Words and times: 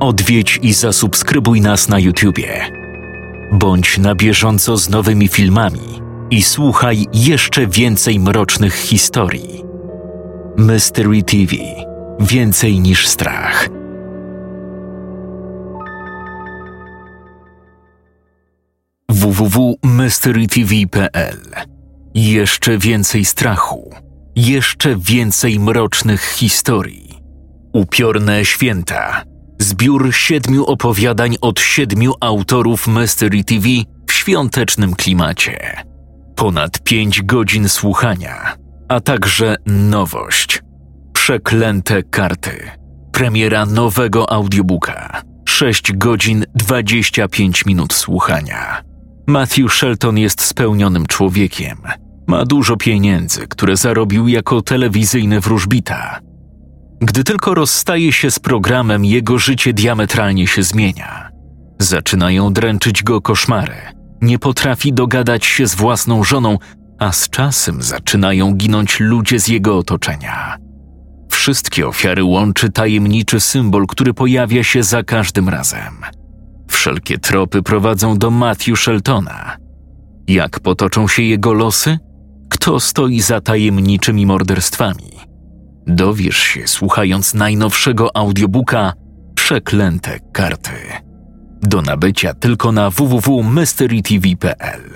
odwiedź 0.00 0.58
i 0.62 0.72
zasubskrybuj 0.72 1.60
nas 1.60 1.88
na 1.88 1.98
YouTubie. 1.98 2.70
Bądź 3.52 3.98
na 3.98 4.14
bieżąco 4.14 4.76
z 4.76 4.88
nowymi 4.88 5.28
filmami 5.28 6.02
i 6.30 6.42
słuchaj 6.42 7.06
jeszcze 7.12 7.66
więcej 7.66 8.20
mrocznych 8.20 8.74
historii. 8.74 9.64
Mystery 10.56 11.22
TV 11.22 11.56
Więcej 12.20 12.80
niż 12.80 13.08
strach. 13.08 13.68
www.mysterytv.pl 19.08 21.40
Jeszcze 22.14 22.78
więcej 22.78 23.24
strachu, 23.24 23.94
jeszcze 24.36 24.96
więcej 24.96 25.60
mrocznych 25.60 26.22
historii. 26.22 27.18
Upiorne 27.72 28.44
święta. 28.44 29.35
Zbiór 29.58 30.14
siedmiu 30.14 30.64
opowiadań 30.64 31.36
od 31.40 31.60
siedmiu 31.60 32.12
autorów 32.20 32.86
Mystery 32.86 33.44
TV 33.44 33.68
w 34.06 34.12
świątecznym 34.12 34.94
klimacie. 34.94 35.82
Ponad 36.36 36.82
pięć 36.82 37.22
godzin 37.22 37.68
słuchania, 37.68 38.56
a 38.88 39.00
także 39.00 39.56
nowość. 39.66 40.62
Przeklęte 41.12 42.02
karty. 42.02 42.70
Premiera 43.12 43.66
nowego 43.66 44.32
audiobooka. 44.32 45.22
6 45.48 45.92
godzin 45.92 46.44
25 46.54 47.66
minut 47.66 47.92
słuchania. 47.92 48.82
Matthew 49.26 49.74
Shelton 49.74 50.18
jest 50.18 50.40
spełnionym 50.40 51.06
człowiekiem. 51.06 51.78
Ma 52.26 52.44
dużo 52.44 52.76
pieniędzy, 52.76 53.46
które 53.46 53.76
zarobił 53.76 54.28
jako 54.28 54.62
telewizyjny 54.62 55.40
wróżbita. 55.40 56.20
Gdy 57.00 57.24
tylko 57.24 57.54
rozstaje 57.54 58.12
się 58.12 58.30
z 58.30 58.38
programem, 58.38 59.04
jego 59.04 59.38
życie 59.38 59.72
diametralnie 59.72 60.46
się 60.46 60.62
zmienia. 60.62 61.30
Zaczynają 61.78 62.52
dręczyć 62.52 63.02
go 63.02 63.20
koszmary. 63.20 63.76
Nie 64.22 64.38
potrafi 64.38 64.92
dogadać 64.92 65.44
się 65.46 65.66
z 65.66 65.74
własną 65.74 66.24
żoną, 66.24 66.58
a 66.98 67.12
z 67.12 67.30
czasem 67.30 67.82
zaczynają 67.82 68.54
ginąć 68.54 69.00
ludzie 69.00 69.40
z 69.40 69.48
jego 69.48 69.78
otoczenia. 69.78 70.56
Wszystkie 71.30 71.88
ofiary 71.88 72.24
łączy 72.24 72.70
tajemniczy 72.70 73.40
symbol, 73.40 73.86
który 73.86 74.14
pojawia 74.14 74.64
się 74.64 74.82
za 74.82 75.02
każdym 75.02 75.48
razem. 75.48 75.94
Wszelkie 76.68 77.18
tropy 77.18 77.62
prowadzą 77.62 78.18
do 78.18 78.30
Matthew 78.30 78.80
Sheltona. 78.80 79.56
Jak 80.28 80.60
potoczą 80.60 81.08
się 81.08 81.22
jego 81.22 81.52
losy? 81.52 81.98
Kto 82.48 82.80
stoi 82.80 83.20
za 83.20 83.40
tajemniczymi 83.40 84.26
morderstwami? 84.26 85.15
Dowiesz 85.86 86.38
się 86.38 86.68
słuchając 86.68 87.34
najnowszego 87.34 88.16
audiobooka 88.16 88.92
Przeklęte 89.34 90.18
karty. 90.32 90.70
Do 91.62 91.82
nabycia 91.82 92.34
tylko 92.34 92.72
na 92.72 92.90
www.mysterytv.pl. 92.90 94.90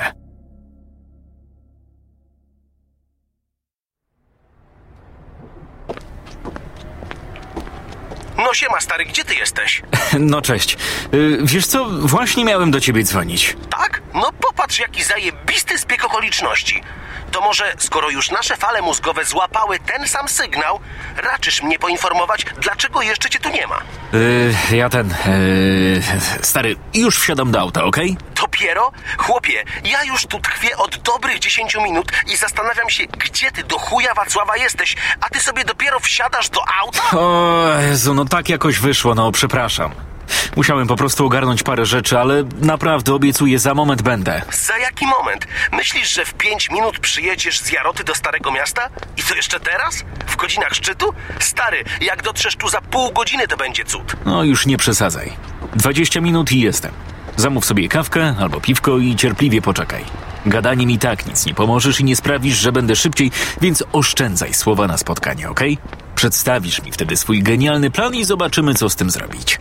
No 8.39 8.55
siema 8.55 8.81
stary, 8.81 9.05
gdzie 9.05 9.25
ty 9.25 9.35
jesteś? 9.35 9.83
No 10.19 10.43
cześć. 10.43 10.77
Y, 11.15 11.39
Wiesz 11.43 11.67
co, 11.67 11.85
właśnie 11.91 12.45
miałem 12.45 12.71
do 12.71 12.81
ciebie 12.81 13.03
dzwonić. 13.03 13.57
Tak? 13.71 14.03
No 14.15 14.31
popatrz 14.41 14.79
jaki 14.79 15.05
zajebisty 15.05 15.79
zbieg 15.79 16.05
okoliczności. 16.05 16.83
To 17.31 17.41
może, 17.41 17.75
skoro 17.79 18.11
już 18.11 18.31
nasze 18.31 18.57
fale 18.57 18.83
mózgowe 18.83 19.25
złapały 19.25 19.79
ten 19.79 20.09
sam 20.09 20.29
sygnał, 20.29 20.81
raczysz 21.17 21.63
mnie 21.63 21.79
poinformować, 21.79 22.45
dlaczego 22.61 23.03
jeszcze 23.03 23.31
cię 23.31 23.39
tu 23.41 23.49
nie 23.51 23.67
ma? 23.67 23.79
Y, 24.15 24.77
ja 24.77 24.89
ten. 24.89 25.11
y, 25.11 26.03
stary, 26.43 26.77
już 26.95 27.19
wsiadam 27.19 27.51
do 27.53 27.61
auta, 27.61 27.85
okej? 27.85 28.17
Dopiero? 28.41 28.93
Chłopie, 29.19 29.65
ja 29.85 30.05
już 30.05 30.27
tu 30.27 30.41
tkwię 30.41 30.77
od 30.77 30.97
dobrych 30.97 31.39
10 31.39 31.75
minut 31.75 32.13
i 32.27 32.37
zastanawiam 32.37 32.91
się, 32.91 33.05
gdzie 33.07 33.51
ty 33.51 33.65
do 33.65 33.79
chuja 33.79 34.15
Wacława 34.15 34.57
jesteś, 34.57 34.97
a 35.21 35.29
ty 35.29 35.41
sobie 35.41 35.65
dopiero 35.65 36.01
wsiadasz 36.01 36.49
do 36.49 36.61
auta? 36.83 37.19
O 37.19 37.65
Jezu, 37.81 38.15
no 38.15 38.25
tak 38.25 38.49
jakoś 38.49 38.79
wyszło, 38.79 39.15
no 39.15 39.33
przepraszam. 39.33 40.10
Musiałem 40.57 40.87
po 40.87 40.97
prostu 40.97 41.27
ogarnąć 41.27 41.63
parę 41.63 41.87
rzeczy, 41.87 42.19
ale 42.19 42.45
naprawdę 42.61 43.15
obiecuję, 43.15 43.59
za 43.59 43.75
moment 43.75 44.03
będę. 44.03 44.43
Za 44.53 44.79
jaki 44.79 45.07
moment? 45.07 45.47
Myślisz, 45.73 46.15
że 46.15 46.25
w 46.25 46.35
5 46.35 46.71
minut 46.71 46.99
przyjedziesz 46.99 47.59
z 47.61 47.73
Jaroty 47.73 48.05
do 48.05 48.15
Starego 48.15 48.53
Miasta? 48.53 48.89
I 49.17 49.23
to 49.23 49.35
jeszcze 49.35 49.61
teraz? 49.61 50.05
W 50.27 50.37
godzinach 50.37 50.75
szczytu? 50.75 51.15
Stary, 51.39 51.85
jak 52.01 52.23
dotrzesz 52.23 52.57
tu 52.57 52.69
za 52.69 52.81
pół 52.81 53.13
godziny, 53.13 53.49
to 53.49 53.57
będzie 53.57 53.85
cud. 53.85 54.17
No 54.27 54.45
już 54.45 54.67
nie 54.67 54.77
przesadzaj. 54.77 55.33
20 55.77 56.21
minut 56.21 56.53
i 56.53 56.61
jestem. 56.61 56.93
Zamów 57.37 57.65
sobie 57.65 57.89
kawkę 57.89 58.35
albo 58.41 58.61
piwko 58.61 58.99
i 58.99 59.17
cierpliwie 59.17 59.63
poczekaj. 59.63 60.05
Gadaniem 60.47 60.91
i 60.91 60.99
tak 60.99 61.27
nic 61.27 61.47
nie 61.47 61.55
pomożesz 61.55 62.01
i 62.01 62.05
nie 62.05 62.17
sprawisz, 62.17 62.57
że 62.57 62.73
będę 62.73 62.97
szybciej, 62.97 63.31
więc 63.61 63.85
oszczędzaj 63.93 64.55
słowa 64.55 64.87
na 64.87 64.99
spotkanie, 64.99 65.51
okej? 65.51 65.79
Przedstawisz 66.15 66.83
mi 66.83 66.93
wtedy 66.93 67.17
swój 67.17 67.43
genialny 67.43 67.91
plan 67.91 68.15
i 68.15 68.25
zobaczymy, 68.25 68.75
co 68.75 68.91
z 68.91 68.97
tym 68.97 69.11
zrobić. 69.11 69.59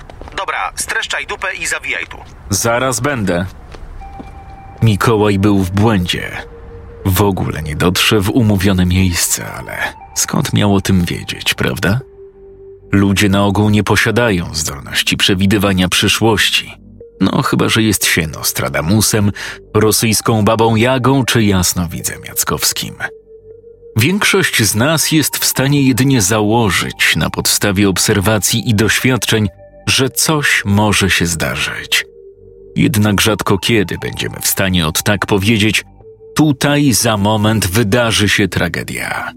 Dobra, 0.59 0.71
streszczaj 0.75 1.25
dupę 1.25 1.47
i 1.53 1.67
zawijaj 1.67 2.07
tu. 2.07 2.17
Zaraz 2.49 2.99
będę. 2.99 3.45
Mikołaj 4.81 5.39
był 5.39 5.59
w 5.59 5.71
błędzie. 5.71 6.31
W 7.05 7.21
ogóle 7.21 7.63
nie 7.63 7.75
dotrze 7.75 8.19
w 8.19 8.29
umówione 8.29 8.85
miejsce, 8.85 9.51
ale 9.53 9.77
skąd 10.15 10.53
miał 10.53 10.75
o 10.75 10.81
tym 10.81 11.05
wiedzieć, 11.05 11.53
prawda? 11.53 11.99
Ludzie 12.91 13.29
na 13.29 13.45
ogół 13.45 13.69
nie 13.69 13.83
posiadają 13.83 14.53
zdolności 14.53 15.17
przewidywania 15.17 15.89
przyszłości. 15.89 16.73
No, 17.21 17.41
chyba 17.41 17.69
że 17.69 17.83
jest 17.83 18.05
się 18.05 18.27
Nostradamusem, 18.27 19.31
rosyjską 19.73 20.45
babą 20.45 20.75
Jagą 20.75 21.25
czy 21.25 21.43
jasnowidzem 21.43 22.21
Jackowskim. 22.27 22.95
Większość 23.97 24.63
z 24.63 24.75
nas 24.75 25.11
jest 25.11 25.37
w 25.37 25.45
stanie 25.45 25.81
jedynie 25.81 26.21
założyć 26.21 27.15
na 27.15 27.29
podstawie 27.29 27.89
obserwacji 27.89 28.69
i 28.69 28.75
doświadczeń, 28.75 29.49
że 29.89 30.09
coś 30.09 30.63
może 30.65 31.09
się 31.09 31.25
zdarzyć. 31.25 32.05
Jednak 32.75 33.21
rzadko 33.21 33.57
kiedy 33.57 33.97
będziemy 33.97 34.39
w 34.41 34.47
stanie 34.47 34.87
od 34.87 35.03
tak 35.03 35.25
powiedzieć: 35.25 35.83
tutaj 36.35 36.93
za 36.93 37.17
moment 37.17 37.67
wydarzy 37.67 38.29
się 38.29 38.47
tragedia. 38.47 39.31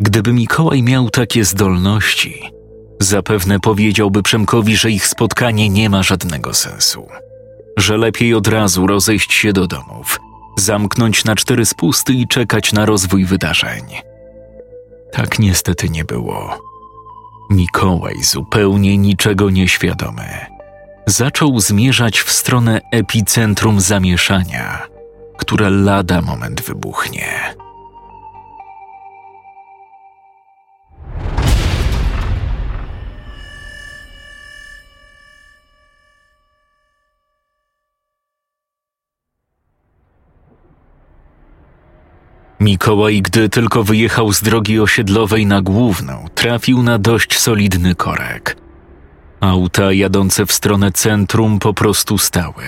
Gdyby 0.00 0.32
Mikołaj 0.32 0.82
miał 0.82 1.10
takie 1.10 1.44
zdolności, 1.44 2.42
zapewne 3.00 3.60
powiedziałby 3.60 4.22
Przemkowi, 4.22 4.76
że 4.76 4.90
ich 4.90 5.06
spotkanie 5.06 5.68
nie 5.68 5.90
ma 5.90 6.02
żadnego 6.02 6.54
sensu, 6.54 7.08
że 7.76 7.96
lepiej 7.96 8.34
od 8.34 8.48
razu 8.48 8.86
rozejść 8.86 9.32
się 9.32 9.52
do 9.52 9.66
domów, 9.66 10.20
zamknąć 10.58 11.24
na 11.24 11.36
cztery 11.36 11.66
spusty 11.66 12.12
i 12.12 12.26
czekać 12.26 12.72
na 12.72 12.86
rozwój 12.86 13.24
wydarzeń. 13.24 13.84
Tak 15.12 15.38
niestety 15.38 15.88
nie 15.88 16.04
było. 16.04 16.67
Mikołaj, 17.50 18.22
zupełnie 18.22 18.98
niczego 18.98 19.50
nieświadomy, 19.50 20.46
zaczął 21.06 21.60
zmierzać 21.60 22.20
w 22.20 22.32
stronę 22.32 22.80
epicentrum 22.92 23.80
zamieszania, 23.80 24.86
które 25.38 25.70
lada 25.70 26.22
moment 26.22 26.60
wybuchnie. 26.62 27.54
Mikołaj, 42.60 43.22
gdy 43.22 43.48
tylko 43.48 43.84
wyjechał 43.84 44.32
z 44.32 44.42
drogi 44.42 44.80
osiedlowej 44.80 45.46
na 45.46 45.62
główną, 45.62 46.24
trafił 46.34 46.82
na 46.82 46.98
dość 46.98 47.38
solidny 47.38 47.94
korek. 47.94 48.56
Auta 49.40 49.92
jadące 49.92 50.46
w 50.46 50.52
stronę 50.52 50.92
centrum 50.92 51.58
po 51.58 51.74
prostu 51.74 52.18
stały. 52.18 52.64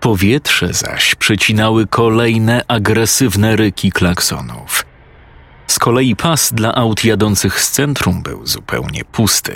Powietrze 0.00 0.72
zaś 0.72 1.14
przecinały 1.14 1.86
kolejne 1.86 2.62
agresywne 2.68 3.56
ryki 3.56 3.92
klaksonów. 3.92 4.84
Z 5.66 5.78
kolei 5.78 6.16
pas 6.16 6.52
dla 6.52 6.74
aut 6.74 7.04
jadących 7.04 7.60
z 7.60 7.70
centrum 7.70 8.22
był 8.22 8.46
zupełnie 8.46 9.04
pusty. 9.04 9.54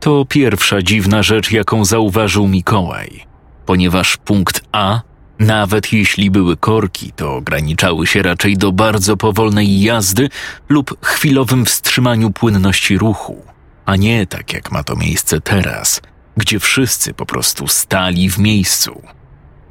To 0.00 0.24
pierwsza 0.28 0.82
dziwna 0.82 1.22
rzecz, 1.22 1.50
jaką 1.50 1.84
zauważył 1.84 2.48
Mikołaj, 2.48 3.24
ponieważ 3.66 4.16
punkt 4.16 4.62
A 4.72 5.00
nawet 5.38 5.92
jeśli 5.92 6.30
były 6.30 6.56
korki, 6.56 7.12
to 7.12 7.36
ograniczały 7.36 8.06
się 8.06 8.22
raczej 8.22 8.56
do 8.56 8.72
bardzo 8.72 9.16
powolnej 9.16 9.80
jazdy 9.80 10.28
lub 10.68 11.06
chwilowym 11.06 11.64
wstrzymaniu 11.64 12.30
płynności 12.30 12.98
ruchu, 12.98 13.44
a 13.86 13.96
nie 13.96 14.26
tak 14.26 14.52
jak 14.52 14.72
ma 14.72 14.82
to 14.84 14.96
miejsce 14.96 15.40
teraz, 15.40 16.00
gdzie 16.36 16.60
wszyscy 16.60 17.14
po 17.14 17.26
prostu 17.26 17.68
stali 17.68 18.30
w 18.30 18.38
miejscu. 18.38 19.02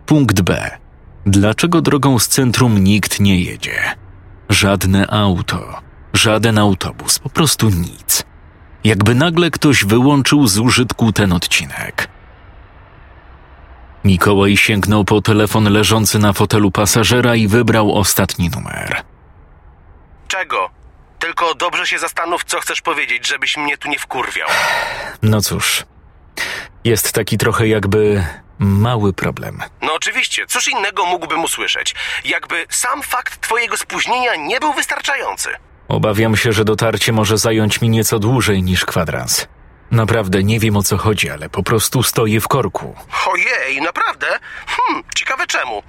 Punkt 0.05 0.41
B. 0.41 0.77
Dlaczego 1.25 1.81
drogą 1.81 2.19
z 2.19 2.27
centrum 2.27 2.83
nikt 2.83 3.19
nie 3.19 3.41
jedzie? 3.41 3.79
Żadne 4.49 5.07
auto, 5.07 5.81
żaden 6.13 6.57
autobus, 6.57 7.19
po 7.19 7.29
prostu 7.29 7.69
nic. 7.69 8.23
jakby 8.83 9.15
nagle 9.15 9.51
ktoś 9.51 9.85
wyłączył 9.85 10.47
z 10.47 10.59
użytku 10.59 11.11
ten 11.11 11.33
odcinek. 11.33 12.09
Mikołaj 14.03 14.57
sięgnął 14.57 15.05
po 15.05 15.21
telefon 15.21 15.73
leżący 15.73 16.19
na 16.19 16.33
fotelu 16.33 16.71
pasażera 16.71 17.35
i 17.35 17.47
wybrał 17.47 17.95
ostatni 17.95 18.49
numer. 18.49 19.01
Czego? 20.27 20.69
Tylko 21.19 21.55
dobrze 21.55 21.87
się 21.87 21.99
zastanów, 21.99 22.43
co 22.43 22.59
chcesz 22.59 22.81
powiedzieć, 22.81 23.27
żebyś 23.27 23.57
mnie 23.57 23.77
tu 23.77 23.89
nie 23.89 23.99
wkurwiał. 23.99 24.47
No 25.21 25.41
cóż, 25.41 25.85
jest 26.83 27.13
taki 27.13 27.37
trochę 27.37 27.67
jakby 27.67 28.25
mały 28.59 29.13
problem. 29.13 29.59
No 29.81 29.93
oczywiście, 29.93 30.45
cóż 30.47 30.67
innego 30.67 31.05
mógłbym 31.05 31.43
usłyszeć? 31.43 31.95
Jakby 32.25 32.65
sam 32.69 33.03
fakt 33.03 33.41
twojego 33.41 33.77
spóźnienia 33.77 34.35
nie 34.35 34.59
był 34.59 34.73
wystarczający. 34.73 35.49
Obawiam 35.87 36.37
się, 36.37 36.51
że 36.51 36.65
dotarcie 36.65 37.11
może 37.13 37.37
zająć 37.37 37.81
mi 37.81 37.89
nieco 37.89 38.19
dłużej 38.19 38.63
niż 38.63 38.85
kwadrans. 38.85 39.47
Naprawdę 39.91 40.43
nie 40.43 40.59
wiem 40.59 40.77
o 40.77 40.83
co 40.83 40.97
chodzi, 40.97 41.29
ale 41.29 41.49
po 41.49 41.63
prostu 41.63 42.03
stoję 42.03 42.41
w 42.41 42.47
korku. 42.47 42.95
Ojej, 43.27 43.81
naprawdę? 43.81 44.27
Hmm, 44.67 45.03
ciekawe 45.15 45.47
czemu. 45.47 45.83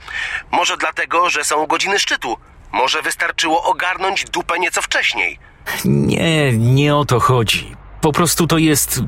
Może 0.51 0.77
dlatego, 0.77 1.31
że 1.31 1.45
są 1.45 1.67
godziny 1.67 1.99
szczytu. 1.99 2.37
Może 2.73 3.03
wystarczyło 3.03 3.65
ogarnąć 3.65 4.25
dupę 4.25 4.59
nieco 4.59 4.83
wcześniej. 4.83 5.39
Nie, 5.85 6.53
nie 6.53 6.97
o 6.97 7.05
to 7.05 7.21
chodzi. 7.21 7.77
Po 8.01 8.13
prostu 8.13 8.47
to 8.47 8.59
jest 8.59 9.01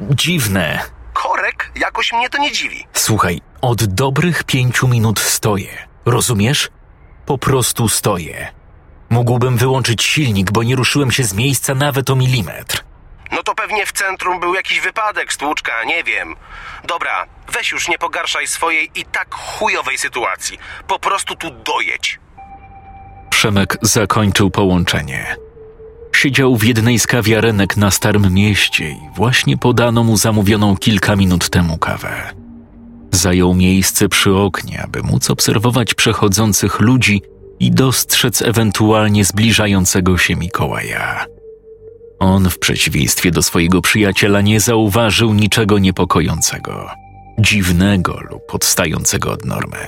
dziwne. 0.00 0.82
Korek 1.12 1.70
jakoś 1.76 2.12
mnie 2.12 2.30
to 2.30 2.38
nie 2.38 2.52
dziwi. 2.52 2.86
Słuchaj, 2.92 3.40
od 3.60 3.84
dobrych 3.84 4.44
pięciu 4.44 4.88
minut 4.88 5.20
stoję. 5.20 5.88
Rozumiesz? 6.04 6.70
Po 7.26 7.38
prostu 7.38 7.88
stoję. 7.88 8.52
Mógłbym 9.10 9.56
wyłączyć 9.56 10.02
silnik, 10.02 10.50
bo 10.52 10.62
nie 10.62 10.76
ruszyłem 10.76 11.10
się 11.10 11.24
z 11.24 11.34
miejsca 11.34 11.74
nawet 11.74 12.10
o 12.10 12.16
milimetr. 12.16 12.85
No 13.32 13.42
to 13.42 13.54
pewnie 13.54 13.86
w 13.86 13.92
centrum 13.92 14.40
był 14.40 14.54
jakiś 14.54 14.80
wypadek, 14.80 15.32
stłuczka, 15.32 15.84
nie 15.84 16.04
wiem. 16.04 16.34
Dobra, 16.84 17.26
weź 17.52 17.70
już 17.70 17.88
nie 17.88 17.98
pogarszaj 17.98 18.46
swojej 18.46 18.90
i 18.94 19.04
tak 19.04 19.34
chujowej 19.34 19.98
sytuacji. 19.98 20.58
Po 20.86 20.98
prostu 20.98 21.36
tu 21.36 21.50
dojedź. 21.50 22.18
Przemek 23.30 23.76
zakończył 23.82 24.50
połączenie. 24.50 25.36
Siedział 26.14 26.56
w 26.56 26.64
jednej 26.64 26.98
z 26.98 27.06
kawiarenek 27.06 27.76
na 27.76 27.90
Starym 27.90 28.34
Mieście 28.34 28.90
i 28.90 29.10
właśnie 29.14 29.56
podano 29.56 30.04
mu 30.04 30.16
zamówioną 30.16 30.76
kilka 30.76 31.16
minut 31.16 31.50
temu 31.50 31.78
kawę. 31.78 32.34
Zajął 33.12 33.54
miejsce 33.54 34.08
przy 34.08 34.34
oknie, 34.34 34.82
aby 34.82 35.02
móc 35.02 35.30
obserwować 35.30 35.94
przechodzących 35.94 36.80
ludzi 36.80 37.22
i 37.60 37.70
dostrzec 37.70 38.42
ewentualnie 38.42 39.24
zbliżającego 39.24 40.18
się 40.18 40.36
Mikołaja. 40.36 41.26
On, 42.18 42.50
w 42.50 42.58
przeciwieństwie 42.58 43.30
do 43.30 43.42
swojego 43.42 43.82
przyjaciela, 43.82 44.40
nie 44.40 44.60
zauważył 44.60 45.34
niczego 45.34 45.78
niepokojącego, 45.78 46.90
dziwnego 47.38 48.20
lub 48.30 48.54
odstającego 48.54 49.32
od 49.32 49.44
normy. 49.44 49.86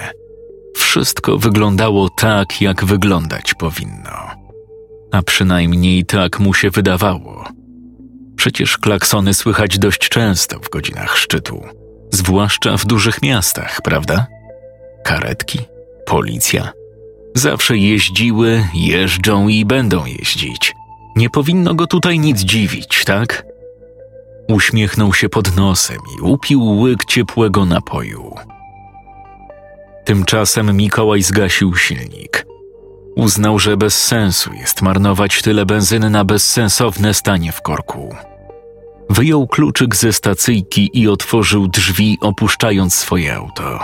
Wszystko 0.76 1.38
wyglądało 1.38 2.08
tak, 2.10 2.60
jak 2.60 2.84
wyglądać 2.84 3.54
powinno. 3.54 4.30
A 5.12 5.22
przynajmniej 5.22 6.04
tak 6.04 6.40
mu 6.40 6.54
się 6.54 6.70
wydawało. 6.70 7.44
Przecież 8.36 8.78
klaksony 8.78 9.34
słychać 9.34 9.78
dość 9.78 10.08
często 10.08 10.60
w 10.60 10.70
godzinach 10.70 11.16
szczytu, 11.16 11.62
zwłaszcza 12.12 12.76
w 12.76 12.86
dużych 12.86 13.22
miastach, 13.22 13.82
prawda? 13.82 14.26
Karetki, 15.04 15.58
policja. 16.06 16.72
Zawsze 17.34 17.76
jeździły, 17.76 18.64
jeżdżą 18.74 19.48
i 19.48 19.64
będą 19.64 20.06
jeździć. 20.06 20.74
Nie 21.18 21.30
powinno 21.30 21.74
go 21.74 21.86
tutaj 21.86 22.18
nic 22.18 22.40
dziwić, 22.40 23.04
tak? 23.04 23.46
Uśmiechnął 24.48 25.14
się 25.14 25.28
pod 25.28 25.56
nosem 25.56 25.98
i 26.18 26.20
upił 26.20 26.80
łyk 26.80 27.04
ciepłego 27.04 27.64
napoju. 27.64 28.34
Tymczasem 30.04 30.76
Mikołaj 30.76 31.22
zgasił 31.22 31.76
silnik. 31.76 32.46
Uznał, 33.16 33.58
że 33.58 33.76
bez 33.76 34.04
sensu 34.04 34.52
jest 34.52 34.82
marnować 34.82 35.42
tyle 35.42 35.66
benzyny 35.66 36.10
na 36.10 36.24
bezsensowne 36.24 37.14
stanie 37.14 37.52
w 37.52 37.62
korku. 37.62 38.14
Wyjął 39.10 39.46
kluczyk 39.46 39.96
ze 39.96 40.12
stacyjki 40.12 40.90
i 40.92 41.08
otworzył 41.08 41.68
drzwi, 41.68 42.18
opuszczając 42.20 42.94
swoje 42.94 43.34
auto. 43.34 43.80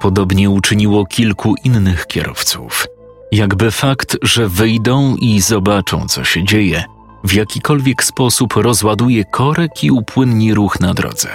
Podobnie 0.00 0.50
uczyniło 0.50 1.06
kilku 1.06 1.54
innych 1.64 2.06
kierowców. 2.06 2.86
Jakby 3.32 3.70
fakt, 3.70 4.16
że 4.22 4.48
wyjdą 4.48 5.16
i 5.16 5.40
zobaczą, 5.40 6.08
co 6.08 6.24
się 6.24 6.44
dzieje, 6.44 6.84
w 7.24 7.32
jakikolwiek 7.32 8.04
sposób 8.04 8.52
rozładuje 8.56 9.24
korek 9.24 9.84
i 9.84 9.90
upłynni 9.90 10.54
ruch 10.54 10.80
na 10.80 10.94
drodze. 10.94 11.28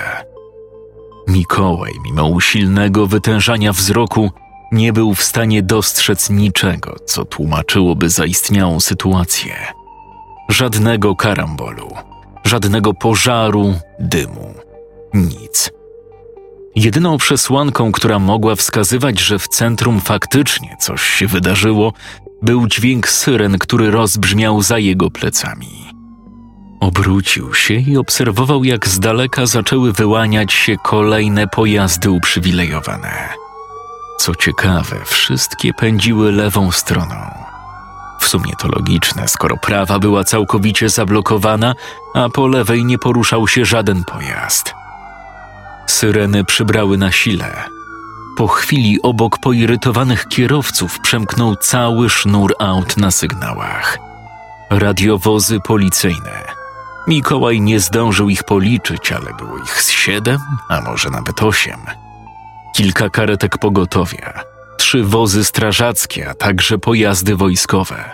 Mikołaj, 1.27 1.92
mimo 2.03 2.27
usilnego 2.27 3.07
wytężania 3.07 3.74
wzroku, 3.74 4.31
nie 4.71 4.94
był 4.94 5.13
w 5.13 5.24
stanie 5.24 5.63
dostrzec 5.63 6.30
niczego, 6.30 6.95
co 7.06 7.25
tłumaczyłoby 7.25 8.09
zaistniałą 8.09 8.80
sytuację. 8.80 9.53
Żadnego 10.50 11.15
karambolu, 11.15 11.89
żadnego 12.44 12.94
pożaru, 12.94 13.74
dymu, 14.00 14.53
nic. 15.13 15.71
Jedyną 16.75 17.18
przesłanką, 17.18 17.92
która 17.92 18.19
mogła 18.19 18.56
wskazywać, 18.56 19.19
że 19.19 19.39
w 19.39 19.48
centrum 19.48 20.01
faktycznie 20.01 20.77
coś 20.80 21.01
się 21.01 21.27
wydarzyło, 21.27 21.94
był 22.42 22.68
dźwięk 22.68 23.07
syren, 23.07 23.57
który 23.60 23.92
rozbrzmiał 23.92 24.62
za 24.62 24.80
jego 24.80 25.12
plecami. 25.12 25.86
Obrócił 26.80 27.54
się 27.54 27.74
i 27.74 27.98
obserwował, 27.98 28.63
jak 28.63 28.88
z 28.88 29.00
daleka 29.00 29.45
zaczęły 29.45 29.94
wyłaniać 29.94 30.54
się 30.54 30.75
kolejne 30.83 31.48
pojazdy 31.48 32.12
uprzywilejowane. 32.12 33.30
Co 34.19 34.36
ciekawe, 34.36 34.95
wszystkie 35.06 35.74
pędziły 35.74 36.31
lewą 36.31 36.72
stroną. 36.72 37.16
W 38.19 38.27
sumie 38.27 38.54
to 38.60 38.68
logiczne, 38.68 39.27
skoro 39.27 39.57
prawa 39.57 40.00
była 40.00 40.24
całkowicie 40.24 40.89
zablokowana, 40.89 41.74
a 42.13 42.30
po 42.30 42.48
lewej 42.48 42.86
nie 42.86 42.98
poruszał 42.98 43.48
się 43.48 43.66
żaden 43.66 44.04
pojazd. 44.04 44.84
Syreny 45.87 46.43
przybrały 46.43 46.97
na 46.97 47.11
sile. 47.11 47.51
Po 48.37 48.47
chwili 48.47 49.01
obok 49.01 49.39
poirytowanych 49.39 50.27
kierowców 50.27 50.99
przemknął 50.99 51.55
cały 51.55 52.09
sznur 52.09 52.55
aut 52.59 52.97
na 52.97 53.11
sygnałach. 53.11 53.97
Radiowozy 54.69 55.59
policyjne. 55.59 56.45
Mikołaj 57.07 57.61
nie 57.61 57.79
zdążył 57.79 58.29
ich 58.29 58.43
policzyć, 58.43 59.11
ale 59.11 59.33
było 59.33 59.57
ich 59.57 59.81
z 59.81 59.91
siedem, 59.91 60.39
a 60.69 60.81
może 60.81 61.10
nawet 61.10 61.43
osiem. 61.43 61.79
Kilka 62.75 63.10
karetek 63.10 63.57
pogotowia, 63.57 64.33
trzy 64.77 65.03
wozy 65.03 65.45
strażackie, 65.45 66.29
a 66.29 66.33
także 66.33 66.77
pojazdy 66.77 67.36
wojskowe. 67.36 68.12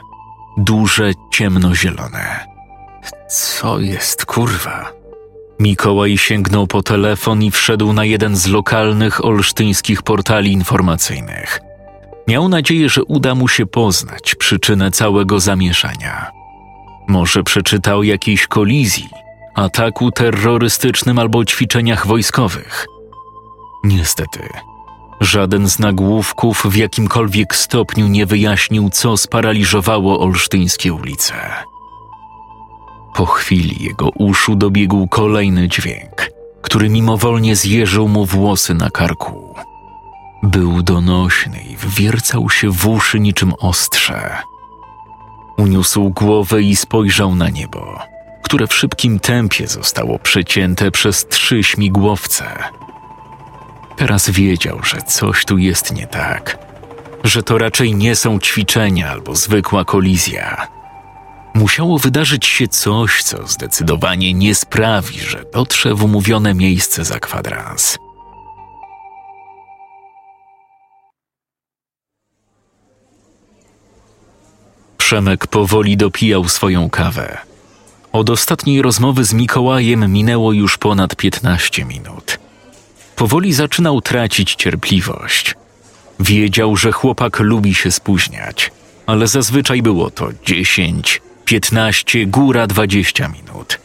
Duże, 0.58 1.12
ciemnozielone. 1.32 2.48
Co 3.30 3.80
jest 3.80 4.26
kurwa? 4.26 5.01
Mikołaj 5.62 6.18
sięgnął 6.18 6.68
po 6.68 6.84
telefon 6.84 7.44
i 7.44 7.52
wszedł 7.52 7.94
na 7.94 8.06
jeden 8.06 8.36
z 8.36 8.48
lokalnych 8.48 9.26
olsztyńskich 9.26 10.02
portali 10.02 10.52
informacyjnych. 10.52 11.60
Miał 12.28 12.50
nadzieję, 12.50 12.90
że 12.90 13.04
uda 13.04 13.36
mu 13.36 13.48
się 13.48 13.66
poznać 13.66 14.36
przyczynę 14.36 14.92
całego 14.92 15.40
zamieszania. 15.40 16.32
Może 17.08 17.44
przeczytał 17.44 18.04
jakiejś 18.04 18.48
kolizji, 18.48 19.10
ataku 19.56 20.12
terrorystycznym 20.12 21.20
albo 21.20 21.46
ćwiczeniach 21.46 22.08
wojskowych. 22.08 22.86
Niestety, 23.84 24.40
żaden 25.20 25.70
z 25.70 25.80
nagłówków 25.80 26.64
w 26.66 26.76
jakimkolwiek 26.76 27.56
stopniu 27.56 28.08
nie 28.08 28.26
wyjaśnił, 28.26 28.90
co 28.90 29.18
sparaliżowało 29.18 30.20
olsztyńskie 30.20 30.94
ulice. 30.94 31.71
Po 33.14 33.26
chwili 33.26 33.84
jego 33.84 34.10
uszu 34.10 34.56
dobiegł 34.56 35.08
kolejny 35.08 35.68
dźwięk, 35.68 36.30
który 36.62 36.90
mimowolnie 36.90 37.56
zjeżył 37.56 38.08
mu 38.08 38.26
włosy 38.26 38.74
na 38.74 38.90
karku. 38.90 39.56
Był 40.44 40.84
donośny 40.84 41.62
i 41.62 41.78
wwiercał 41.78 42.50
się 42.50 42.70
w 42.70 42.88
uszy 42.88 43.20
niczym 43.20 43.54
ostrze. 43.60 44.38
Uniósł 45.58 46.10
głowę 46.10 46.62
i 46.62 46.76
spojrzał 46.76 47.36
na 47.36 47.50
niebo, 47.50 48.00
które 48.44 48.68
w 48.68 48.74
szybkim 48.74 49.20
tempie 49.20 49.68
zostało 49.68 50.20
przecięte 50.20 50.92
przez 50.92 51.28
trzy 51.28 51.64
śmigłowce. 51.64 52.46
Teraz 53.98 54.30
wiedział, 54.30 54.84
że 54.84 55.02
coś 55.02 55.46
tu 55.46 55.58
jest 55.58 55.94
nie 55.94 56.08
tak, 56.08 56.58
że 57.24 57.44
to 57.44 57.58
raczej 57.58 57.96
nie 57.96 58.16
są 58.16 58.40
ćwiczenia 58.40 59.10
albo 59.10 59.36
zwykła 59.36 59.86
kolizja 59.86 60.68
musiało 61.54 62.00
wydarzyć 62.00 62.46
się 62.46 62.68
coś, 62.68 63.24
co 63.24 63.48
zdecydowanie 63.48 64.34
nie 64.34 64.56
sprawi, 64.56 65.20
że 65.20 65.46
dotrze 65.54 65.96
w 65.96 66.04
umówione 66.04 66.54
miejsce 66.54 67.06
za 67.06 67.20
kwadrans. 67.20 67.98
Przemek 74.98 75.48
powoli 75.48 75.98
dopijał 75.98 76.50
swoją 76.50 76.90
kawę. 76.90 77.38
Od 78.12 78.30
ostatniej 78.30 78.82
rozmowy 78.82 79.26
z 79.26 79.34
Mikołajem 79.34 80.12
minęło 80.12 80.54
już 80.54 80.78
ponad 80.78 81.16
15 81.16 81.86
minut. 81.86 82.40
Powoli 83.16 83.54
zaczynał 83.54 84.02
tracić 84.02 84.56
cierpliwość. 84.56 85.56
Wiedział, 86.20 86.78
że 86.78 86.92
chłopak 86.92 87.40
lubi 87.40 87.76
się 87.76 87.92
spóźniać, 87.92 88.72
ale 89.06 89.28
zazwyczaj 89.28 89.82
było 89.82 90.12
to 90.12 90.30
10, 90.46 91.22
15, 91.52 92.26
góra 92.26 92.68
20 92.68 93.28
minut. 93.28 93.80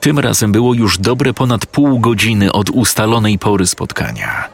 Tym 0.00 0.18
razem 0.18 0.52
było 0.52 0.74
już 0.74 0.98
dobre 0.98 1.34
ponad 1.34 1.66
pół 1.66 1.98
godziny 1.98 2.52
od 2.52 2.70
ustalonej 2.70 3.38
pory 3.38 3.66
spotkania. 3.66 4.48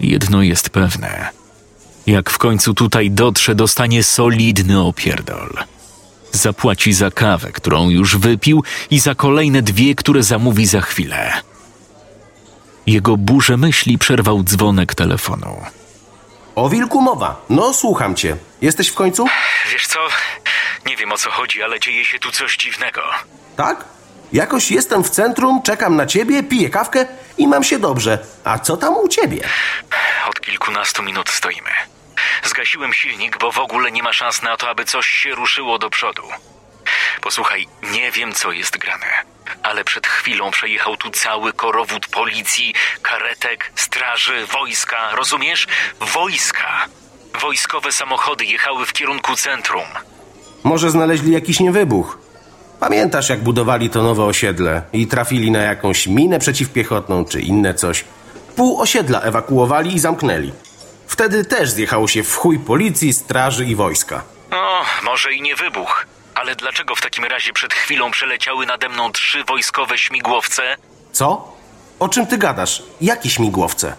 Jedno 0.00 0.42
jest 0.42 0.70
pewne. 0.70 1.28
Jak 2.06 2.30
w 2.30 2.38
końcu 2.38 2.74
tutaj 2.74 3.10
dotrze, 3.10 3.54
dostanie 3.54 4.02
solidny 4.02 4.80
opierdol. 4.80 5.50
Zapłaci 6.32 6.92
za 6.92 7.10
kawę, 7.10 7.52
którą 7.52 7.90
już 7.90 8.16
wypił, 8.16 8.62
i 8.90 8.98
za 8.98 9.14
kolejne 9.14 9.62
dwie, 9.62 9.94
które 9.94 10.22
zamówi 10.22 10.66
za 10.66 10.80
chwilę. 10.80 11.32
Jego 12.86 13.16
burzę 13.16 13.56
myśli 13.56 13.98
przerwał 13.98 14.42
dzwonek 14.42 14.94
telefonu. 14.94 15.56
O 16.54 16.68
wilku 16.68 17.00
mowa. 17.00 17.40
No, 17.50 17.74
słucham 17.74 18.14
cię. 18.14 18.36
Jesteś 18.60 18.88
w 18.88 18.94
końcu? 18.94 19.26
Wiesz 19.72 19.86
co? 19.86 19.98
Nie 20.86 20.96
wiem 20.96 21.12
o 21.12 21.18
co 21.18 21.30
chodzi, 21.30 21.62
ale 21.62 21.80
dzieje 21.80 22.04
się 22.04 22.18
tu 22.18 22.30
coś 22.32 22.56
dziwnego. 22.56 23.02
Tak? 23.56 23.84
Jakoś 24.32 24.70
jestem 24.70 25.04
w 25.04 25.10
centrum, 25.10 25.62
czekam 25.62 25.96
na 25.96 26.06
ciebie, 26.06 26.42
piję 26.42 26.70
kawkę 26.70 27.06
i 27.38 27.48
mam 27.48 27.64
się 27.64 27.78
dobrze. 27.78 28.18
A 28.44 28.58
co 28.58 28.76
tam 28.76 28.96
u 28.96 29.08
ciebie? 29.08 29.48
Od 30.28 30.40
kilkunastu 30.40 31.02
minut 31.02 31.28
stoimy. 31.30 31.70
Zgasiłem 32.44 32.92
silnik, 32.92 33.38
bo 33.38 33.52
w 33.52 33.58
ogóle 33.58 33.92
nie 33.92 34.02
ma 34.02 34.12
szans 34.12 34.42
na 34.42 34.56
to, 34.56 34.68
aby 34.68 34.84
coś 34.84 35.06
się 35.06 35.34
ruszyło 35.34 35.78
do 35.78 35.90
przodu. 35.90 36.22
Posłuchaj, 37.20 37.68
nie 37.82 38.10
wiem 38.12 38.32
co 38.32 38.52
jest 38.52 38.78
grane, 38.78 39.06
ale 39.62 39.84
przed 39.84 40.06
chwilą 40.06 40.50
przejechał 40.50 40.96
tu 40.96 41.10
cały 41.10 41.52
korowód 41.52 42.06
policji, 42.06 42.74
karetek, 43.02 43.72
straży, 43.76 44.46
wojska, 44.46 44.96
rozumiesz? 45.16 45.66
Wojska! 46.14 46.86
Wojskowe 47.40 47.92
samochody 47.92 48.44
jechały 48.44 48.86
w 48.86 48.92
kierunku 48.92 49.36
centrum. 49.36 49.84
Może 50.64 50.90
znaleźli 50.90 51.32
jakiś 51.32 51.60
niewybuch. 51.60 52.18
Pamiętasz, 52.80 53.28
jak 53.28 53.42
budowali 53.42 53.90
to 53.90 54.02
nowe 54.02 54.24
osiedle 54.24 54.82
i 54.92 55.06
trafili 55.06 55.50
na 55.50 55.58
jakąś 55.58 56.06
minę 56.06 56.38
przeciwpiechotną 56.38 57.24
czy 57.24 57.40
inne 57.40 57.74
coś? 57.74 58.04
Pół 58.56 58.80
osiedla 58.80 59.20
ewakuowali 59.20 59.94
i 59.94 59.98
zamknęli. 59.98 60.52
Wtedy 61.06 61.44
też 61.44 61.70
zjechało 61.70 62.08
się 62.08 62.22
w 62.22 62.36
chuj 62.36 62.58
policji, 62.58 63.12
straży 63.12 63.64
i 63.64 63.74
wojska. 63.76 64.22
No, 64.50 64.80
może 65.04 65.32
i 65.32 65.42
nie 65.42 65.56
wybuch. 65.56 66.06
Ale 66.34 66.56
dlaczego 66.56 66.94
w 66.96 67.00
takim 67.00 67.24
razie 67.24 67.52
przed 67.52 67.74
chwilą 67.74 68.10
przeleciały 68.10 68.66
nade 68.66 68.88
mną 68.88 69.12
trzy 69.12 69.44
wojskowe 69.44 69.98
śmigłowce? 69.98 70.76
Co? 71.12 71.56
O 71.98 72.08
czym 72.08 72.26
ty 72.26 72.38
gadasz? 72.38 72.82
Jakie 73.00 73.30
śmigłowce? 73.30 73.96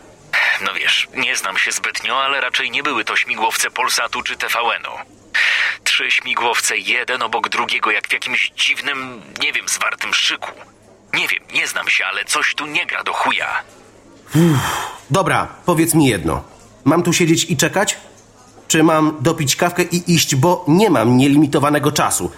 No 0.62 0.74
wiesz, 0.74 1.08
nie 1.16 1.36
znam 1.36 1.58
się 1.58 1.72
zbytnio, 1.72 2.24
ale 2.24 2.42
raczej 2.42 2.72
nie 2.72 2.84
były 2.84 3.06
to 3.06 3.16
śmigłowce 3.16 3.72
Polsatu 3.72 4.22
czy 4.24 4.38
TVN-u. 4.38 4.92
Trzy 5.84 6.12
śmigłowce, 6.12 6.78
jeden 6.78 7.22
obok 7.22 7.50
drugiego, 7.50 7.92
jak 7.92 8.08
w 8.08 8.14
jakimś 8.14 8.50
dziwnym, 8.56 9.22
nie 9.42 9.54
wiem, 9.54 9.68
zwartym 9.70 10.14
szyku. 10.14 10.52
Nie 11.14 11.28
wiem, 11.28 11.44
nie 11.54 11.68
znam 11.68 11.90
się, 11.90 12.06
ale 12.06 12.26
coś 12.26 12.56
tu 12.56 12.66
nie 12.66 12.86
gra 12.86 13.04
do 13.04 13.14
chuja. 13.14 13.62
Dobra, 15.10 15.48
powiedz 15.66 15.94
mi 15.94 16.08
jedno. 16.08 16.44
Mam 16.86 17.04
tu 17.04 17.14
siedzieć 17.14 17.44
i 17.50 17.58
czekać? 17.58 17.98
Czy 18.68 18.84
mam 18.84 19.18
dopić 19.20 19.56
kawkę 19.56 19.84
i 19.84 20.14
iść, 20.16 20.36
bo 20.36 20.66
nie 20.68 20.90
mam 20.90 21.18
nielimitowanego 21.18 21.92
czasu? 21.92 22.32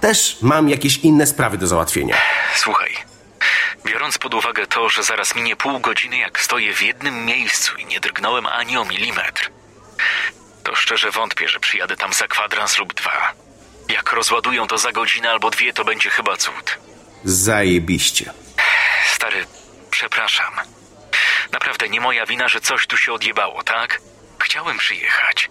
Też 0.00 0.36
mam 0.42 0.68
jakieś 0.68 0.96
inne 0.98 1.26
sprawy 1.26 1.58
do 1.58 1.66
załatwienia. 1.66 2.16
Słuchaj, 2.56 2.96
biorąc 3.84 4.18
pod 4.18 4.34
uwagę 4.34 4.66
to, 4.66 4.88
że 4.88 5.02
zaraz 5.02 5.34
minie 5.34 5.56
pół 5.56 5.80
godziny, 5.80 6.18
jak 6.18 6.40
stoję 6.40 6.74
w 6.74 6.82
jednym 6.82 7.24
miejscu 7.24 7.76
i 7.76 7.86
nie 7.86 8.00
drgnąłem 8.00 8.46
ani 8.46 8.76
o 8.76 8.84
milimetr, 8.84 9.50
to 10.62 10.74
szczerze 10.74 11.10
wątpię, 11.10 11.48
że 11.48 11.60
przyjadę 11.60 11.96
tam 11.96 12.12
za 12.12 12.28
kwadrans 12.28 12.78
lub 12.78 12.94
dwa. 12.94 13.32
Jak 13.88 14.12
rozładują 14.12 14.66
to 14.66 14.78
za 14.78 14.92
godzinę 14.92 15.30
albo 15.30 15.50
dwie, 15.50 15.72
to 15.72 15.84
będzie 15.84 16.10
chyba 16.10 16.36
cud. 16.36 16.78
Zajebiście. 17.24 18.32
Stary, 19.14 19.46
przepraszam. 19.90 20.54
Naprawdę 21.52 21.88
nie 21.88 22.00
moja 22.00 22.26
wina, 22.26 22.48
że 22.48 22.60
coś 22.60 22.86
tu 22.86 22.96
się 22.96 23.12
odjebało, 23.12 23.62
tak? 23.62 24.00
Chciałem 24.38 24.78
przyjechać. 24.78 25.50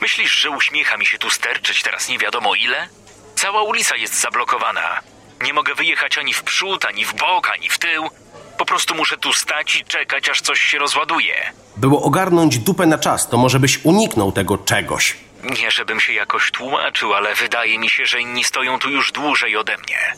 Myślisz, 0.00 0.32
że 0.32 0.50
uśmiecha 0.50 0.96
mi 0.96 1.06
się 1.06 1.18
tu 1.18 1.30
sterczyć 1.30 1.82
teraz 1.82 2.08
nie 2.08 2.18
wiadomo 2.18 2.54
ile? 2.54 2.88
Cała 3.36 3.62
ulica 3.62 3.96
jest 3.96 4.20
zablokowana. 4.20 5.00
Nie 5.42 5.52
mogę 5.52 5.74
wyjechać 5.74 6.18
ani 6.18 6.34
w 6.34 6.42
przód, 6.42 6.84
ani 6.84 7.04
w 7.04 7.14
bok, 7.14 7.50
ani 7.54 7.68
w 7.68 7.78
tył. 7.78 8.10
Po 8.58 8.64
prostu 8.66 8.94
muszę 8.94 9.16
tu 9.16 9.32
stać 9.32 9.76
i 9.76 9.84
czekać, 9.84 10.28
aż 10.28 10.40
coś 10.40 10.60
się 10.60 10.78
rozładuje. 10.78 11.52
Było 11.76 12.02
ogarnąć 12.02 12.58
dupę 12.58 12.86
na 12.86 12.98
czas, 12.98 13.28
to 13.28 13.36
może 13.36 13.60
byś 13.60 13.80
uniknął 13.84 14.32
tego 14.32 14.58
czegoś. 14.58 15.16
Nie, 15.44 15.70
żebym 15.70 16.00
się 16.00 16.12
jakoś 16.12 16.50
tłumaczył, 16.50 17.14
ale 17.14 17.34
wydaje 17.34 17.78
mi 17.78 17.90
się, 17.90 18.06
że 18.06 18.20
inni 18.20 18.44
stoją 18.44 18.78
tu 18.78 18.90
już 18.90 19.12
dłużej 19.12 19.56
ode 19.56 19.76
mnie. 19.76 20.14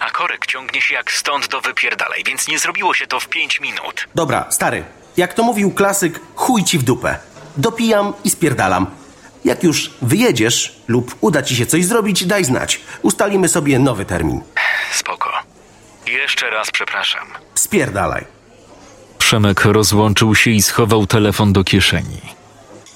A 0.00 0.10
korek 0.10 0.46
ciągnie 0.46 0.80
się 0.82 0.94
jak 0.94 1.12
stąd 1.12 1.48
do 1.48 1.60
wypierdalej, 1.60 2.24
więc 2.24 2.48
nie 2.48 2.58
zrobiło 2.58 2.94
się 2.94 3.06
to 3.06 3.20
w 3.20 3.28
pięć 3.28 3.60
minut. 3.60 4.08
Dobra, 4.14 4.46
stary, 4.50 4.84
jak 5.16 5.34
to 5.34 5.42
mówił 5.42 5.74
klasyk, 5.74 6.20
chuj 6.34 6.64
ci 6.64 6.78
w 6.78 6.82
dupę. 6.82 7.18
Dopijam 7.56 8.12
i 8.24 8.30
spierdalam. 8.30 8.86
Jak 9.44 9.62
już 9.62 9.90
wyjedziesz 10.02 10.76
lub 10.88 11.16
uda 11.20 11.42
ci 11.42 11.56
się 11.56 11.66
coś 11.66 11.84
zrobić, 11.84 12.26
daj 12.26 12.44
znać. 12.44 12.80
Ustalimy 13.02 13.48
sobie 13.48 13.78
nowy 13.78 14.04
termin. 14.04 14.40
Spoko. 14.92 15.30
Jeszcze 16.06 16.50
raz 16.50 16.70
przepraszam. 16.70 17.26
Spierdalaj. 17.54 18.24
Przemek 19.18 19.64
rozłączył 19.64 20.34
się 20.34 20.50
i 20.50 20.62
schował 20.62 21.06
telefon 21.06 21.52
do 21.52 21.64
kieszeni. 21.64 22.20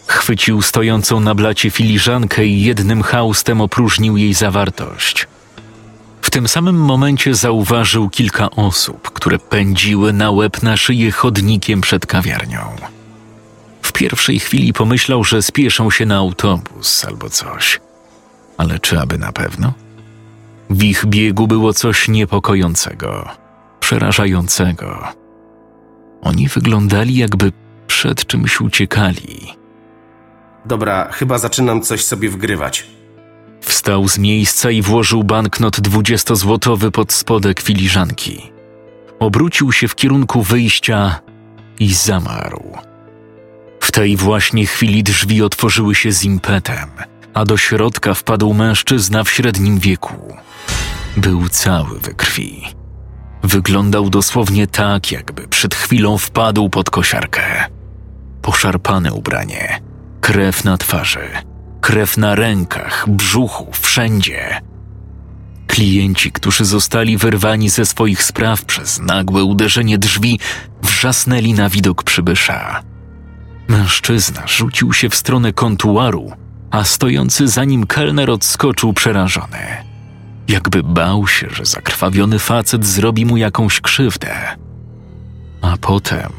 Chwycił 0.07 0.63
stojącą 0.63 1.21
na 1.21 1.35
blacie 1.35 1.71
filiżankę 1.71 2.47
i 2.47 2.63
jednym 2.63 3.03
haustem 3.03 3.61
opróżnił 3.61 4.17
jej 4.17 4.35
zawartość. 4.35 5.27
W 6.23 6.31
tym 6.31 6.49
samym 6.49 6.77
momencie 6.77 7.35
zauważył 7.35 8.11
kilka 8.11 8.51
osób, 8.51 9.11
które 9.11 9.39
pędziły 9.39 10.13
na 10.13 10.31
łeb 10.31 10.63
na 10.63 10.77
szyję 10.77 11.13
chodnikiem 11.13 11.81
przed 11.81 12.07
kawiarnią. 12.07 12.77
Pierwszej 13.97 14.41
chwili 14.41 14.73
pomyślał, 14.73 15.25
że 15.25 15.43
spieszą 15.43 15.91
się 15.91 16.07
na 16.07 16.17
autobus 16.17 17.05
albo 17.05 17.31
coś. 17.31 17.81
Ale 18.57 18.79
czy 18.79 19.01
aby 19.01 19.19
na 19.19 19.33
pewno? 19.33 19.73
W 20.71 20.83
ich 20.83 21.07
biegu 21.07 21.47
było 21.47 21.73
coś 21.73 22.09
niepokojącego, 22.09 23.29
przerażającego. 23.81 25.09
Oni 26.23 26.49
wyglądali, 26.49 27.17
jakby 27.17 27.53
przed 27.87 28.27
czymś 28.27 28.61
uciekali. 28.61 29.53
Dobra, 30.65 31.09
chyba 31.13 31.39
zaczynam 31.39 31.83
coś 31.83 32.05
sobie 32.05 32.31
wgrywać. 32.31 32.87
Wstał 33.61 34.09
z 34.09 34.19
miejsca 34.19 34.71
i 34.71 34.83
włożył 34.83 35.25
banknot 35.25 35.81
dwudziestozłotowy 35.81 36.91
pod 36.91 37.13
spodek 37.13 37.61
filiżanki. 37.61 38.53
Obrócił 39.19 39.73
się 39.73 39.89
w 39.89 39.95
kierunku 39.95 40.43
wyjścia 40.43 41.21
i 41.81 41.95
zamarł. 41.95 42.77
W 43.87 43.93
tej 43.93 44.17
właśnie 44.17 44.67
chwili 44.67 45.03
drzwi 45.03 45.43
otworzyły 45.43 45.95
się 45.95 46.13
z 46.13 46.25
impetem, 46.25 46.89
a 47.35 47.45
do 47.45 47.57
środka 47.57 48.15
wpadł 48.15 48.55
mężczyzna 48.55 49.25
w 49.25 49.31
średnim 49.31 49.79
wieku. 49.79 50.37
Był 51.17 51.49
cały 51.49 51.99
we 52.01 52.15
krwi. 52.15 52.63
Wyglądał 53.43 54.11
dosłownie 54.11 54.67
tak, 54.67 55.13
jakby 55.13 55.49
przed 55.49 55.75
chwilą 55.75 56.19
wpadł 56.19 56.69
pod 56.69 56.91
kosiarkę. 56.91 57.65
Poszarpane 58.43 59.13
ubranie, 59.13 59.81
krew 60.21 60.65
na 60.65 60.79
twarzy, 60.79 61.29
krew 61.81 62.17
na 62.17 62.35
rękach, 62.35 63.05
brzuchu, 63.09 63.69
wszędzie. 63.73 64.61
Klienci, 65.67 66.33
którzy 66.33 66.65
zostali 66.65 67.17
wyrwani 67.17 67.69
ze 67.71 67.87
swoich 67.87 68.23
spraw 68.23 68.65
przez 68.65 68.99
nagłe 68.99 69.45
uderzenie 69.45 69.99
drzwi, 69.99 70.41
wrzasnęli 70.83 71.53
na 71.53 71.69
widok 71.69 72.03
przybysza. 72.03 72.83
Mężczyzna 73.69 74.43
rzucił 74.47 74.93
się 74.93 75.09
w 75.09 75.15
stronę 75.15 75.53
kontuaru, 75.53 76.33
a 76.71 76.85
stojący 76.85 77.49
za 77.49 77.65
nim 77.65 77.87
kelner 77.87 78.31
odskoczył 78.31 78.93
przerażony. 78.93 79.87
Jakby 80.49 80.83
bał 80.83 81.27
się, 81.27 81.47
że 81.51 81.65
zakrwawiony 81.65 82.39
facet 82.39 82.87
zrobi 82.87 83.27
mu 83.27 83.37
jakąś 83.37 83.81
krzywdę. 83.81 84.57
A 85.63 85.77
potem 85.77 86.33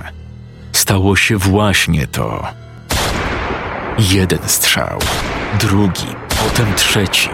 stało 0.72 1.15
się 1.15 1.38
właśnie 1.38 2.07
to. 2.07 2.48
Jeden 4.00 4.39
strzał, 4.46 5.00
drugi, 5.60 6.07
potem 6.29 6.74
trzeci. 6.75 7.29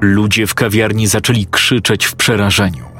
Ludzie 0.00 0.46
w 0.46 0.54
kawiarni 0.54 1.06
zaczęli 1.06 1.46
krzyczeć 1.46 2.04
w 2.04 2.14
przerażeniu. 2.14 2.93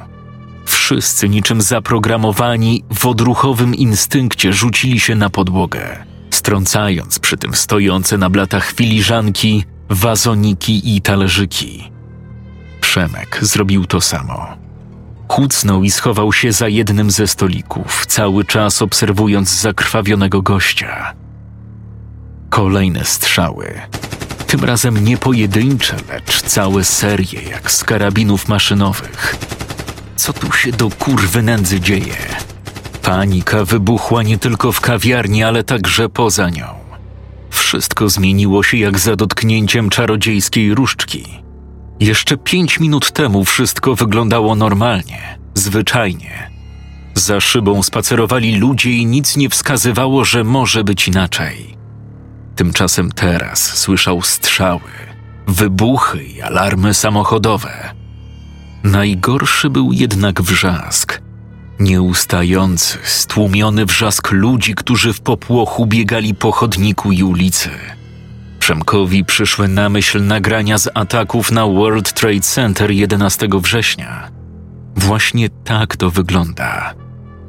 Wszyscy 0.85 1.29
niczym 1.29 1.61
zaprogramowani 1.61 2.83
w 2.93 3.05
odruchowym 3.05 3.75
instynkcie 3.75 4.53
rzucili 4.53 4.99
się 4.99 5.15
na 5.15 5.29
podłogę, 5.29 6.05
strącając 6.29 7.19
przy 7.19 7.37
tym 7.37 7.53
stojące 7.53 8.17
na 8.17 8.29
blatach 8.29 8.71
filiżanki, 8.71 9.65
wazoniki 9.89 10.95
i 10.95 11.01
talerzyki. 11.01 11.91
Przemek 12.81 13.39
zrobił 13.41 13.85
to 13.85 14.01
samo. 14.01 14.47
Kucnął 15.27 15.83
i 15.83 15.91
schował 15.91 16.33
się 16.33 16.51
za 16.51 16.67
jednym 16.67 17.11
ze 17.11 17.27
stolików, 17.27 18.05
cały 18.05 18.45
czas 18.45 18.81
obserwując 18.81 19.49
zakrwawionego 19.49 20.41
gościa. 20.41 21.13
Kolejne 22.49 23.05
strzały. 23.05 23.81
Tym 24.47 24.63
razem 24.63 25.03
nie 25.03 25.17
pojedyncze, 25.17 25.95
lecz 26.09 26.41
całe 26.41 26.83
serie, 26.83 27.41
jak 27.41 27.71
z 27.71 27.83
karabinów 27.83 28.47
maszynowych. 28.47 29.35
Co 30.15 30.33
tu 30.33 30.51
się 30.51 30.71
do 30.71 30.89
kurwy 30.89 31.41
nędzy 31.41 31.79
dzieje? 31.79 32.15
Panika 33.01 33.65
wybuchła 33.65 34.23
nie 34.23 34.37
tylko 34.37 34.71
w 34.71 34.81
kawiarni, 34.81 35.43
ale 35.43 35.63
także 35.63 36.09
poza 36.09 36.49
nią. 36.49 36.67
Wszystko 37.49 38.09
zmieniło 38.09 38.63
się 38.63 38.77
jak 38.77 38.99
za 38.99 39.15
dotknięciem 39.15 39.89
czarodziejskiej 39.89 40.75
różdżki. 40.75 41.25
Jeszcze 41.99 42.37
pięć 42.37 42.79
minut 42.79 43.11
temu 43.11 43.45
wszystko 43.45 43.95
wyglądało 43.95 44.55
normalnie, 44.55 45.39
zwyczajnie. 45.53 46.51
Za 47.13 47.41
szybą 47.41 47.83
spacerowali 47.83 48.55
ludzie 48.55 48.91
i 48.91 49.05
nic 49.05 49.37
nie 49.37 49.49
wskazywało, 49.49 50.25
że 50.25 50.43
może 50.43 50.83
być 50.83 51.07
inaczej. 51.07 51.77
Tymczasem 52.55 53.11
teraz 53.11 53.77
słyszał 53.77 54.21
strzały, 54.21 54.91
wybuchy 55.47 56.23
i 56.23 56.41
alarmy 56.41 56.93
samochodowe. 56.93 57.93
Najgorszy 58.85 59.69
był 59.69 59.91
jednak 59.91 60.41
wrzask. 60.41 61.21
Nieustający, 61.79 62.97
stłumiony 63.03 63.85
wrzask 63.85 64.31
ludzi, 64.31 64.75
którzy 64.75 65.13
w 65.13 65.21
popłochu 65.21 65.85
biegali 65.85 66.35
po 66.35 66.51
chodniku 66.51 67.11
i 67.11 67.23
ulicy. 67.23 67.69
Przemkowi 68.59 69.25
przyszły 69.25 69.67
na 69.67 69.89
myśl 69.89 70.25
nagrania 70.25 70.77
z 70.77 70.89
ataków 70.93 71.51
na 71.51 71.65
World 71.65 72.13
Trade 72.13 72.39
Center 72.39 72.91
11 72.91 73.47
września. 73.51 74.31
Właśnie 74.95 75.49
tak 75.49 75.97
to 75.97 76.09
wygląda. 76.09 76.93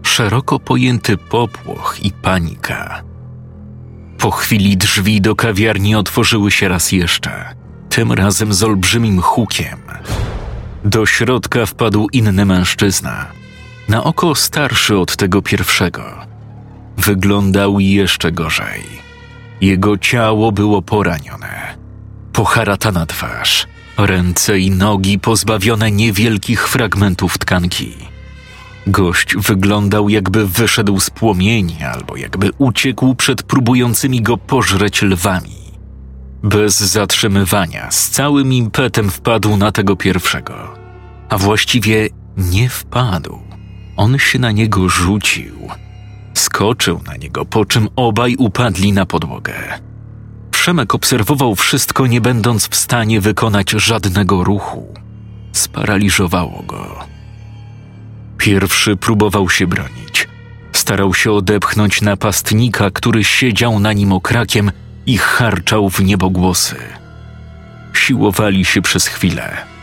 Szeroko 0.02 0.60
pojęty 0.60 1.16
popłoch 1.16 1.96
i 2.02 2.12
panika. 2.12 3.02
Po 4.18 4.30
chwili 4.30 4.76
drzwi 4.76 5.20
do 5.20 5.34
kawiarni 5.34 5.94
otworzyły 5.94 6.50
się 6.50 6.68
raz 6.68 6.92
jeszcze, 6.92 7.54
tym 7.88 8.12
razem 8.12 8.54
z 8.54 8.62
olbrzymim 8.62 9.20
hukiem. 9.20 9.78
Do 10.86 11.06
środka 11.06 11.66
wpadł 11.66 12.08
inny 12.12 12.44
mężczyzna, 12.44 13.26
na 13.88 14.04
oko 14.04 14.34
starszy 14.34 14.98
od 14.98 15.16
tego 15.16 15.42
pierwszego. 15.42 16.04
Wyglądał 16.96 17.80
jeszcze 17.80 18.32
gorzej. 18.32 18.82
Jego 19.60 19.98
ciało 19.98 20.52
było 20.52 20.82
poranione, 20.82 21.76
poharatana 22.32 23.06
twarz, 23.06 23.66
ręce 23.98 24.58
i 24.58 24.70
nogi 24.70 25.18
pozbawione 25.18 25.90
niewielkich 25.90 26.68
fragmentów 26.68 27.38
tkanki. 27.38 27.92
Gość 28.86 29.36
wyglądał, 29.36 30.08
jakby 30.08 30.46
wyszedł 30.46 31.00
z 31.00 31.10
płomieni, 31.10 31.76
albo 31.82 32.16
jakby 32.16 32.50
uciekł 32.58 33.14
przed 33.14 33.42
próbującymi 33.42 34.22
go 34.22 34.36
pożreć 34.36 35.02
lwami. 35.02 35.56
Bez 36.42 36.80
zatrzymywania, 36.80 37.90
z 37.90 38.10
całym 38.10 38.52
impetem 38.52 39.10
wpadł 39.10 39.56
na 39.56 39.72
tego 39.72 39.96
pierwszego. 39.96 40.75
A 41.28 41.38
właściwie 41.38 42.08
nie 42.36 42.68
wpadł. 42.68 43.38
On 43.96 44.18
się 44.18 44.38
na 44.38 44.52
niego 44.52 44.88
rzucił. 44.88 45.68
Skoczył 46.34 47.00
na 47.06 47.16
niego, 47.16 47.44
po 47.44 47.64
czym 47.64 47.88
obaj 47.96 48.36
upadli 48.36 48.92
na 48.92 49.06
podłogę. 49.06 49.54
Przemek 50.50 50.94
obserwował 50.94 51.54
wszystko, 51.54 52.06
nie 52.06 52.20
będąc 52.20 52.68
w 52.68 52.76
stanie 52.76 53.20
wykonać 53.20 53.70
żadnego 53.70 54.44
ruchu. 54.44 54.94
Sparaliżowało 55.52 56.62
go. 56.62 57.04
Pierwszy 58.38 58.96
próbował 58.96 59.50
się 59.50 59.66
bronić. 59.66 60.28
Starał 60.72 61.14
się 61.14 61.32
odepchnąć 61.32 62.02
napastnika, 62.02 62.90
który 62.90 63.24
siedział 63.24 63.80
na 63.80 63.92
nim 63.92 64.12
okrakiem 64.12 64.72
i 65.06 65.18
harczał 65.18 65.90
w 65.90 66.00
niebogłosy. 66.00 66.76
Siłowali 67.92 68.64
się 68.64 68.82
przez 68.82 69.06
chwilę. 69.06 69.75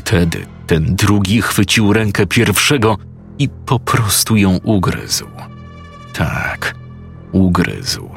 Wtedy 0.00 0.46
ten 0.66 0.96
drugi 0.96 1.42
chwycił 1.42 1.92
rękę 1.92 2.26
pierwszego 2.26 2.98
i 3.38 3.48
po 3.48 3.78
prostu 3.78 4.36
ją 4.36 4.58
ugryzł. 4.62 5.26
Tak, 6.12 6.74
ugryzł. 7.32 8.10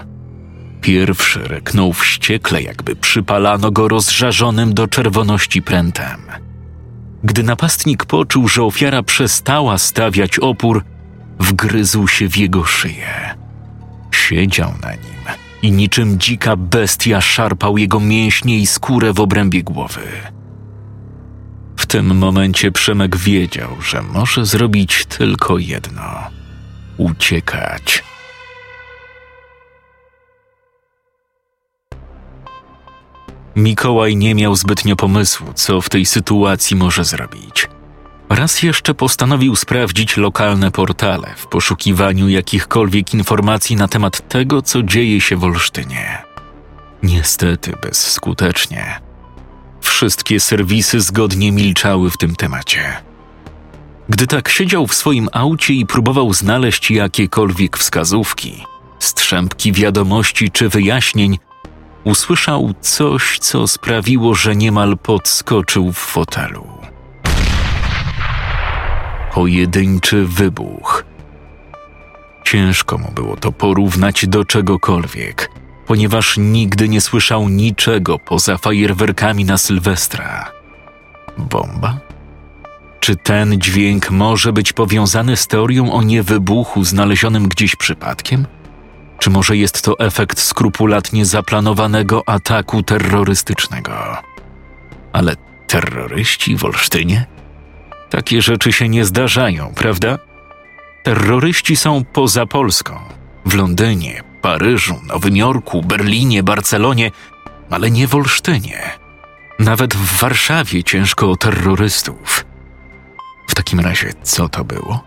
Pierwszy 0.82 1.40
reknął 1.48 1.94
wściekle, 1.94 2.62
jakby 2.62 2.96
przypalano 2.96 3.72
go 3.72 3.88
rozżarzonym 3.88 4.74
do 4.74 4.88
czerwoności 4.88 5.62
prętem. 5.62 6.22
Gdy 7.24 7.44
napastnik 7.44 8.06
poczuł, 8.06 8.48
że 8.48 8.64
ofiara 8.64 9.04
przestała 9.04 9.78
stawiać 9.78 10.40
opór, 10.40 10.84
wgryzł 11.40 12.08
się 12.08 12.30
w 12.30 12.38
jego 12.38 12.66
szyję. 12.66 13.36
Siedział 14.12 14.72
na 14.82 14.92
nim 14.92 15.24
i 15.62 15.72
niczym 15.72 16.20
dzika 16.20 16.56
bestia 16.56 17.22
szarpał 17.22 17.78
jego 17.78 18.00
mięśnie 18.00 18.58
i 18.58 18.68
skórę 18.68 19.14
w 19.14 19.20
obrębie 19.20 19.64
głowy. 19.64 20.02
Tym 21.94 22.18
momencie 22.18 22.72
Przemek 22.72 23.18
wiedział, 23.18 23.70
że 23.82 24.02
może 24.02 24.46
zrobić 24.46 25.06
tylko 25.06 25.58
jedno 25.58 26.04
uciekać. 26.98 28.04
Mikołaj 33.56 34.16
nie 34.16 34.36
miał 34.36 34.56
zbytnio 34.56 34.96
pomysłu, 34.96 35.54
co 35.54 35.82
w 35.82 35.90
tej 35.90 36.06
sytuacji 36.06 36.76
może 36.76 37.04
zrobić. 37.04 37.70
Raz 38.30 38.64
jeszcze 38.64 38.94
postanowił 38.94 39.56
sprawdzić 39.56 40.18
lokalne 40.18 40.72
portale 40.72 41.34
w 41.36 41.48
poszukiwaniu 41.48 42.30
jakichkolwiek 42.30 43.14
informacji 43.14 43.76
na 43.76 43.88
temat 43.88 44.30
tego, 44.30 44.62
co 44.62 44.84
dzieje 44.84 45.22
się 45.22 45.38
w 45.38 45.44
Olsztynie. 45.44 46.22
Niestety 47.04 47.74
bezskutecznie. 47.82 49.13
Wszystkie 49.84 50.40
serwisy 50.40 51.02
zgodnie 51.02 51.52
milczały 51.52 52.10
w 52.10 52.18
tym 52.18 52.36
temacie. 52.36 53.02
Gdy 54.10 54.28
tak 54.28 54.50
siedział 54.50 54.88
w 54.88 54.94
swoim 54.94 55.30
aucie 55.32 55.74
i 55.74 55.86
próbował 55.86 56.34
znaleźć 56.34 56.92
jakiekolwiek 56.92 57.78
wskazówki, 57.78 58.66
strzępki 59.00 59.72
wiadomości 59.72 60.52
czy 60.52 60.70
wyjaśnień, 60.70 61.40
usłyszał 62.04 62.74
coś, 62.82 63.40
co 63.40 63.68
sprawiło, 63.68 64.36
że 64.36 64.56
niemal 64.56 64.98
podskoczył 64.98 65.92
w 65.92 65.98
fotelu. 65.98 66.68
Pojedynczy 69.34 70.26
wybuch. 70.26 71.06
Ciężko 72.46 72.98
mu 72.98 73.12
było 73.12 73.38
to 73.38 73.52
porównać 73.52 74.28
do 74.28 74.46
czegokolwiek, 74.46 75.50
ponieważ 75.88 76.38
nigdy 76.38 76.90
nie 76.90 77.02
słyszał 77.02 77.50
niczego 77.50 78.20
poza 78.20 78.58
fajerwerkami 78.58 79.46
na 79.46 79.58
Sylwestra. 79.58 80.52
Bomba? 81.38 82.00
Czy 83.00 83.16
ten 83.16 83.62
dźwięk 83.62 84.12
może 84.12 84.54
być 84.54 84.74
powiązany 84.74 85.38
z 85.38 85.48
teorią 85.48 85.92
o 85.92 86.04
niewybuchu 86.04 86.84
znalezionym 86.84 87.48
gdzieś 87.48 87.76
przypadkiem? 87.76 88.46
Czy 89.20 89.30
może 89.30 89.58
jest 89.58 89.82
to 89.82 90.00
efekt 90.00 90.40
skrupulatnie 90.40 91.26
zaplanowanego 91.26 92.24
ataku 92.30 92.84
terrorystycznego? 92.84 94.18
Ale 95.14 95.36
terroryści 95.68 96.58
w 96.58 96.66
Olsztynie? 96.66 97.26
Takie 98.10 98.42
rzeczy 98.42 98.72
się 98.72 98.90
nie 98.90 99.06
zdarzają, 99.06 99.74
prawda? 99.76 100.20
Terroryści 101.04 101.76
są 101.76 102.04
poza 102.14 102.46
Polską, 102.46 103.00
w 103.46 103.54
Londynie, 103.54 104.24
Paryżu, 104.44 105.00
Nowym 105.08 105.38
Jorku, 105.38 105.82
Berlinie, 105.82 106.44
Barcelonie, 106.44 107.12
ale 107.70 107.92
nie 107.92 108.08
w 108.08 108.16
Olsztynie. 108.16 108.82
Nawet 109.60 109.96
w 109.96 110.20
Warszawie 110.20 110.84
ciężko 110.84 111.32
o 111.32 111.36
terrorystów. 111.36 112.46
W 113.48 113.56
takim 113.56 113.80
razie, 113.80 114.14
co 114.24 114.50
to 114.50 114.64
było? 114.64 115.04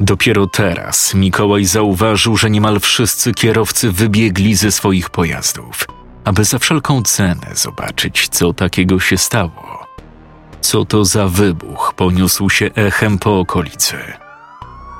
Dopiero 0.00 0.46
teraz 0.46 1.14
Mikołaj 1.14 1.64
zauważył, 1.64 2.36
że 2.36 2.50
niemal 2.50 2.80
wszyscy 2.80 3.32
kierowcy 3.32 3.92
wybiegli 3.92 4.54
ze 4.54 4.72
swoich 4.72 5.10
pojazdów, 5.10 5.86
aby 6.24 6.44
za 6.44 6.58
wszelką 6.58 7.02
cenę 7.02 7.46
zobaczyć, 7.54 8.28
co 8.28 8.52
takiego 8.52 9.00
się 9.00 9.18
stało. 9.18 9.86
Co 10.60 10.84
to 10.84 11.04
za 11.04 11.28
wybuch 11.28 11.92
poniósł 11.96 12.50
się 12.50 12.70
echem 12.74 13.18
po 13.18 13.40
okolicy. 13.40 13.96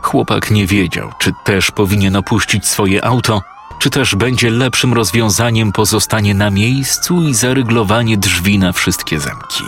Chłopak 0.03 0.51
nie 0.51 0.67
wiedział, 0.67 1.13
czy 1.19 1.33
też 1.45 1.71
powinien 1.71 2.17
opuścić 2.17 2.67
swoje 2.67 3.05
auto, 3.05 3.43
czy 3.79 3.91
też 3.91 4.15
będzie 4.15 4.51
lepszym 4.51 4.93
rozwiązaniem 4.93 5.73
pozostanie 5.73 6.35
na 6.35 6.51
miejscu 6.51 7.23
i 7.23 7.35
zaryglowanie 7.35 8.17
drzwi 8.17 8.59
na 8.59 8.73
wszystkie 8.73 9.21
zamki. 9.21 9.65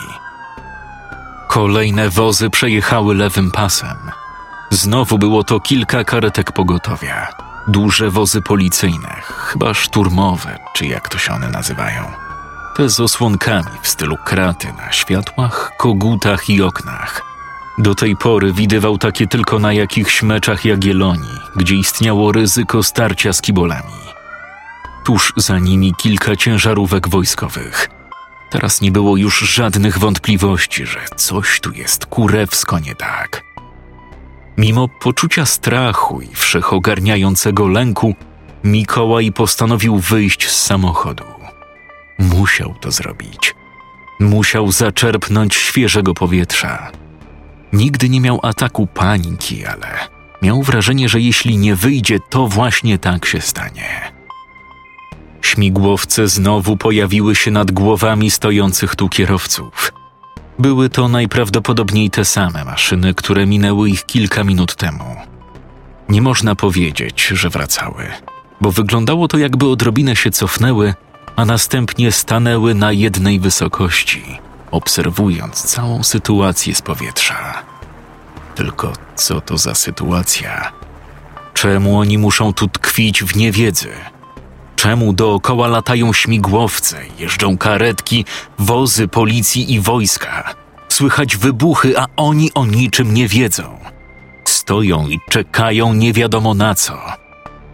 Kolejne 1.49 2.11
wozy 2.11 2.51
przejechały 2.51 3.15
lewym 3.15 3.51
pasem. 3.51 3.97
Znowu 4.71 5.19
było 5.19 5.45
to 5.45 5.61
kilka 5.61 6.05
karetek 6.05 6.53
pogotowia, 6.53 7.29
duże 7.69 8.11
wozy 8.11 8.43
policyjne, 8.43 9.21
chyba 9.23 9.75
szturmowe, 9.75 10.59
czy 10.75 10.87
jak 10.87 11.09
to 11.09 11.19
się 11.19 11.33
one 11.33 11.51
nazywają. 11.51 12.13
te 12.77 12.89
z 12.89 13.01
osłonkami 13.01 13.79
w 13.83 13.89
stylu 13.89 14.17
kraty 14.25 14.73
na 14.73 14.93
światłach, 14.93 15.73
kogutach 15.79 16.51
i 16.51 16.63
oknach. 16.63 17.34
Do 17.79 17.95
tej 17.95 18.17
pory 18.17 18.53
widywał 18.53 18.99
takie 18.99 19.27
tylko 19.27 19.59
na 19.59 19.73
jakichś 19.73 20.23
meczach 20.23 20.65
Jagiellonii, 20.65 21.39
gdzie 21.57 21.75
istniało 21.75 22.33
ryzyko 22.33 22.83
starcia 22.83 23.33
z 23.33 23.41
kibolami. 23.41 24.05
Tuż 25.05 25.33
za 25.37 25.59
nimi 25.59 25.95
kilka 25.95 26.37
ciężarówek 26.37 27.09
wojskowych. 27.09 27.91
Teraz 28.51 28.81
nie 28.81 28.93
było 28.93 29.17
już 29.17 29.39
żadnych 29.39 29.99
wątpliwości, 29.99 30.87
że 30.87 31.01
coś 31.17 31.61
tu 31.61 31.73
jest 31.73 32.07
kurewsko 32.07 32.79
nie 32.79 32.95
tak. 32.95 33.43
Mimo 34.59 34.89
poczucia 34.89 35.47
strachu 35.47 36.21
i 36.21 36.35
wszechogarniającego 36.35 37.69
lęku, 37.69 38.15
Mikołaj 38.65 39.33
postanowił 39.33 39.99
wyjść 39.99 40.49
z 40.49 40.63
samochodu. 40.63 41.25
Musiał 42.19 42.75
to 42.81 42.91
zrobić. 42.91 43.55
Musiał 44.21 44.73
zaczerpnąć 44.73 45.55
świeżego 45.55 46.15
powietrza. 46.15 47.04
Nigdy 47.75 48.09
nie 48.09 48.21
miał 48.21 48.41
ataku 48.43 48.87
paniki, 48.87 49.67
ale 49.67 49.89
miał 50.43 50.63
wrażenie, 50.63 51.09
że 51.09 51.21
jeśli 51.21 51.57
nie 51.57 51.77
wyjdzie, 51.77 52.21
to 52.21 52.47
właśnie 52.47 52.99
tak 52.99 53.27
się 53.27 53.41
stanie. 53.41 54.13
Śmigłowce 55.43 56.29
znowu 56.29 56.77
pojawiły 56.77 57.35
się 57.35 57.51
nad 57.51 57.71
głowami 57.71 58.31
stojących 58.31 58.97
tu 58.97 59.09
kierowców. 59.09 59.93
Były 60.59 60.89
to 60.89 61.09
najprawdopodobniej 61.09 62.11
te 62.11 62.25
same 62.25 62.65
maszyny, 62.65 63.15
które 63.15 63.47
minęły 63.47 63.91
ich 63.91 64.07
kilka 64.07 64.45
minut 64.45 64.75
temu. 64.75 65.17
Nie 66.09 66.23
można 66.23 66.55
powiedzieć, 66.55 67.27
że 67.27 67.51
wracały, 67.51 68.07
bo 68.61 68.73
wyglądało 68.73 69.29
to 69.29 69.39
jakby 69.39 69.67
odrobinę 69.67 70.17
się 70.17 70.31
cofnęły, 70.31 70.95
a 71.37 71.45
następnie 71.45 72.13
stanęły 72.13 72.75
na 72.75 72.93
jednej 72.93 73.41
wysokości, 73.41 74.23
obserwując 74.75 75.63
całą 75.63 76.03
sytuację 76.03 76.75
z 76.75 76.83
powietrza. 76.83 77.63
Tylko 78.55 78.93
co 79.17 79.41
to 79.41 79.59
za 79.59 79.75
sytuacja? 79.75 80.73
Czemu 81.55 81.99
oni 81.99 82.19
muszą 82.19 82.53
tu 82.53 82.69
tkwić 82.69 83.25
w 83.25 83.37
niewiedzy? 83.37 83.93
Czemu 84.77 85.13
dookoła 85.13 85.69
latają 85.69 86.13
śmigłowce, 86.13 87.01
jeżdżą 87.19 87.59
karetki, 87.59 88.25
wozy 88.59 89.09
policji 89.09 89.73
i 89.73 89.81
wojska? 89.81 90.55
Słychać 90.89 91.37
wybuchy, 91.37 91.99
a 91.99 92.07
oni 92.17 92.51
o 92.55 92.67
niczym 92.67 93.15
nie 93.15 93.29
wiedzą. 93.29 93.79
Stoją 94.45 95.09
i 95.09 95.21
czekają 95.31 95.95
nie 95.95 96.13
wiadomo 96.13 96.55
na 96.55 96.75
co. 96.75 96.99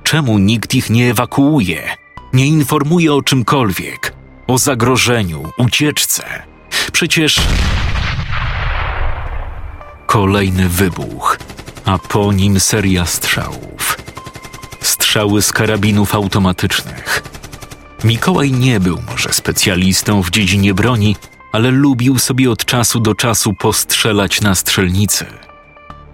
Czemu 0.02 0.38
nikt 0.38 0.74
ich 0.74 0.90
nie 0.90 1.10
ewakuuje? 1.10 1.88
Nie 2.32 2.46
informuje 2.46 3.14
o 3.14 3.22
czymkolwiek? 3.22 4.14
O 4.46 4.58
zagrożeniu, 4.58 5.52
ucieczce? 5.58 6.49
Przecież. 6.92 7.40
Kolejny 10.06 10.68
wybuch, 10.68 11.38
a 11.84 11.98
po 11.98 12.32
nim 12.32 12.60
seria 12.60 13.06
strzałów 13.06 13.70
strzały 15.10 15.42
z 15.42 15.52
karabinów 15.52 16.14
automatycznych. 16.14 17.22
Mikołaj 18.04 18.52
nie 18.52 18.80
był 18.80 18.98
może 19.08 19.32
specjalistą 19.32 20.22
w 20.22 20.30
dziedzinie 20.30 20.74
broni, 20.74 21.16
ale 21.52 21.70
lubił 21.70 22.18
sobie 22.18 22.50
od 22.50 22.64
czasu 22.64 23.00
do 23.00 23.14
czasu 23.14 23.54
postrzelać 23.54 24.40
na 24.40 24.54
strzelnicy. 24.54 25.26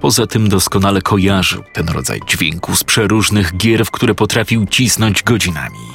Poza 0.01 0.27
tym 0.27 0.49
doskonale 0.49 1.03
kojarzył 1.03 1.63
ten 1.73 1.89
rodzaj 1.89 2.21
dźwięku 2.27 2.77
z 2.77 2.85
przeróżnych 2.85 3.57
gier, 3.57 3.85
w 3.85 3.91
które 3.91 4.15
potrafił 4.15 4.67
cisnąć 4.67 5.23
godzinami. 5.23 5.87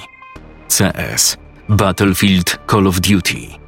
CS, 0.67 1.37
Battlefield, 1.69 2.59
Call 2.71 2.87
of 2.87 2.99
Duty. 2.99 3.60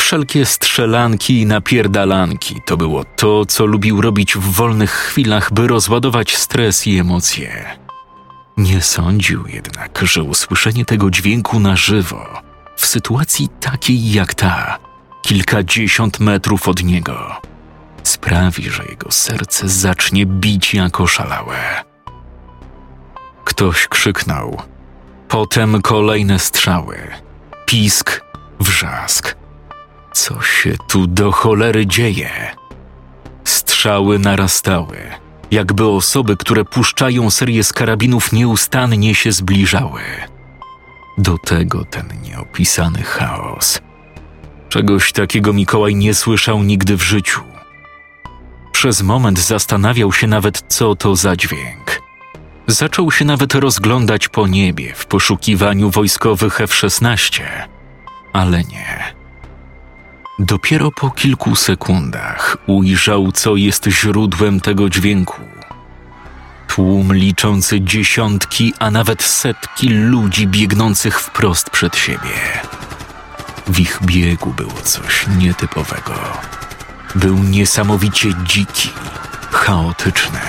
Wszelkie 0.00 0.46
strzelanki 0.46 1.40
i 1.40 1.46
napierdalanki 1.46 2.60
to 2.66 2.76
było 2.76 3.04
to, 3.04 3.46
co 3.46 3.66
lubił 3.66 4.00
robić 4.00 4.34
w 4.36 4.40
wolnych 4.40 4.90
chwilach, 4.90 5.52
by 5.52 5.68
rozładować 5.68 6.36
stres 6.36 6.86
i 6.86 6.98
emocje. 6.98 7.78
Nie 8.56 8.82
sądził 8.82 9.46
jednak, 9.46 10.00
że 10.02 10.22
usłyszenie 10.22 10.84
tego 10.84 11.10
dźwięku 11.10 11.60
na 11.60 11.76
żywo, 11.76 12.26
w 12.76 12.86
sytuacji 12.86 13.48
takiej 13.60 14.12
jak 14.12 14.34
ta, 14.34 14.78
kilkadziesiąt 15.22 16.20
metrów 16.20 16.68
od 16.68 16.82
niego, 16.82 17.40
sprawi, 18.02 18.70
że 18.70 18.84
jego 18.84 19.10
serce 19.10 19.68
zacznie 19.68 20.26
bić 20.26 20.74
jako 20.74 21.06
szalałe. 21.06 21.84
Ktoś 23.44 23.88
krzyknął. 23.88 24.62
Potem 25.28 25.82
kolejne 25.82 26.38
strzały. 26.38 26.98
Pisk, 27.66 28.20
wrzask. 28.60 29.39
Co 30.12 30.42
się 30.42 30.74
tu 30.88 31.06
do 31.06 31.32
cholery 31.32 31.86
dzieje? 31.86 32.30
Strzały 33.44 34.18
narastały 34.18 34.96
jakby 35.50 35.86
osoby, 35.88 36.36
które 36.36 36.64
puszczają 36.64 37.30
serię 37.30 37.64
z 37.64 37.72
karabinów, 37.72 38.32
nieustannie 38.32 39.14
się 39.14 39.32
zbliżały. 39.32 40.00
Do 41.18 41.38
tego 41.38 41.84
ten 41.84 42.08
nieopisany 42.22 43.02
chaos. 43.02 43.80
Czegoś 44.68 45.12
takiego 45.12 45.52
Mikołaj 45.52 45.94
nie 45.94 46.14
słyszał 46.14 46.62
nigdy 46.62 46.96
w 46.96 47.02
życiu. 47.02 47.40
Przez 48.72 49.02
moment 49.02 49.38
zastanawiał 49.38 50.12
się 50.12 50.26
nawet, 50.26 50.64
co 50.68 50.94
to 50.96 51.16
za 51.16 51.36
dźwięk. 51.36 52.02
Zaczął 52.66 53.10
się 53.10 53.24
nawet 53.24 53.54
rozglądać 53.54 54.28
po 54.28 54.46
niebie 54.46 54.92
w 54.94 55.06
poszukiwaniu 55.06 55.90
wojskowych 55.90 56.60
F-16, 56.60 57.42
ale 58.32 58.64
nie. 58.64 59.19
Dopiero 60.42 60.90
po 60.90 61.10
kilku 61.10 61.56
sekundach 61.56 62.56
ujrzał, 62.66 63.32
co 63.32 63.56
jest 63.56 63.86
źródłem 63.86 64.60
tego 64.60 64.88
dźwięku. 64.90 65.40
Tłum 66.68 67.14
liczący 67.14 67.80
dziesiątki, 67.80 68.74
a 68.78 68.90
nawet 68.90 69.22
setki 69.22 69.88
ludzi 69.88 70.46
biegnących 70.46 71.20
wprost 71.20 71.70
przed 71.70 71.96
siebie. 71.96 72.60
W 73.66 73.80
ich 73.80 73.98
biegu 74.02 74.50
było 74.56 74.72
coś 74.82 75.26
nietypowego. 75.38 76.14
Był 77.14 77.38
niesamowicie 77.38 78.28
dziki, 78.44 78.90
chaotyczny. 79.50 80.40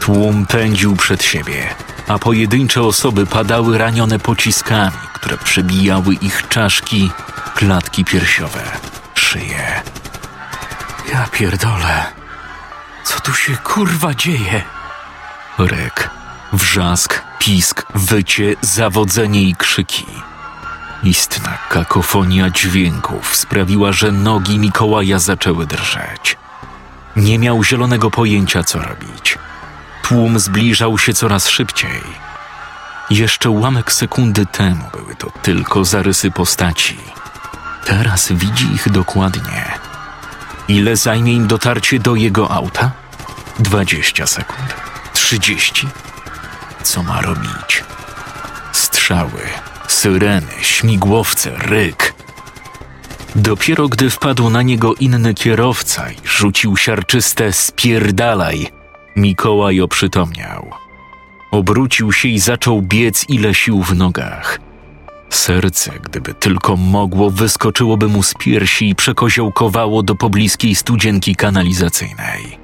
Tłum 0.00 0.46
pędził 0.46 0.96
przed 0.96 1.22
siebie, 1.22 1.66
a 2.08 2.18
pojedyncze 2.18 2.82
osoby 2.82 3.26
padały 3.26 3.78
ranione 3.78 4.18
pociskami, 4.18 4.96
które 5.14 5.38
przebijały 5.38 6.14
ich 6.14 6.48
czaszki 6.48 7.10
klatki 7.54 8.04
piersiowe, 8.04 8.62
szyję. 9.14 9.82
Ja 11.12 11.26
pierdolę. 11.32 12.04
Co 13.04 13.20
tu 13.20 13.34
się 13.34 13.56
kurwa 13.56 14.14
dzieje? 14.14 14.62
Ryk, 15.58 16.10
wrzask, 16.52 17.22
pisk, 17.38 17.86
wycie, 17.94 18.56
zawodzenie 18.60 19.42
i 19.42 19.54
krzyki. 19.56 20.06
Istna 21.02 21.58
kakofonia 21.68 22.50
dźwięków 22.50 23.36
sprawiła, 23.36 23.92
że 23.92 24.12
nogi 24.12 24.58
Mikołaja 24.58 25.18
zaczęły 25.18 25.66
drżeć. 25.66 26.36
Nie 27.16 27.38
miał 27.38 27.64
zielonego 27.64 28.10
pojęcia, 28.10 28.64
co 28.64 28.78
robić. 28.78 29.38
Tłum 30.02 30.38
zbliżał 30.38 30.98
się 30.98 31.14
coraz 31.14 31.48
szybciej. 31.48 32.02
Jeszcze 33.10 33.50
ułamek 33.50 33.92
sekundy 33.92 34.46
temu 34.46 34.84
były 34.92 35.16
to 35.16 35.30
tylko 35.42 35.84
zarysy 35.84 36.30
postaci 36.30 36.98
Teraz 37.84 38.32
widzi 38.32 38.72
ich 38.74 38.90
dokładnie. 38.90 39.64
Ile 40.68 40.96
zajmie 40.96 41.32
im 41.32 41.46
dotarcie 41.46 41.98
do 41.98 42.14
jego 42.14 42.50
auta? 42.50 42.90
Dwadzieścia 43.58 44.26
sekund. 44.26 44.74
Trzydzieści. 45.12 45.88
Co 46.82 47.02
ma 47.02 47.20
robić? 47.20 47.84
Strzały, 48.72 49.42
syreny, 49.88 50.52
śmigłowce, 50.60 51.50
ryk. 51.58 52.14
Dopiero 53.36 53.88
gdy 53.88 54.10
wpadł 54.10 54.50
na 54.50 54.62
niego 54.62 54.94
inny 54.94 55.34
kierowca 55.34 56.10
i 56.10 56.16
rzucił 56.24 56.76
siarczyste 56.76 57.52
spierdalaj, 57.52 58.68
Mikołaj 59.16 59.80
oprzytomniał. 59.80 60.70
Obrócił 61.50 62.12
się 62.12 62.28
i 62.28 62.38
zaczął 62.38 62.82
biec 62.82 63.24
ile 63.28 63.54
sił 63.54 63.82
w 63.82 63.94
nogach– 63.94 64.58
Serce, 65.32 65.92
gdyby 66.02 66.34
tylko 66.34 66.76
mogło, 66.76 67.30
wyskoczyłoby 67.30 68.08
mu 68.08 68.22
z 68.22 68.34
piersi 68.34 68.88
i 68.88 68.94
przekoziołkowało 68.94 70.02
do 70.02 70.14
pobliskiej 70.14 70.74
studzienki 70.74 71.36
kanalizacyjnej. 71.36 72.58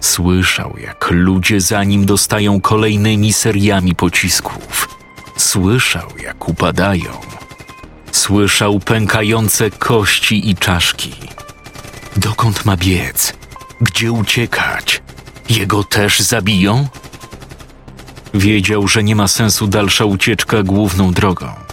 Słyszał, 0.00 0.74
jak 0.80 1.10
ludzie 1.10 1.60
za 1.60 1.84
nim 1.84 2.06
dostają 2.06 2.60
kolejnymi 2.60 3.32
seriami 3.32 3.94
pocisków. 3.94 4.88
Słyszał, 5.36 6.08
jak 6.22 6.48
upadają. 6.48 7.10
Słyszał 8.12 8.80
pękające 8.80 9.70
kości 9.70 10.50
i 10.50 10.56
czaszki. 10.56 11.12
Dokąd 12.16 12.64
ma 12.64 12.76
biec? 12.76 13.32
Gdzie 13.80 14.12
uciekać? 14.12 15.02
Jego 15.50 15.84
też 15.84 16.20
zabiją? 16.20 16.88
Wiedział, 18.34 18.88
że 18.88 19.02
nie 19.02 19.16
ma 19.16 19.28
sensu 19.28 19.66
dalsza 19.66 20.04
ucieczka 20.04 20.62
główną 20.62 21.12
drogą 21.12 21.67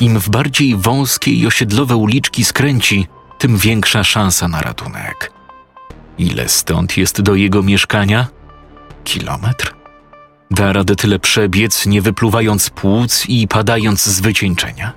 Im 0.00 0.20
w 0.20 0.28
bardziej 0.28 0.76
wąskie 0.76 1.30
i 1.30 1.46
osiedlowe 1.46 1.96
uliczki 1.96 2.44
skręci, 2.44 3.06
tym 3.38 3.56
większa 3.56 4.04
szansa 4.04 4.48
na 4.48 4.60
ratunek. 4.60 5.32
Ile 6.18 6.48
stąd 6.48 6.96
jest 6.96 7.20
do 7.20 7.34
jego 7.34 7.62
mieszkania? 7.62 8.26
Kilometr? 9.04 9.74
Da 10.50 10.72
radę 10.72 10.96
tyle 10.96 11.18
przebiec, 11.18 11.86
nie 11.86 12.02
wypluwając 12.02 12.70
płuc 12.70 13.26
i 13.28 13.48
padając 13.48 14.04
z 14.04 14.20
wycieńczenia? 14.20 14.92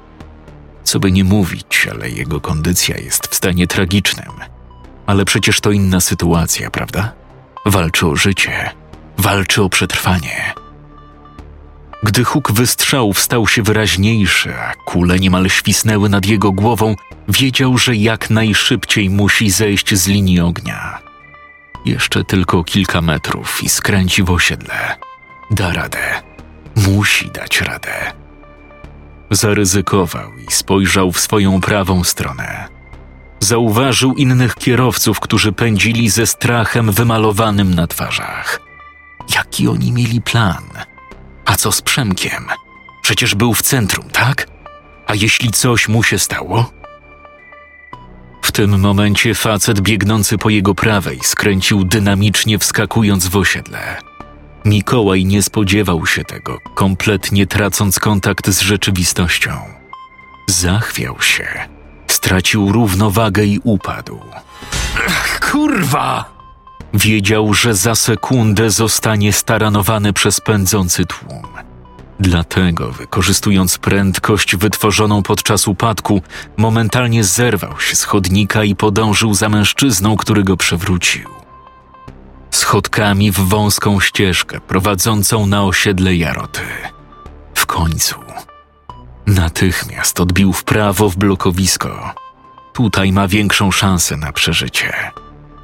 Co 0.84 1.00
by 1.00 1.12
nie 1.12 1.24
mówić, 1.24 1.88
ale 1.92 2.10
jego 2.10 2.42
kondycja 2.42 2.98
jest 2.98 3.28
w 3.28 3.36
stanie 3.36 3.68
tragicznym. 3.68 4.32
Ale 5.06 5.26
przecież 5.26 5.62
to 5.62 5.72
inna 5.72 6.00
sytuacja, 6.00 6.72
prawda? 6.72 7.14
Walczy 7.66 8.08
o 8.08 8.16
życie, 8.16 8.72
walczy 9.18 9.64
o 9.64 9.70
przetrwanie. 9.70 10.54
Gdy 12.04 12.24
huk 12.24 12.52
wystrzałów 12.52 13.20
stał 13.20 13.48
się 13.48 13.64
wyraźniejszy, 13.64 14.54
a 14.56 14.74
kule 14.74 15.20
niemal 15.20 15.50
świsnęły 15.50 16.10
nad 16.10 16.26
jego 16.26 16.52
głową, 16.52 16.96
wiedział, 17.28 17.78
że 17.78 17.96
jak 17.96 18.30
najszybciej 18.30 19.10
musi 19.10 19.50
zejść 19.50 19.96
z 19.96 20.08
linii 20.08 20.40
ognia. 20.40 21.00
Jeszcze 21.86 22.24
tylko 22.24 22.64
kilka 22.64 23.02
metrów 23.02 23.64
i 23.64 23.70
skręci 23.70 24.24
w 24.24 24.32
osiedle. 24.32 24.98
Da 25.52 25.74
radę. 25.74 26.22
Musi 26.76 27.30
dać 27.30 27.62
radę. 27.62 28.14
Zaryzykował 29.32 30.38
i 30.38 30.52
spojrzał 30.52 31.12
w 31.12 31.20
swoją 31.20 31.62
prawą 31.62 32.04
stronę. 32.04 32.68
Zauważył 33.40 34.14
innych 34.14 34.56
kierowców, 34.56 35.20
którzy 35.20 35.52
pędzili 35.52 36.10
ze 36.10 36.28
strachem 36.28 36.92
wymalowanym 36.92 37.74
na 37.74 37.88
twarzach. 37.88 38.60
Jaki 39.36 39.68
oni 39.68 39.92
mieli 39.92 40.22
plan? 40.22 40.64
A 41.48 41.56
co 41.56 41.72
z 41.72 41.82
Przemkiem? 41.82 42.48
Przecież 43.02 43.36
był 43.36 43.54
w 43.54 43.62
centrum, 43.62 44.10
tak? 44.10 44.48
A 45.06 45.16
jeśli 45.16 45.52
coś 45.52 45.88
mu 45.88 46.04
się 46.04 46.20
stało? 46.20 46.72
W 48.42 48.52
tym 48.52 48.80
momencie 48.80 49.36
facet 49.36 49.82
biegnący 49.82 50.38
po 50.38 50.50
jego 50.50 50.76
prawej 50.76 51.20
skręcił 51.24 51.84
dynamicznie 51.84 52.60
wskakując 52.60 53.28
w 53.28 53.36
osiedle. 53.36 53.98
Mikołaj 54.66 55.26
nie 55.26 55.44
spodziewał 55.44 56.06
się 56.06 56.24
tego, 56.24 56.60
kompletnie 56.76 57.48
tracąc 57.48 58.00
kontakt 58.00 58.50
z 58.50 58.62
rzeczywistością. 58.62 59.52
Zachwiał 60.48 61.22
się, 61.22 61.48
stracił 62.08 62.72
równowagę 62.72 63.46
i 63.46 63.60
upadł. 63.64 64.20
Ach, 65.08 65.40
kurwa! 65.52 66.37
Wiedział, 66.94 67.54
że 67.54 67.76
za 67.76 67.96
sekundę 67.96 68.70
zostanie 68.70 69.34
staranowany 69.34 70.14
przez 70.14 70.42
pędzący 70.42 71.06
tłum. 71.06 71.44
Dlatego, 72.20 72.92
wykorzystując 72.92 73.78
prędkość 73.78 74.56
wytworzoną 74.56 75.24
podczas 75.24 75.68
upadku, 75.68 76.22
momentalnie 76.58 77.24
zerwał 77.24 77.80
się 77.80 77.96
z 77.96 78.04
chodnika 78.04 78.64
i 78.64 78.76
podążył 78.76 79.34
za 79.34 79.50
mężczyzną, 79.50 80.18
który 80.18 80.44
go 80.44 80.58
przewrócił. 80.58 81.30
Schodkami 82.52 83.32
w 83.32 83.40
wąską 83.40 84.00
ścieżkę 84.00 84.62
prowadzącą 84.62 85.46
na 85.46 85.64
osiedle 85.64 86.16
Jaroty. 86.16 86.62
W 87.54 87.66
końcu. 87.66 88.16
Natychmiast 89.28 90.20
odbił 90.20 90.54
w 90.54 90.64
prawo 90.64 91.10
w 91.10 91.16
blokowisko. 91.16 92.14
Tutaj 92.74 93.12
ma 93.12 93.28
większą 93.28 93.72
szansę 93.72 94.18
na 94.18 94.32
przeżycie. 94.32 95.12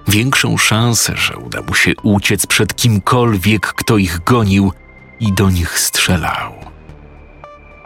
Większą 0.07 0.57
szansę, 0.57 1.13
że 1.17 1.37
uda 1.37 1.61
mu 1.61 1.73
się 1.73 1.91
uciec 2.03 2.45
przed 2.45 2.75
kimkolwiek, 2.75 3.73
kto 3.73 3.97
ich 3.97 4.23
gonił 4.23 4.71
i 5.19 5.33
do 5.33 5.49
nich 5.49 5.79
strzelał. 5.79 6.53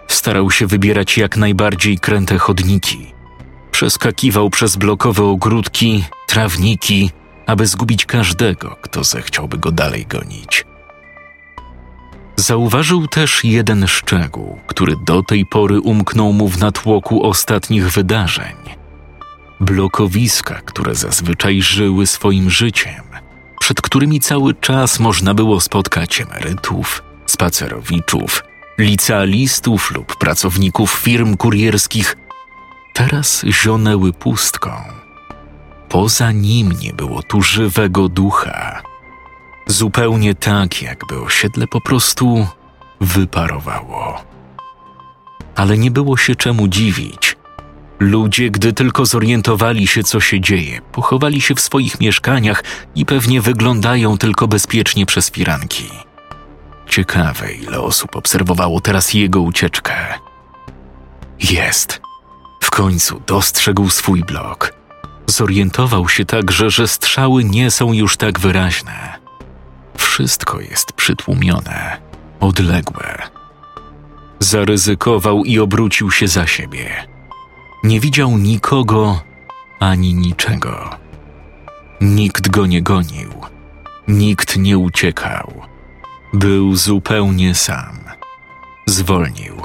Starał 0.08 0.52
się 0.52 0.68
wybierać 0.68 1.18
jak 1.18 1.38
najbardziej 1.38 2.00
kręte 2.00 2.38
chodniki. 2.38 3.14
Przeskakiwał 3.72 4.50
przez 4.50 4.76
blokowe 4.76 5.24
ogródki, 5.24 6.04
trawniki, 6.28 7.12
aby 7.46 7.68
zgubić 7.68 8.06
każdego, 8.06 8.76
kto 8.82 9.04
zechciałby 9.04 9.58
go 9.58 9.72
dalej 9.72 10.06
gonić. 10.06 10.66
Zauważył 12.36 13.08
też 13.08 13.44
jeden 13.44 13.88
szczegół, 13.88 14.60
który 14.68 14.96
do 15.06 15.24
tej 15.24 15.46
pory 15.46 15.80
umknął 15.80 16.34
mu 16.34 16.48
w 16.48 16.60
natłoku 16.60 17.24
ostatnich 17.24 17.92
wydarzeń. 17.92 18.56
Blokowiska, 19.60 20.62
które 20.66 20.96
zazwyczaj 20.96 21.62
żyły 21.62 22.08
swoim 22.08 22.50
życiem, 22.50 23.04
przed 23.60 23.82
którymi 23.82 24.20
cały 24.20 24.54
czas 24.54 25.00
można 25.00 25.34
było 25.34 25.62
spotkać 25.62 26.22
emerytów, 26.22 27.04
spacerowiczów, 27.26 28.44
licealistów 28.78 29.92
lub 29.92 30.16
pracowników 30.16 30.92
firm 30.92 31.38
kurierskich, 31.38 32.18
teraz 32.94 33.46
zionęły 33.46 34.14
pustką. 34.14 34.72
Poza 35.90 36.32
nim 36.32 36.72
nie 36.72 36.94
było 36.94 37.24
tu 37.24 37.42
żywego 37.42 38.10
ducha. 38.10 38.82
Zupełnie 39.68 40.36
tak, 40.36 40.82
jakby 40.82 41.22
osiedle 41.22 41.68
po 41.68 41.82
prostu 41.82 42.48
wyparowało. 43.02 44.24
Ale 45.56 45.78
nie 45.78 45.92
było 45.92 46.18
się 46.18 46.36
czemu 46.36 46.68
dziwić. 46.68 47.37
Ludzie, 48.00 48.50
gdy 48.50 48.74
tylko 48.74 49.06
zorientowali 49.06 49.88
się, 49.88 50.04
co 50.04 50.20
się 50.20 50.42
dzieje, 50.42 50.82
pochowali 50.92 51.42
się 51.42 51.56
w 51.56 51.62
swoich 51.62 52.00
mieszkaniach 52.00 52.64
i 52.96 53.06
pewnie 53.06 53.42
wyglądają 53.42 54.18
tylko 54.18 54.48
bezpiecznie 54.48 55.06
przez 55.06 55.32
firanki. 55.32 55.90
Ciekawe, 56.90 57.54
ile 57.54 57.80
osób 57.80 58.16
obserwowało 58.16 58.82
teraz 58.82 59.14
jego 59.14 59.42
ucieczkę. 59.42 59.94
Jest. 61.40 62.02
W 62.64 62.70
końcu 62.70 63.22
dostrzegł 63.28 63.90
swój 63.90 64.24
blok. 64.24 64.74
Zorientował 65.28 66.10
się 66.10 66.26
także, 66.26 66.70
że 66.70 66.88
strzały 66.88 67.44
nie 67.44 67.72
są 67.72 67.94
już 67.94 68.18
tak 68.18 68.40
wyraźne. 68.40 69.20
Wszystko 69.98 70.60
jest 70.60 70.94
przytłumione, 70.94 71.98
odległe. 72.40 73.18
Zaryzykował 74.40 75.44
i 75.44 75.60
obrócił 75.60 76.12
się 76.12 76.28
za 76.28 76.48
siebie. 76.48 77.17
Nie 77.84 78.00
widział 78.00 78.38
nikogo 78.38 79.22
ani 79.80 80.14
niczego. 80.14 80.90
Nikt 82.02 82.50
go 82.50 82.66
nie 82.66 82.82
gonił, 82.82 83.30
nikt 84.08 84.58
nie 84.58 84.78
uciekał. 84.78 85.54
Był 86.34 86.76
zupełnie 86.76 87.56
sam. 87.56 88.00
Zwolnił. 88.86 89.56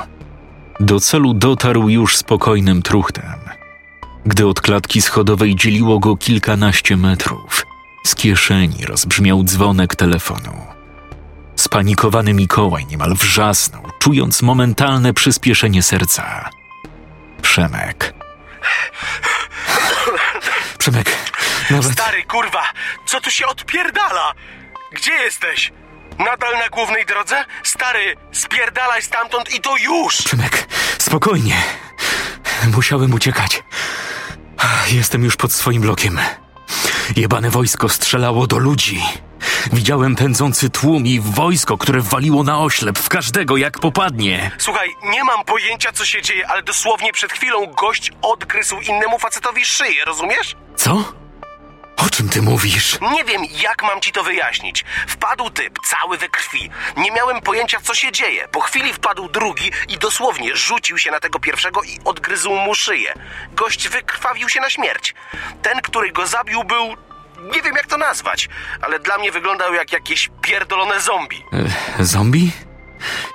Do 0.81 1.01
celu 1.01 1.35
dotarł 1.35 1.89
już 1.89 2.17
spokojnym 2.17 2.83
truchtem. 2.83 3.39
Gdy 4.27 4.47
od 4.47 4.61
klatki 4.61 5.03
schodowej 5.03 5.57
dzieliło 5.57 5.99
go 5.99 6.17
kilkanaście 6.17 6.97
metrów, 6.97 7.67
z 8.07 8.15
kieszeni 8.15 8.85
rozbrzmiał 8.87 9.45
dzwonek 9.45 9.97
telefonu. 9.97 10.53
Spanikowany 11.57 12.35
Mikołaj 12.35 12.87
niemal 12.87 13.15
wrzasnął, 13.15 13.83
czując 13.99 14.43
momentalne 14.43 15.15
przyspieszenie 15.15 15.83
serca. 15.83 16.51
Przemek. 17.43 18.15
Przemek, 20.79 21.17
nawet... 21.71 21.93
Stary, 21.93 22.23
kurwa, 22.25 22.63
co 23.07 23.21
tu 23.21 23.31
się 23.31 23.47
odpierdala? 23.47 24.33
Gdzie 24.93 25.13
jesteś? 25.13 25.73
Nadal 26.19 26.59
na 26.59 26.69
głównej 26.69 27.07
drodze? 27.07 27.45
Stary, 27.63 28.17
spierdalaj 28.33 29.03
stamtąd 29.03 29.55
i 29.55 29.61
to 29.61 29.77
już! 29.77 30.17
Przemek, 30.23 30.67
spokojnie. 30.99 31.57
Musiałem 32.77 33.15
uciekać. 33.15 33.63
Jestem 34.91 35.25
już 35.25 35.37
pod 35.37 35.53
swoim 35.53 35.83
blokiem. 35.83 36.19
Jebane 37.17 37.51
wojsko 37.51 37.89
strzelało 37.89 38.47
do 38.47 38.59
ludzi. 38.59 39.03
Widziałem 39.73 40.17
pędzący 40.17 40.71
tłum 40.71 41.07
i 41.07 41.21
wojsko, 41.21 41.79
które 41.79 42.01
waliło 42.01 42.43
na 42.43 42.61
oślep 42.61 42.99
w 42.99 43.09
każdego 43.09 43.57
jak 43.57 43.79
popadnie. 43.79 44.51
Słuchaj, 44.59 44.89
nie 45.03 45.25
mam 45.25 45.45
pojęcia 45.45 45.93
co 45.93 46.05
się 46.05 46.23
dzieje, 46.23 46.49
ale 46.49 46.63
dosłownie 46.63 47.13
przed 47.13 47.33
chwilą 47.33 47.67
gość 47.67 48.13
odgryzł 48.23 48.77
innemu 48.81 49.19
facetowi 49.19 49.65
szyję, 49.65 50.05
rozumiesz? 50.05 50.57
Co? 50.77 51.05
O 51.97 52.11
czym 52.11 52.29
ty 52.29 52.43
mówisz? 52.43 52.99
Nie 53.13 53.25
wiem, 53.25 53.43
jak 53.63 53.83
mam 53.83 54.01
ci 54.01 54.13
to 54.13 54.23
wyjaśnić. 54.23 54.85
Wpadł 55.09 55.51
typ, 55.51 55.79
cały 55.85 56.19
we 56.19 56.29
krwi. 56.29 56.71
Nie 56.97 57.11
miałem 57.11 57.41
pojęcia, 57.41 57.79
co 57.83 57.95
się 57.95 58.13
dzieje. 58.13 58.49
Po 58.49 58.61
chwili 58.61 58.93
wpadł 58.93 59.29
drugi 59.29 59.71
i 59.89 59.99
dosłownie 59.99 60.57
rzucił 60.57 60.99
się 60.99 61.11
na 61.11 61.21
tego 61.21 61.39
pierwszego 61.39 61.83
i 61.83 61.99
odgryzł 62.05 62.55
mu 62.55 62.75
szyję. 62.75 63.15
Gość 63.53 63.89
wykrwawił 63.89 64.49
się 64.49 64.61
na 64.61 64.71
śmierć. 64.71 65.15
Ten, 65.63 65.81
który 65.81 66.13
go 66.13 66.27
zabił, 66.27 66.65
był... 66.65 66.97
Nie 67.43 67.63
wiem, 67.63 67.77
jak 67.77 67.87
to 67.87 67.97
nazwać, 67.99 68.49
ale 68.81 68.99
dla 68.99 69.19
mnie 69.19 69.33
wyglądał 69.33 69.75
jak 69.75 69.93
jakieś 69.93 70.31
pierdolone 70.43 71.01
zombie. 71.01 71.45
E, 72.01 72.05
zombie? 72.05 72.53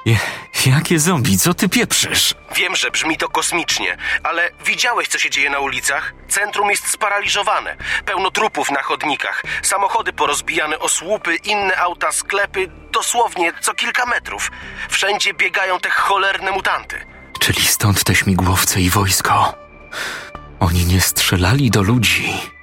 Je, 0.05 0.17
jakie 0.65 0.99
zombie? 0.99 1.37
Co 1.37 1.53
ty 1.53 1.69
pieprzysz? 1.69 2.35
Wiem, 2.55 2.75
że 2.75 2.91
brzmi 2.91 3.17
to 3.17 3.29
kosmicznie, 3.29 3.97
ale 4.23 4.49
widziałeś, 4.65 5.07
co 5.07 5.19
się 5.19 5.29
dzieje 5.29 5.49
na 5.49 5.59
ulicach? 5.59 6.13
Centrum 6.29 6.69
jest 6.69 6.87
sparaliżowane. 6.87 7.75
Pełno 8.05 8.31
trupów 8.31 8.71
na 8.71 8.81
chodnikach, 8.81 9.43
samochody 9.61 10.13
porozbijane 10.13 10.79
o 10.79 10.89
słupy, 10.89 11.35
inne 11.35 11.77
auta, 11.77 12.11
sklepy, 12.11 12.67
dosłownie 12.91 13.53
co 13.61 13.73
kilka 13.73 14.05
metrów. 14.05 14.51
Wszędzie 14.89 15.33
biegają 15.33 15.79
te 15.79 15.89
cholerne 15.89 16.51
mutanty. 16.51 17.05
Czyli 17.39 17.61
stąd 17.61 18.03
te 18.03 18.15
śmigłowce 18.15 18.81
i 18.81 18.89
wojsko. 18.89 19.53
Oni 20.59 20.85
nie 20.85 21.01
strzelali 21.01 21.71
do 21.71 21.81
ludzi. 21.81 22.56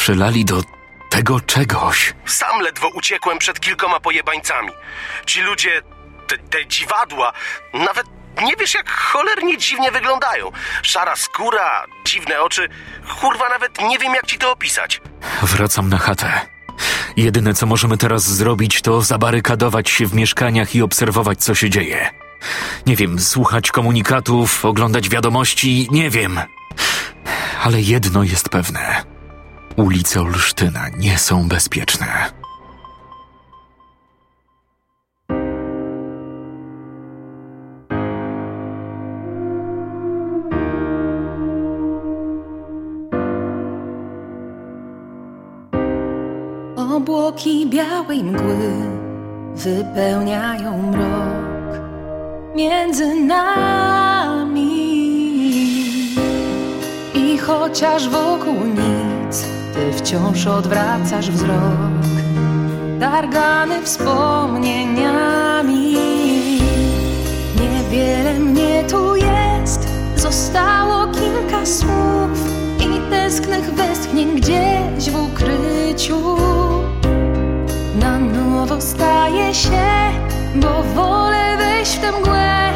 Strzelali 0.00 0.44
do 0.44 0.62
tego 1.10 1.40
czegoś. 1.40 2.14
Sam 2.26 2.60
ledwo 2.60 2.88
uciekłem 2.88 3.38
przed 3.38 3.60
kilkoma 3.60 4.00
pojebańcami. 4.00 4.72
Ci 5.26 5.40
ludzie, 5.40 5.82
te, 6.26 6.38
te 6.38 6.66
dziwadła, 6.66 7.32
nawet 7.74 8.06
nie 8.42 8.56
wiesz 8.56 8.74
jak 8.74 8.90
cholernie 8.90 9.58
dziwnie 9.58 9.90
wyglądają. 9.90 10.52
Szara 10.82 11.16
skóra, 11.16 11.84
dziwne 12.04 12.42
oczy. 12.42 12.68
Kurwa, 13.20 13.48
nawet 13.48 13.80
nie 13.82 13.98
wiem 13.98 14.14
jak 14.14 14.26
ci 14.26 14.38
to 14.38 14.52
opisać. 14.52 15.00
Wracam 15.42 15.88
na 15.88 15.98
chatę. 15.98 16.40
Jedyne 17.16 17.54
co 17.54 17.66
możemy 17.66 17.96
teraz 17.96 18.24
zrobić, 18.24 18.82
to 18.82 19.02
zabarykadować 19.02 19.90
się 19.90 20.06
w 20.06 20.14
mieszkaniach 20.14 20.74
i 20.74 20.82
obserwować, 20.82 21.44
co 21.44 21.54
się 21.54 21.70
dzieje. 21.70 22.10
Nie 22.86 22.96
wiem, 22.96 23.20
słuchać 23.20 23.70
komunikatów, 23.70 24.64
oglądać 24.64 25.08
wiadomości, 25.08 25.88
nie 25.90 26.10
wiem. 26.10 26.40
Ale 27.62 27.80
jedno 27.80 28.22
jest 28.22 28.48
pewne. 28.48 29.09
Ulice 29.80 30.20
Olsztyna 30.20 30.88
nie 30.98 31.18
są 31.18 31.48
bezpieczne. 31.48 32.06
Obłoki 46.76 47.66
białej 47.66 48.24
mgły 48.24 48.56
wypełniają 49.54 50.82
mrok 50.82 51.80
między 52.56 53.14
nami. 53.14 54.70
I 57.14 57.38
chociaż 57.38 58.08
wokół 58.08 58.54
ty 59.74 59.92
wciąż 59.98 60.46
odwracasz 60.46 61.30
wzrok, 61.30 61.90
targany 63.00 63.82
wspomnieniami. 63.82 65.96
Niewiele 67.60 68.34
mnie 68.34 68.84
tu 68.90 69.16
jest, 69.16 69.88
zostało 70.16 71.06
kilka 71.06 71.66
słów 71.66 72.30
i 72.80 73.10
tęsknych 73.10 73.74
westchnień 73.74 74.40
gdzieś 74.40 75.10
w 75.10 75.22
ukryciu. 75.22 76.36
Na 77.94 78.18
nowo 78.18 78.80
staje 78.80 79.54
się, 79.54 80.10
bo 80.54 80.82
wolę 80.94 81.56
wejść 81.58 81.92
w 81.92 82.00
tę 82.00 82.12
mgłę, 82.12 82.72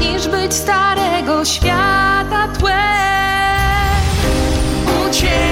niż 0.00 0.28
być 0.28 0.54
starego 0.54 1.44
świata 1.44 2.48
tłem. 2.58 2.76
Uciekaj 5.08 5.45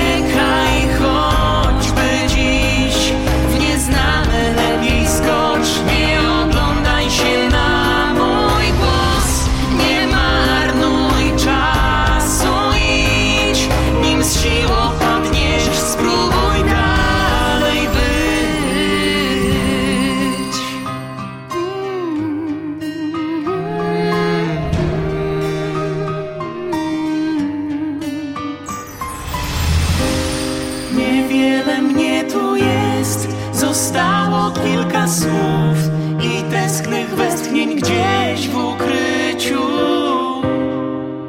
zostało 34.05 34.51
kilka 34.51 35.09
słów 35.09 35.79
i 36.21 36.51
tęsknych 36.51 37.15
westchnień 37.15 37.77
gdzieś 37.77 38.49
w 38.49 38.57
ukryciu. 38.57 39.65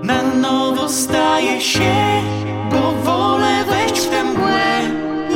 Na 0.04 0.24
nowo 0.24 0.90
staje 0.90 1.62
się, 1.62 2.22
bo 2.72 2.92
wolę 2.92 3.66
wejść 3.70 4.00
w 4.00 4.10
tę 4.10 4.24
mgłę, 4.24 4.82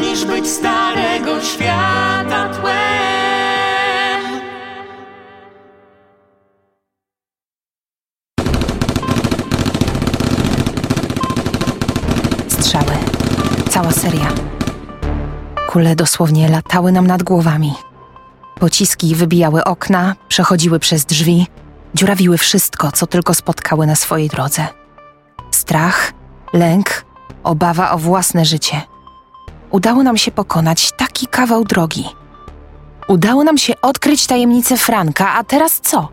niż 0.01 0.25
być 0.25 0.47
starego 0.47 1.41
świata 1.41 2.49
tłem. 2.61 3.08
Kule 15.69 15.95
dosłownie 15.95 16.49
latały 16.49 16.91
nam 16.91 17.07
nad 17.07 17.23
głowami. 17.23 17.73
Pociski 18.59 19.15
wybijały 19.15 19.63
okna, 19.63 20.15
przechodziły 20.27 20.79
przez 20.79 21.05
drzwi, 21.05 21.47
dziurawiły 21.93 22.37
wszystko, 22.37 22.91
co 22.91 23.07
tylko 23.07 23.33
spotkały 23.33 23.87
na 23.87 23.95
swojej 23.95 24.29
drodze. 24.29 24.67
Strach, 25.51 26.13
lęk, 26.53 27.05
obawa 27.43 27.91
o 27.91 27.97
własne 27.97 28.45
życie. 28.45 28.81
Udało 29.71 30.03
nam 30.03 30.17
się 30.17 30.31
pokonać 30.31 30.91
taki 30.91 31.27
kawał 31.27 31.63
drogi. 31.63 32.05
Udało 33.07 33.43
nam 33.43 33.57
się 33.57 33.81
odkryć 33.81 34.27
tajemnicę 34.27 34.77
Franka, 34.77 35.33
a 35.33 35.43
teraz 35.43 35.79
co? 35.79 36.09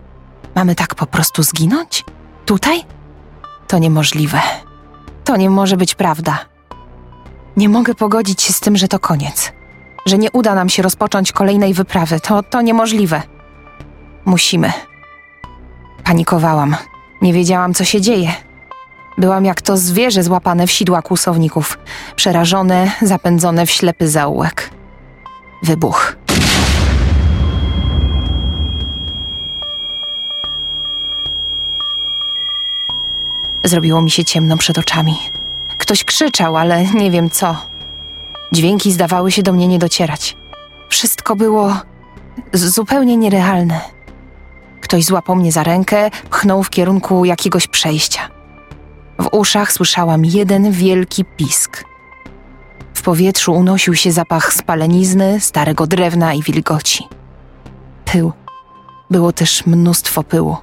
Mamy 0.54 0.74
tak 0.74 0.94
po 0.94 1.06
prostu 1.06 1.42
zginąć? 1.42 2.04
Tutaj? 2.46 2.84
To 3.66 3.78
niemożliwe. 3.78 4.40
To 5.24 5.36
nie 5.36 5.50
może 5.50 5.76
być 5.76 5.94
prawda. 5.94 6.55
Nie 7.56 7.68
mogę 7.68 7.94
pogodzić 7.94 8.42
się 8.42 8.52
z 8.52 8.60
tym, 8.60 8.76
że 8.76 8.88
to 8.88 8.98
koniec. 8.98 9.52
Że 10.06 10.18
nie 10.18 10.30
uda 10.30 10.54
nam 10.54 10.68
się 10.68 10.82
rozpocząć 10.82 11.32
kolejnej 11.32 11.74
wyprawy. 11.74 12.20
To, 12.20 12.42
to 12.42 12.62
niemożliwe. 12.62 13.22
Musimy. 14.24 14.72
Panikowałam. 16.04 16.76
Nie 17.22 17.32
wiedziałam, 17.32 17.74
co 17.74 17.84
się 17.84 18.00
dzieje. 18.00 18.32
Byłam 19.18 19.44
jak 19.44 19.62
to 19.62 19.76
zwierzę 19.76 20.22
złapane 20.22 20.66
w 20.66 20.72
sidła 20.72 21.02
kłusowników, 21.02 21.78
przerażone, 22.16 22.90
zapędzone 23.02 23.66
w 23.66 23.70
ślepy 23.70 24.08
zaułek. 24.08 24.70
Wybuch. 25.62 26.16
Zrobiło 33.64 34.02
mi 34.02 34.10
się 34.10 34.24
ciemno 34.24 34.56
przed 34.56 34.78
oczami. 34.78 35.16
Ktoś 35.78 36.04
krzyczał, 36.04 36.56
ale 36.56 36.84
nie 36.84 37.10
wiem 37.10 37.30
co. 37.30 37.56
Dźwięki 38.52 38.92
zdawały 38.92 39.32
się 39.32 39.42
do 39.42 39.52
mnie 39.52 39.68
nie 39.68 39.78
docierać. 39.78 40.36
Wszystko 40.88 41.36
było 41.36 41.76
zupełnie 42.52 43.16
nierealne. 43.16 43.80
Ktoś 44.80 45.04
złapał 45.04 45.36
mnie 45.36 45.52
za 45.52 45.62
rękę, 45.62 46.10
pchnął 46.30 46.62
w 46.62 46.70
kierunku 46.70 47.24
jakiegoś 47.24 47.66
przejścia. 47.66 48.20
W 49.18 49.28
uszach 49.32 49.72
słyszałam 49.72 50.24
jeden 50.24 50.72
wielki 50.72 51.24
pisk. 51.24 51.84
W 52.94 53.02
powietrzu 53.02 53.52
unosił 53.52 53.94
się 53.94 54.12
zapach 54.12 54.52
spalenizny, 54.52 55.40
starego 55.40 55.86
drewna 55.86 56.34
i 56.34 56.42
wilgoci. 56.42 57.04
Pył. 58.04 58.32
Było 59.10 59.32
też 59.32 59.66
mnóstwo 59.66 60.22
pyłu. 60.22 60.56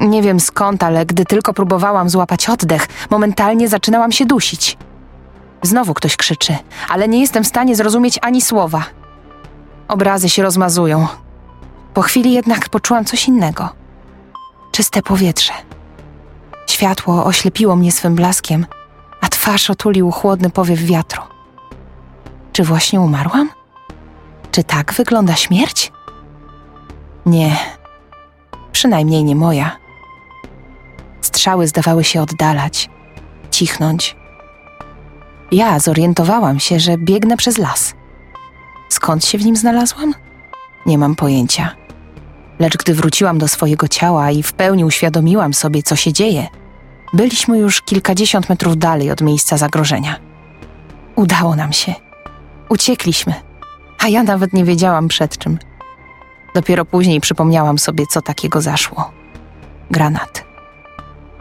Nie 0.00 0.22
wiem 0.22 0.40
skąd, 0.40 0.82
ale 0.82 1.06
gdy 1.06 1.24
tylko 1.24 1.54
próbowałam 1.54 2.10
złapać 2.10 2.48
oddech, 2.48 2.86
momentalnie 3.10 3.68
zaczynałam 3.68 4.12
się 4.12 4.26
dusić. 4.26 4.76
Znowu 5.62 5.94
ktoś 5.94 6.16
krzyczy, 6.16 6.56
ale 6.88 7.08
nie 7.08 7.20
jestem 7.20 7.44
w 7.44 7.48
stanie 7.48 7.76
zrozumieć 7.76 8.18
ani 8.22 8.42
słowa. 8.42 8.84
Obrazy 9.88 10.28
się 10.28 10.42
rozmazują. 10.42 11.06
Po 11.94 12.02
chwili 12.02 12.32
jednak 12.32 12.68
poczułam 12.68 13.04
coś 13.04 13.28
innego. 13.28 13.68
Czyste 14.72 15.02
powietrze. 15.02 15.52
Światło 16.66 17.24
oślepiło 17.24 17.76
mnie 17.76 17.92
swym 17.92 18.14
blaskiem, 18.14 18.66
a 19.20 19.28
twarz 19.28 19.70
otulił 19.70 20.10
chłodny 20.10 20.50
powiew 20.50 20.80
wiatru. 20.80 21.22
Czy 22.52 22.64
właśnie 22.64 23.00
umarłam? 23.00 23.50
Czy 24.52 24.64
tak 24.64 24.92
wygląda 24.92 25.34
śmierć? 25.34 25.92
Nie, 27.26 27.56
przynajmniej 28.78 29.24
nie 29.24 29.36
moja. 29.36 29.76
Strzały 31.20 31.68
zdawały 31.68 32.04
się 32.04 32.22
oddalać, 32.22 32.90
cichnąć. 33.50 34.16
Ja 35.52 35.78
zorientowałam 35.78 36.60
się, 36.60 36.80
że 36.80 36.98
biegnę 36.98 37.36
przez 37.36 37.58
las. 37.58 37.94
Skąd 38.88 39.24
się 39.24 39.38
w 39.38 39.44
nim 39.44 39.56
znalazłam? 39.56 40.14
Nie 40.86 40.98
mam 40.98 41.16
pojęcia. 41.16 41.70
Lecz 42.58 42.76
gdy 42.76 42.94
wróciłam 42.94 43.38
do 43.38 43.48
swojego 43.48 43.88
ciała 43.88 44.30
i 44.30 44.42
w 44.42 44.52
pełni 44.52 44.84
uświadomiłam 44.84 45.54
sobie, 45.54 45.82
co 45.82 45.96
się 45.96 46.12
dzieje, 46.12 46.46
byliśmy 47.12 47.58
już 47.58 47.82
kilkadziesiąt 47.82 48.48
metrów 48.48 48.76
dalej 48.76 49.10
od 49.10 49.20
miejsca 49.20 49.56
zagrożenia. 49.56 50.16
Udało 51.16 51.56
nam 51.56 51.72
się. 51.72 51.94
Uciekliśmy, 52.68 53.34
a 53.98 54.08
ja 54.08 54.22
nawet 54.22 54.52
nie 54.52 54.64
wiedziałam 54.64 55.08
przed 55.08 55.38
czym. 55.38 55.58
Dopiero 56.54 56.84
później 56.84 57.20
przypomniałam 57.20 57.78
sobie, 57.78 58.06
co 58.06 58.22
takiego 58.22 58.60
zaszło. 58.60 59.10
Granat. 59.90 60.44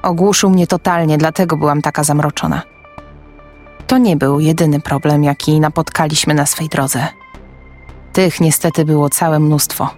Ogłuszył 0.01 0.49
mnie 0.49 0.67
totalnie, 0.67 1.17
dlatego 1.17 1.57
byłam 1.57 1.81
taka 1.81 2.03
zamroczona. 2.03 2.61
To 3.87 3.97
nie 3.97 4.17
był 4.17 4.39
jedyny 4.39 4.79
problem, 4.79 5.23
jaki 5.23 5.59
napotkaliśmy 5.59 6.33
na 6.33 6.45
swej 6.45 6.69
drodze. 6.69 7.07
Tych 8.13 8.39
niestety 8.39 8.85
było 8.85 9.09
całe 9.09 9.39
mnóstwo. 9.39 9.89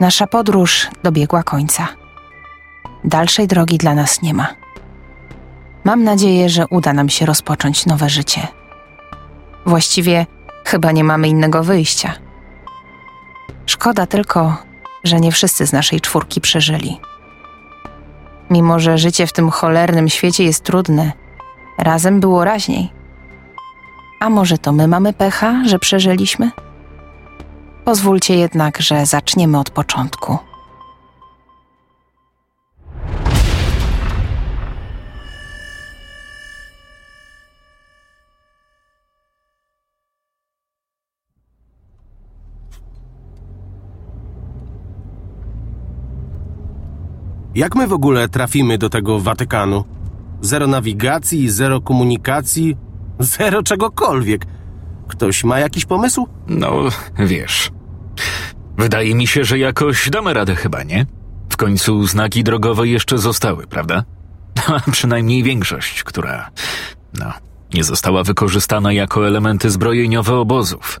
Nasza 0.00 0.26
podróż 0.26 0.88
dobiegła 1.02 1.42
końca. 1.42 1.88
Dalszej 3.04 3.46
drogi 3.46 3.78
dla 3.78 3.94
nas 3.94 4.22
nie 4.22 4.34
ma. 4.34 4.48
Mam 5.84 6.04
nadzieję, 6.04 6.48
że 6.48 6.66
uda 6.66 6.92
nam 6.92 7.08
się 7.08 7.26
rozpocząć 7.26 7.86
nowe 7.86 8.08
życie. 8.08 8.48
Właściwie 9.66 10.26
chyba 10.64 10.92
nie 10.92 11.04
mamy 11.04 11.28
innego 11.28 11.64
wyjścia. 11.64 12.25
Szkoda 13.66 14.06
tylko, 14.06 14.56
że 15.04 15.20
nie 15.20 15.32
wszyscy 15.32 15.66
z 15.66 15.72
naszej 15.72 16.00
czwórki 16.00 16.40
przeżyli. 16.40 17.00
Mimo, 18.50 18.78
że 18.78 18.98
życie 18.98 19.26
w 19.26 19.32
tym 19.32 19.50
cholernym 19.50 20.08
świecie 20.08 20.44
jest 20.44 20.64
trudne, 20.64 21.12
razem 21.78 22.20
było 22.20 22.44
raźniej. 22.44 22.92
A 24.20 24.30
może 24.30 24.58
to 24.58 24.72
my 24.72 24.88
mamy 24.88 25.12
pecha, 25.12 25.62
że 25.66 25.78
przeżyliśmy? 25.78 26.50
Pozwólcie 27.84 28.36
jednak, 28.36 28.82
że 28.82 29.06
zaczniemy 29.06 29.58
od 29.58 29.70
początku. 29.70 30.38
Jak 47.56 47.74
my 47.74 47.86
w 47.86 47.92
ogóle 47.92 48.28
trafimy 48.28 48.78
do 48.78 48.88
tego 48.88 49.20
Watykanu? 49.20 49.84
Zero 50.40 50.66
nawigacji, 50.66 51.50
zero 51.50 51.80
komunikacji, 51.80 52.76
zero 53.36 53.62
czegokolwiek. 53.62 54.46
Ktoś 55.08 55.44
ma 55.44 55.58
jakiś 55.58 55.84
pomysł? 55.84 56.26
No, 56.48 56.72
wiesz. 57.18 57.70
Wydaje 58.78 59.14
mi 59.14 59.26
się, 59.26 59.44
że 59.44 59.58
jakoś 59.58 60.10
damy 60.10 60.34
radę 60.34 60.54
chyba, 60.54 60.82
nie? 60.82 61.06
W 61.48 61.56
końcu 61.56 62.06
znaki 62.06 62.44
drogowe 62.44 62.88
jeszcze 62.88 63.18
zostały, 63.18 63.66
prawda? 63.66 64.04
A 64.86 64.90
przynajmniej 64.90 65.42
większość, 65.42 66.02
która, 66.02 66.50
no, 67.18 67.32
nie 67.74 67.84
została 67.84 68.22
wykorzystana 68.22 68.92
jako 68.92 69.26
elementy 69.26 69.70
zbrojeniowe 69.70 70.34
obozów. 70.34 71.00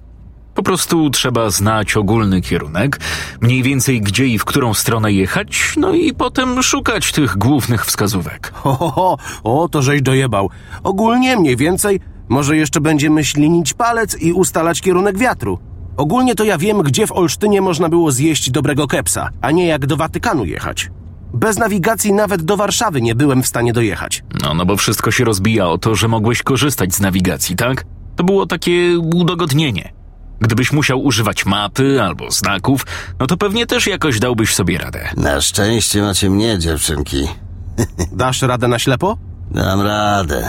Po 0.56 0.62
prostu 0.62 1.10
trzeba 1.10 1.50
znać 1.50 1.96
ogólny 1.96 2.40
kierunek, 2.40 3.00
mniej 3.40 3.62
więcej 3.62 4.00
gdzie 4.00 4.26
i 4.26 4.38
w 4.38 4.44
którą 4.44 4.74
stronę 4.74 5.12
jechać, 5.12 5.74
no 5.76 5.94
i 5.94 6.14
potem 6.14 6.62
szukać 6.62 7.12
tych 7.12 7.36
głównych 7.36 7.86
wskazówek. 7.86 8.52
Ho, 8.62 8.74
ho, 8.74 8.90
ho, 8.90 9.18
o, 9.44 9.68
to 9.68 9.82
żeś 9.82 10.02
dojebał. 10.02 10.50
Ogólnie 10.82 11.36
mniej 11.36 11.56
więcej, 11.56 12.00
może 12.28 12.56
jeszcze 12.56 12.80
będziemy 12.80 13.24
ślinić 13.24 13.74
palec 13.74 14.20
i 14.20 14.32
ustalać 14.32 14.80
kierunek 14.80 15.18
wiatru. 15.18 15.58
Ogólnie 15.96 16.34
to 16.34 16.44
ja 16.44 16.58
wiem, 16.58 16.82
gdzie 16.82 17.06
w 17.06 17.12
Olsztynie 17.12 17.60
można 17.60 17.88
było 17.88 18.12
zjeść 18.12 18.50
dobrego 18.50 18.86
kepsa, 18.86 19.28
a 19.40 19.50
nie 19.50 19.66
jak 19.66 19.86
do 19.86 19.96
Watykanu 19.96 20.44
jechać. 20.44 20.90
Bez 21.34 21.58
nawigacji 21.58 22.12
nawet 22.12 22.42
do 22.42 22.56
Warszawy 22.56 23.02
nie 23.02 23.14
byłem 23.14 23.42
w 23.42 23.46
stanie 23.46 23.72
dojechać. 23.72 24.24
No, 24.42 24.54
no 24.54 24.66
bo 24.66 24.76
wszystko 24.76 25.10
się 25.10 25.24
rozbija 25.24 25.68
o 25.68 25.78
to, 25.78 25.94
że 25.94 26.08
mogłeś 26.08 26.42
korzystać 26.42 26.94
z 26.94 27.00
nawigacji, 27.00 27.56
tak? 27.56 27.84
To 28.16 28.24
było 28.24 28.46
takie 28.46 28.98
udogodnienie. 28.98 29.95
Gdybyś 30.40 30.72
musiał 30.72 31.04
używać 31.04 31.46
mapy 31.46 32.02
albo 32.02 32.30
znaków, 32.30 32.86
no 33.20 33.26
to 33.26 33.36
pewnie 33.36 33.66
też 33.66 33.86
jakoś 33.86 34.18
dałbyś 34.20 34.54
sobie 34.54 34.78
radę. 34.78 35.08
Na 35.16 35.40
szczęście 35.40 36.02
macie 36.02 36.30
mnie, 36.30 36.58
dziewczynki. 36.58 37.28
Dasz 38.12 38.42
radę 38.42 38.68
na 38.68 38.78
ślepo? 38.78 39.16
Dam 39.50 39.80
radę. 39.80 40.46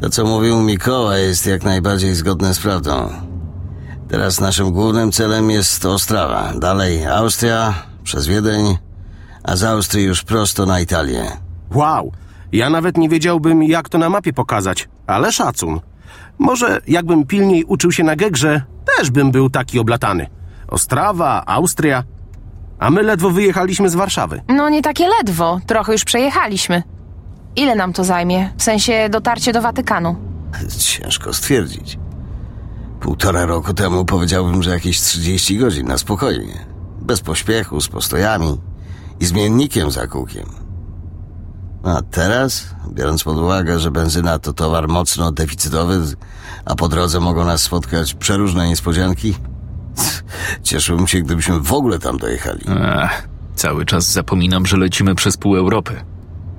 To, 0.00 0.10
co 0.10 0.24
mówił 0.24 0.60
Mikołaj, 0.60 1.22
jest 1.22 1.46
jak 1.46 1.62
najbardziej 1.62 2.14
zgodne 2.14 2.54
z 2.54 2.60
prawdą. 2.60 3.12
Teraz 4.08 4.40
naszym 4.40 4.72
głównym 4.72 5.12
celem 5.12 5.50
jest 5.50 5.84
Ostrawa. 5.84 6.52
Dalej 6.58 7.06
Austria, 7.06 7.74
przez 8.02 8.26
Wiedeń, 8.26 8.78
a 9.42 9.56
z 9.56 9.64
Austrii 9.64 10.04
już 10.04 10.22
prosto 10.22 10.66
na 10.66 10.80
Italię. 10.80 11.24
Wow, 11.70 12.12
ja 12.52 12.70
nawet 12.70 12.96
nie 12.96 13.08
wiedziałbym, 13.08 13.62
jak 13.62 13.88
to 13.88 13.98
na 13.98 14.10
mapie 14.10 14.32
pokazać, 14.32 14.88
ale 15.06 15.32
szacun. 15.32 15.80
Może 16.38 16.80
jakbym 16.86 17.26
pilniej 17.26 17.64
uczył 17.64 17.92
się 17.92 18.04
na 18.04 18.16
gegrze, 18.16 18.62
też 18.96 19.10
bym 19.10 19.30
był 19.30 19.50
taki 19.50 19.78
oblatany. 19.78 20.26
Ostrawa, 20.68 21.42
Austria. 21.46 22.04
A 22.78 22.90
my 22.90 23.02
ledwo 23.02 23.30
wyjechaliśmy 23.30 23.90
z 23.90 23.94
Warszawy. 23.94 24.42
No 24.48 24.68
nie 24.68 24.82
takie 24.82 25.08
ledwo, 25.08 25.60
trochę 25.66 25.92
już 25.92 26.04
przejechaliśmy. 26.04 26.82
Ile 27.56 27.74
nam 27.74 27.92
to 27.92 28.04
zajmie? 28.04 28.50
W 28.56 28.62
sensie 28.62 29.08
dotarcie 29.10 29.52
do 29.52 29.62
Watykanu. 29.62 30.16
Ciężko 30.78 31.32
stwierdzić. 31.32 31.98
Półtora 33.00 33.46
roku 33.46 33.74
temu 33.74 34.04
powiedziałbym, 34.04 34.62
że 34.62 34.70
jakieś 34.70 35.00
30 35.00 35.58
godzin 35.58 35.86
na 35.86 35.98
spokojnie. 35.98 36.66
Bez 37.00 37.20
pośpiechu, 37.20 37.80
z 37.80 37.88
postojami 37.88 38.60
i 39.20 39.26
zmiennikiem 39.26 39.90
za 39.90 40.06
kółkiem. 40.06 40.63
A 41.84 42.02
teraz, 42.02 42.66
biorąc 42.88 43.24
pod 43.24 43.38
uwagę, 43.38 43.80
że 43.80 43.90
benzyna 43.90 44.38
to 44.38 44.52
towar 44.52 44.88
mocno 44.88 45.32
deficytowy, 45.32 46.00
a 46.64 46.74
po 46.74 46.88
drodze 46.88 47.20
mogą 47.20 47.44
nas 47.44 47.62
spotkać 47.62 48.14
przeróżne 48.14 48.68
niespodzianki, 48.68 49.34
cieszyłbym 50.62 51.06
się, 51.06 51.20
gdybyśmy 51.20 51.60
w 51.60 51.72
ogóle 51.72 51.98
tam 51.98 52.18
dojechali. 52.18 52.60
Ech, 53.02 53.28
cały 53.54 53.84
czas 53.84 54.12
zapominam, 54.12 54.66
że 54.66 54.76
lecimy 54.76 55.14
przez 55.14 55.36
pół 55.36 55.56
Europy. 55.56 56.04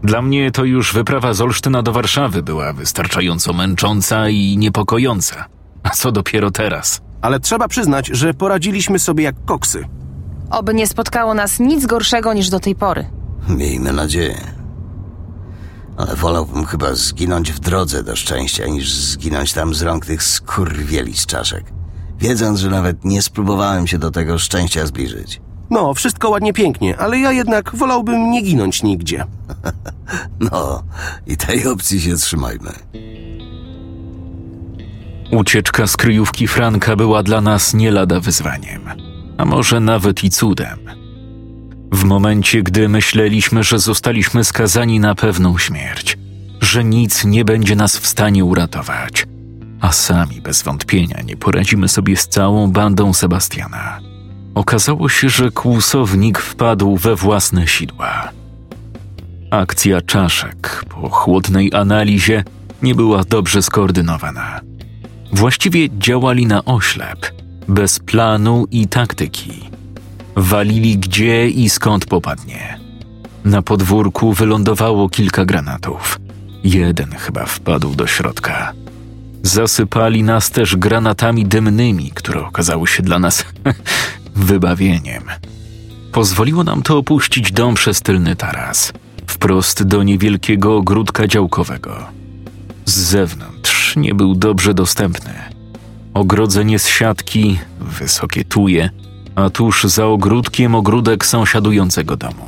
Dla 0.04 0.22
mnie 0.22 0.52
to 0.52 0.64
już 0.64 0.94
wyprawa 0.94 1.34
z 1.34 1.42
Olsztyna 1.42 1.82
do 1.84 1.92
Warszawy 1.92 2.44
była 2.44 2.74
wystarczająco 2.74 3.54
męcząca 3.54 4.30
i 4.30 4.58
niepokojąca. 4.58 5.46
A 5.84 5.90
co 5.90 6.12
dopiero 6.12 6.52
teraz? 6.52 7.02
Ale 7.22 7.40
trzeba 7.40 7.68
przyznać, 7.68 8.08
że 8.08 8.34
poradziliśmy 8.34 9.00
sobie 9.00 9.24
jak 9.24 9.36
koksy. 9.46 9.86
Oby 10.50 10.74
nie 10.74 10.88
spotkało 10.88 11.34
nas 11.34 11.60
nic 11.60 11.86
gorszego 11.86 12.34
niż 12.34 12.50
do 12.50 12.60
tej 12.60 12.76
pory. 12.76 13.06
Miejmy 13.50 13.94
nadzieję. 13.94 14.55
Ale 15.98 16.16
wolałbym 16.16 16.66
chyba 16.66 16.96
zginąć 16.96 17.52
w 17.52 17.60
drodze 17.60 18.04
do 18.04 18.16
szczęścia, 18.16 18.68
niż 18.68 18.94
zginąć 18.94 19.54
tam 19.54 19.74
z 19.74 19.82
rąk 19.82 20.06
tych 20.06 20.24
skurwieli 20.24 21.18
z 21.18 21.26
czaszek. 21.26 21.64
Wiedząc, 22.20 22.60
że 22.60 22.70
nawet 22.70 23.06
nie 23.06 23.22
spróbowałem 23.22 23.88
się 23.88 23.98
do 23.98 24.12
tego 24.12 24.38
szczęścia 24.40 24.86
zbliżyć. 24.86 25.42
No, 25.70 25.94
wszystko 25.94 26.30
ładnie 26.30 26.54
pięknie, 26.54 26.98
ale 26.98 27.20
ja 27.20 27.32
jednak 27.32 27.76
wolałbym 27.76 28.32
nie 28.32 28.42
ginąć 28.42 28.84
nigdzie. 28.84 29.26
No, 30.52 30.84
i 31.28 31.38
tej 31.38 31.68
opcji 31.68 32.02
się 32.02 32.16
trzymajmy. 32.16 32.72
Ucieczka 35.32 35.88
z 35.88 35.98
kryjówki 35.98 36.48
Franka 36.48 36.96
była 36.96 37.24
dla 37.24 37.42
nas 37.42 37.74
nie 37.74 37.92
lada 37.92 38.20
wyzwaniem, 38.20 38.82
a 39.38 39.46
może 39.46 39.80
nawet 39.80 40.24
i 40.24 40.30
cudem. 40.30 41.05
W 41.96 42.04
momencie, 42.04 42.64
gdy 42.64 42.90
myśleliśmy, 42.90 43.64
że 43.64 43.80
zostaliśmy 43.80 44.44
skazani 44.44 45.00
na 45.00 45.16
pewną 45.16 45.58
śmierć, 45.58 46.18
że 46.62 46.84
nic 46.84 47.26
nie 47.26 47.46
będzie 47.46 47.76
nas 47.76 47.98
w 47.98 48.08
stanie 48.08 48.46
uratować, 48.46 49.28
a 49.82 49.92
sami 49.92 50.42
bez 50.42 50.64
wątpienia 50.64 51.22
nie 51.22 51.38
poradzimy 51.38 51.88
sobie 51.88 52.18
z 52.18 52.28
całą 52.28 52.72
bandą 52.72 53.14
Sebastiana. 53.14 54.00
Okazało 54.56 55.10
się, 55.10 55.30
że 55.30 55.52
kłusownik 55.52 56.40
wpadł 56.40 56.98
we 56.98 57.16
własne 57.16 57.68
sidła. 57.68 58.30
Akcja 59.52 60.02
czaszek 60.02 60.86
po 60.90 61.10
chłodnej 61.10 61.74
analizie 61.74 62.44
nie 62.82 62.96
była 62.96 63.24
dobrze 63.24 63.62
skoordynowana. 63.62 64.62
Właściwie 65.32 65.90
działali 66.00 66.46
na 66.46 66.66
oślep, 66.66 67.32
bez 67.68 68.00
planu 68.00 68.66
i 68.72 68.88
taktyki. 68.88 69.75
Walili 70.36 70.98
gdzie 70.98 71.50
i 71.50 71.70
skąd 71.70 72.06
popadnie. 72.06 72.80
Na 73.46 73.62
podwórku 73.62 74.34
wylądowało 74.34 75.10
kilka 75.10 75.46
granatów. 75.46 76.20
Jeden 76.64 77.12
chyba 77.12 77.46
wpadł 77.46 77.96
do 77.96 78.08
środka. 78.08 78.74
Zasypali 79.44 80.24
nas 80.24 80.52
też 80.52 80.76
granatami 80.76 81.46
dymnymi, 81.46 82.12
które 82.12 82.46
okazały 82.46 82.88
się 82.88 83.04
dla 83.04 83.20
nas 83.20 83.46
wybawieniem. 84.36 85.24
Pozwoliło 86.12 86.64
nam 86.64 86.82
to 86.82 86.98
opuścić 86.98 87.52
dom 87.52 87.76
przez 87.76 88.02
tylny 88.02 88.36
taras, 88.36 88.94
wprost 89.28 89.84
do 89.84 90.04
niewielkiego 90.04 90.78
ogródka 90.78 91.28
działkowego. 91.28 91.98
Z 92.86 92.94
zewnątrz 92.94 93.96
nie 93.96 94.16
był 94.16 94.36
dobrze 94.36 94.74
dostępny. 94.74 95.34
Ogrodzenie 96.14 96.80
z 96.80 96.88
siatki, 96.88 97.60
wysokie 97.80 98.46
tuje, 98.46 98.90
a 99.36 99.50
tuż 99.50 99.84
za 99.84 100.06
ogródkiem 100.06 100.76
ogródek 100.76 101.26
sąsiadującego 101.26 102.18
domu. 102.18 102.46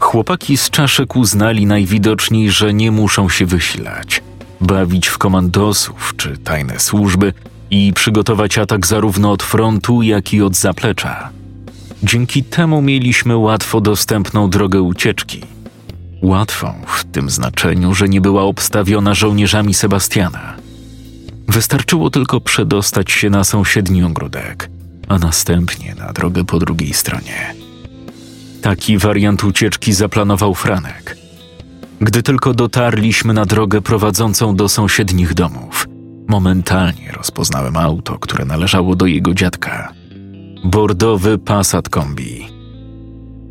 Chłopaki 0.00 0.56
z 0.56 0.70
czaszek 0.70 1.16
uznali 1.16 1.66
najwidoczniej, 1.66 2.50
że 2.50 2.74
nie 2.74 2.90
muszą 2.92 3.28
się 3.28 3.46
wysilać, 3.46 4.22
bawić 4.60 5.06
w 5.06 5.18
komandosów 5.18 6.14
czy 6.16 6.38
tajne 6.38 6.80
służby 6.80 7.32
i 7.70 7.92
przygotować 7.92 8.58
atak 8.58 8.86
zarówno 8.86 9.32
od 9.32 9.42
frontu, 9.42 10.02
jak 10.02 10.32
i 10.32 10.42
od 10.42 10.56
zaplecza. 10.56 11.30
Dzięki 12.02 12.44
temu 12.44 12.82
mieliśmy 12.82 13.36
łatwo 13.36 13.80
dostępną 13.80 14.50
drogę 14.50 14.82
ucieczki. 14.82 15.42
Łatwą 16.22 16.74
w 16.86 17.04
tym 17.04 17.30
znaczeniu, 17.30 17.94
że 17.94 18.08
nie 18.08 18.20
była 18.20 18.42
obstawiona 18.42 19.14
żołnierzami 19.14 19.74
Sebastiana. 19.74 20.54
Wystarczyło 21.48 22.10
tylko 22.10 22.40
przedostać 22.40 23.10
się 23.10 23.30
na 23.30 23.44
sąsiedni 23.44 24.04
ogródek, 24.04 24.70
a 25.08 25.18
następnie 25.18 25.94
na 25.94 26.12
drogę 26.12 26.44
po 26.44 26.58
drugiej 26.58 26.94
stronie. 26.94 27.54
Taki 28.62 28.98
wariant 28.98 29.44
ucieczki 29.44 29.92
zaplanował 29.92 30.54
Franek. 30.54 31.16
Gdy 32.00 32.22
tylko 32.22 32.54
dotarliśmy 32.54 33.32
na 33.32 33.46
drogę 33.46 33.80
prowadzącą 33.80 34.56
do 34.56 34.68
sąsiednich 34.68 35.34
domów, 35.34 35.88
momentalnie 36.28 37.12
rozpoznałem 37.12 37.76
auto, 37.76 38.18
które 38.18 38.44
należało 38.44 38.96
do 38.96 39.06
jego 39.06 39.34
dziadka. 39.34 39.92
Bordowy 40.64 41.38
Passat 41.38 41.88
kombi. 41.88 42.46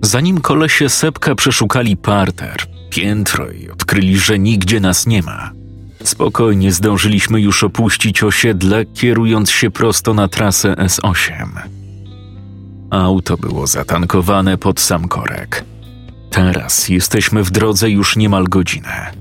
Zanim 0.01 0.41
kolesie 0.41 0.89
Sepka 0.89 1.35
przeszukali 1.35 1.97
parter, 1.97 2.57
piętro 2.89 3.51
i 3.51 3.69
odkryli, 3.69 4.17
że 4.17 4.39
nigdzie 4.39 4.79
nas 4.79 5.07
nie 5.07 5.21
ma, 5.21 5.51
spokojnie 6.05 6.71
zdążyliśmy 6.71 7.41
już 7.41 7.63
opuścić 7.63 8.23
osiedle, 8.23 8.85
kierując 8.85 9.51
się 9.51 9.71
prosto 9.71 10.13
na 10.13 10.27
trasę 10.27 10.73
S8. 10.73 11.47
Auto 12.89 13.37
było 13.37 13.67
zatankowane 13.67 14.57
pod 14.57 14.79
sam 14.79 15.07
korek. 15.07 15.65
Teraz 16.31 16.89
jesteśmy 16.89 17.43
w 17.43 17.51
drodze 17.51 17.89
już 17.89 18.15
niemal 18.15 18.43
godzinę. 18.43 19.11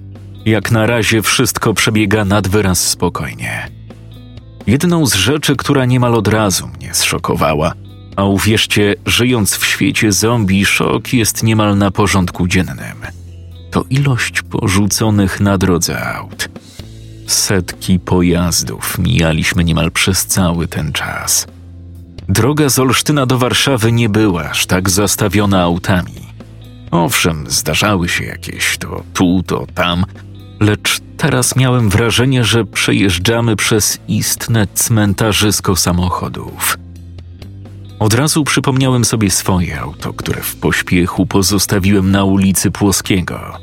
Jak 0.45 0.70
na 0.70 0.87
razie 0.87 1.22
wszystko 1.22 1.74
przebiega 1.74 2.24
nad 2.24 2.49
wyraz 2.49 2.89
spokojnie. 2.89 3.68
Jedną 4.66 5.07
z 5.07 5.14
rzeczy, 5.14 5.57
która 5.57 5.85
niemal 5.85 6.14
od 6.14 6.28
razu 6.28 6.68
mnie 6.68 6.95
zszokowała, 6.95 7.72
a 8.16 8.24
uwierzcie, 8.24 8.95
żyjąc 9.07 9.57
w 9.57 9.66
świecie 9.66 10.12
zombie, 10.12 10.64
szok 10.64 11.12
jest 11.12 11.43
niemal 11.43 11.78
na 11.78 11.91
porządku 11.91 12.49
dziennym. 12.49 12.97
To 13.70 13.85
ilość 13.91 14.43
porzuconych 14.43 15.41
na 15.41 15.59
drodze 15.59 16.14
aut. 16.14 16.49
Setki 17.27 18.01
pojazdów 18.01 18.99
mijaliśmy 18.99 19.64
niemal 19.64 19.91
przez 19.91 20.27
cały 20.27 20.68
ten 20.68 20.93
czas. 20.93 21.47
Droga 22.29 22.68
z 22.68 22.79
Olsztyna 22.79 23.27
do 23.27 23.39
Warszawy 23.39 23.93
nie 23.93 24.09
była 24.09 24.51
aż 24.51 24.66
tak 24.66 24.91
zastawiona 24.91 25.62
autami. 25.62 26.25
Owszem, 26.91 27.45
zdarzały 27.49 28.09
się 28.09 28.25
jakieś 28.25 28.79
to 28.79 29.03
tu, 29.14 29.43
to 29.47 29.66
tam, 29.75 30.05
lecz 30.61 31.01
teraz 31.16 31.57
miałem 31.57 31.89
wrażenie, 31.91 32.45
że 32.45 32.64
przejeżdżamy 32.64 33.57
przez 33.57 33.99
istne 34.09 34.66
cmentarzysko 34.66 35.77
samochodów. 35.77 36.79
Od 37.99 38.14
razu 38.14 38.45
przypomniałem 38.45 39.05
sobie 39.05 39.31
swoje 39.31 39.81
auto, 39.81 40.12
które 40.12 40.43
w 40.43 40.57
pośpiechu 40.57 41.27
pozostawiłem 41.27 42.11
na 42.11 42.25
ulicy 42.25 42.70
Płoskiego. 42.70 43.59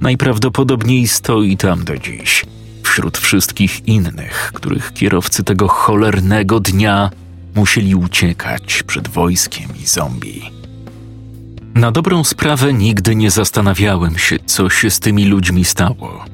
Najprawdopodobniej 0.00 1.08
stoi 1.08 1.56
tam 1.56 1.84
do 1.84 1.98
dziś, 1.98 2.44
wśród 2.82 3.18
wszystkich 3.18 3.88
innych, 3.88 4.50
których 4.54 4.92
kierowcy 4.92 5.44
tego 5.44 5.68
cholernego 5.68 6.60
dnia 6.60 7.10
musieli 7.54 7.94
uciekać 7.94 8.82
przed 8.82 9.08
wojskiem 9.08 9.68
i 9.82 9.86
zombie. 9.86 10.50
Na 11.74 11.92
dobrą 11.92 12.24
sprawę 12.24 12.72
nigdy 12.72 13.16
nie 13.16 13.30
zastanawiałem 13.30 14.18
się, 14.18 14.38
co 14.46 14.70
się 14.70 14.90
z 14.90 15.00
tymi 15.00 15.24
ludźmi 15.24 15.64
stało. 15.64 16.24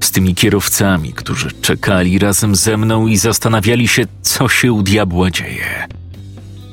Z 0.00 0.10
tymi 0.10 0.34
kierowcami, 0.34 1.12
którzy 1.12 1.52
czekali 1.52 2.18
razem 2.18 2.56
ze 2.56 2.76
mną 2.76 3.06
i 3.06 3.16
zastanawiali 3.16 3.88
się, 3.88 4.06
co 4.22 4.48
się 4.48 4.72
u 4.72 4.82
diabła 4.82 5.30
dzieje. 5.30 5.88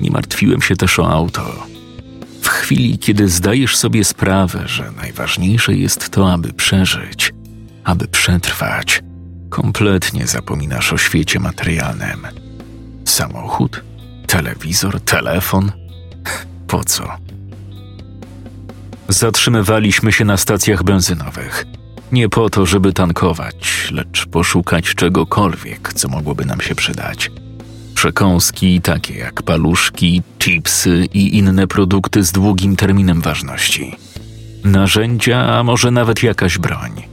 Nie 0.02 0.12
martwiłem 0.12 0.62
się 0.62 0.76
też 0.76 1.00
o 1.00 1.10
auto. 1.10 1.66
W 2.42 2.48
chwili, 2.48 2.98
kiedy 2.98 3.30
zdajesz 3.30 3.78
sobie 3.78 4.04
sprawę, 4.04 4.64
że 4.68 4.92
najważniejsze 5.02 5.74
jest 5.76 6.10
to, 6.10 6.34
aby 6.34 6.54
przeżyć, 6.54 7.34
aby 7.84 8.08
przetrwać, 8.08 9.04
kompletnie 9.50 10.28
zapominasz 10.28 10.94
o 10.94 10.98
świecie 10.98 11.40
materialnym. 11.40 12.28
Samochód, 13.06 13.84
telewizor, 14.28 15.02
telefon. 15.02 15.72
Po 16.68 16.84
co? 16.84 17.18
Zatrzymywaliśmy 19.08 20.12
się 20.12 20.26
na 20.26 20.38
stacjach 20.38 20.84
benzynowych. 20.84 21.66
Nie 22.12 22.30
po 22.30 22.50
to, 22.50 22.66
żeby 22.66 22.94
tankować, 22.94 23.90
lecz 23.92 24.26
poszukać 24.26 24.96
czegokolwiek, 24.96 25.94
co 25.94 26.08
mogłoby 26.08 26.46
nam 26.46 26.62
się 26.62 26.76
przydać. 26.76 27.32
Przekąski 27.96 28.82
takie 28.82 29.14
jak 29.14 29.44
paluszki, 29.44 30.22
chipsy 30.40 31.06
i 31.14 31.38
inne 31.38 31.68
produkty 31.68 32.24
z 32.24 32.32
długim 32.32 32.76
terminem 32.76 33.22
ważności. 33.22 33.96
Narzędzia, 34.64 35.58
a 35.58 35.64
może 35.64 35.92
nawet 35.92 36.24
jakaś 36.24 36.58
broń. 36.58 37.13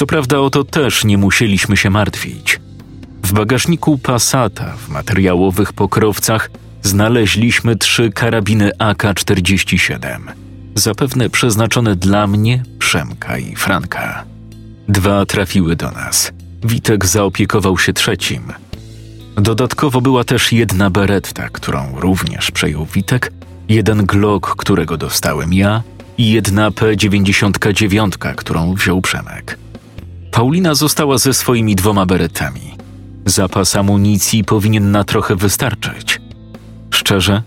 Co 0.00 0.06
prawda 0.06 0.38
o 0.38 0.50
to 0.50 0.64
też 0.64 1.04
nie 1.04 1.18
musieliśmy 1.18 1.76
się 1.76 1.90
martwić. 1.90 2.60
W 3.22 3.32
bagażniku 3.32 3.98
Passata 3.98 4.76
w 4.76 4.88
materiałowych 4.88 5.72
pokrowcach 5.72 6.50
znaleźliśmy 6.82 7.76
trzy 7.76 8.10
karabiny 8.10 8.70
AK-47 8.78 10.20
zapewne 10.74 11.30
przeznaczone 11.30 11.96
dla 11.96 12.26
mnie, 12.26 12.62
Przemka 12.78 13.38
i 13.38 13.56
Franka. 13.56 14.24
Dwa 14.88 15.26
trafiły 15.26 15.76
do 15.76 15.90
nas. 15.90 16.32
Witek 16.64 17.06
zaopiekował 17.06 17.78
się 17.78 17.92
trzecim. 17.92 18.42
Dodatkowo 19.36 20.00
była 20.00 20.24
też 20.24 20.52
jedna 20.52 20.90
beretta, 20.90 21.48
którą 21.48 22.00
również 22.00 22.50
przejął 22.50 22.86
Witek, 22.86 23.32
jeden 23.68 24.06
Glock, 24.06 24.56
którego 24.56 24.96
dostałem 24.96 25.52
ja 25.52 25.82
i 26.18 26.30
jedna 26.30 26.70
P99, 26.70 28.34
którą 28.34 28.74
wziął 28.74 29.00
Przemek. 29.00 29.58
Paulina 30.30 30.74
została 30.74 31.18
ze 31.18 31.34
swoimi 31.34 31.76
dwoma 31.76 32.06
beretami. 32.06 32.74
Zapas 33.26 33.76
amunicji 33.76 34.44
powinien 34.44 34.90
na 34.90 35.04
trochę 35.04 35.36
wystarczyć. 35.36 36.20
Szczerze, 36.90 37.42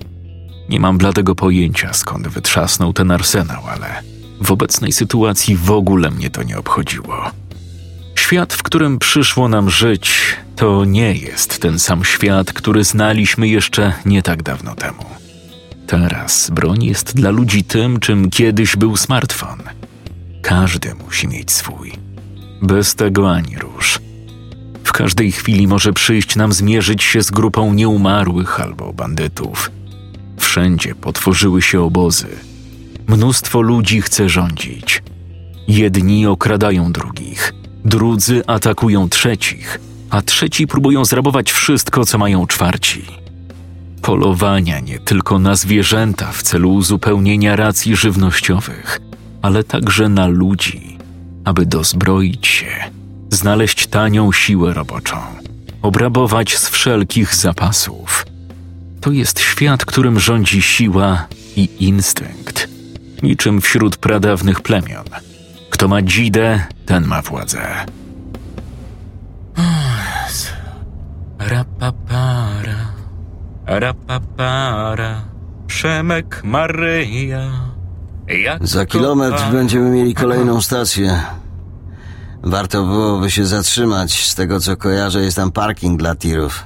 nie 0.69 0.79
mam 0.79 0.97
bladego 0.97 1.35
pojęcia, 1.35 1.93
skąd 1.93 2.27
wytrzasnął 2.27 2.93
ten 2.93 3.11
arsenał, 3.11 3.63
ale 3.67 4.03
w 4.41 4.51
obecnej 4.51 4.91
sytuacji 4.91 5.55
w 5.55 5.71
ogóle 5.71 6.11
mnie 6.11 6.29
to 6.29 6.43
nie 6.43 6.57
obchodziło. 6.57 7.31
Świat, 8.15 8.53
w 8.53 8.63
którym 8.63 8.99
przyszło 8.99 9.49
nam 9.49 9.69
żyć, 9.69 10.35
to 10.55 10.85
nie 10.85 11.13
jest 11.13 11.59
ten 11.59 11.79
sam 11.79 12.03
świat, 12.03 12.53
który 12.53 12.83
znaliśmy 12.83 13.47
jeszcze 13.47 13.93
nie 14.05 14.21
tak 14.21 14.43
dawno 14.43 14.75
temu. 14.75 15.05
Teraz 15.87 16.49
broń 16.49 16.83
jest 16.83 17.15
dla 17.15 17.29
ludzi 17.29 17.63
tym, 17.63 17.99
czym 17.99 18.29
kiedyś 18.29 18.75
był 18.75 18.97
smartfon. 18.97 19.59
Każdy 20.41 20.95
musi 20.95 21.27
mieć 21.27 21.51
swój. 21.51 22.02
Bez 22.63 22.95
tego 22.95 23.31
ani 23.31 23.57
rusz. 23.57 23.99
W 24.83 24.91
każdej 24.91 25.31
chwili 25.31 25.67
może 25.67 25.93
przyjść 25.93 26.35
nam 26.35 26.53
zmierzyć 26.53 27.03
się 27.03 27.23
z 27.23 27.31
grupą 27.31 27.73
nieumarłych 27.73 28.59
albo 28.59 28.93
bandytów– 28.93 29.69
Wszędzie 30.53 30.95
potworzyły 30.95 31.61
się 31.61 31.81
obozy. 31.81 32.27
Mnóstwo 33.07 33.61
ludzi 33.61 34.01
chce 34.01 34.29
rządzić. 34.29 35.03
Jedni 35.67 36.27
okradają 36.27 36.91
drugich, 36.91 37.53
drudzy 37.85 38.43
atakują 38.47 39.09
trzecich, 39.09 39.79
a 40.09 40.21
trzeci 40.21 40.67
próbują 40.67 41.05
zrabować 41.05 41.51
wszystko, 41.51 42.05
co 42.05 42.17
mają 42.17 42.47
czwarci. 42.47 43.03
Polowania 44.01 44.79
nie 44.79 44.99
tylko 44.99 45.39
na 45.39 45.55
zwierzęta 45.55 46.31
w 46.31 46.43
celu 46.43 46.73
uzupełnienia 46.73 47.55
racji 47.55 47.95
żywnościowych, 47.95 48.99
ale 49.41 49.63
także 49.63 50.09
na 50.09 50.27
ludzi, 50.27 50.92
aby 51.45 51.65
dozbroić 51.65 52.47
się, 52.47 52.71
znaleźć 53.29 53.87
tanią 53.87 54.31
siłę 54.31 54.73
roboczą, 54.73 55.17
obrabować 55.81 56.57
z 56.57 56.69
wszelkich 56.69 57.35
zapasów– 57.35 58.25
to 59.03 59.11
jest 59.11 59.39
świat, 59.39 59.85
którym 59.85 60.19
rządzi 60.19 60.61
siła 60.61 61.27
i 61.55 61.69
instynkt, 61.79 62.69
niczym 63.23 63.61
wśród 63.61 63.97
pradawnych 63.97 64.61
plemion. 64.61 65.05
Kto 65.69 65.87
ma 65.87 66.01
dzidę, 66.01 66.65
ten 66.85 67.05
ma 67.05 67.21
władzę. 67.21 67.85
Rapapara, 71.39 72.93
rapapara, 73.65 75.21
Przemek 75.67 76.41
Maryja. 76.43 77.72
Jak 78.27 78.67
Za 78.67 78.85
kilometr 78.85 79.43
będziemy 79.51 79.89
mieli 79.89 80.13
kolejną 80.13 80.61
stację. 80.61 81.21
Warto 82.43 82.83
byłoby 82.83 83.31
się 83.31 83.45
zatrzymać. 83.45 84.27
Z 84.27 84.35
tego 84.35 84.59
co 84.59 84.77
kojarzę, 84.77 85.21
jest 85.21 85.37
tam 85.37 85.51
parking 85.51 85.99
dla 85.99 86.15
tirów. 86.15 86.65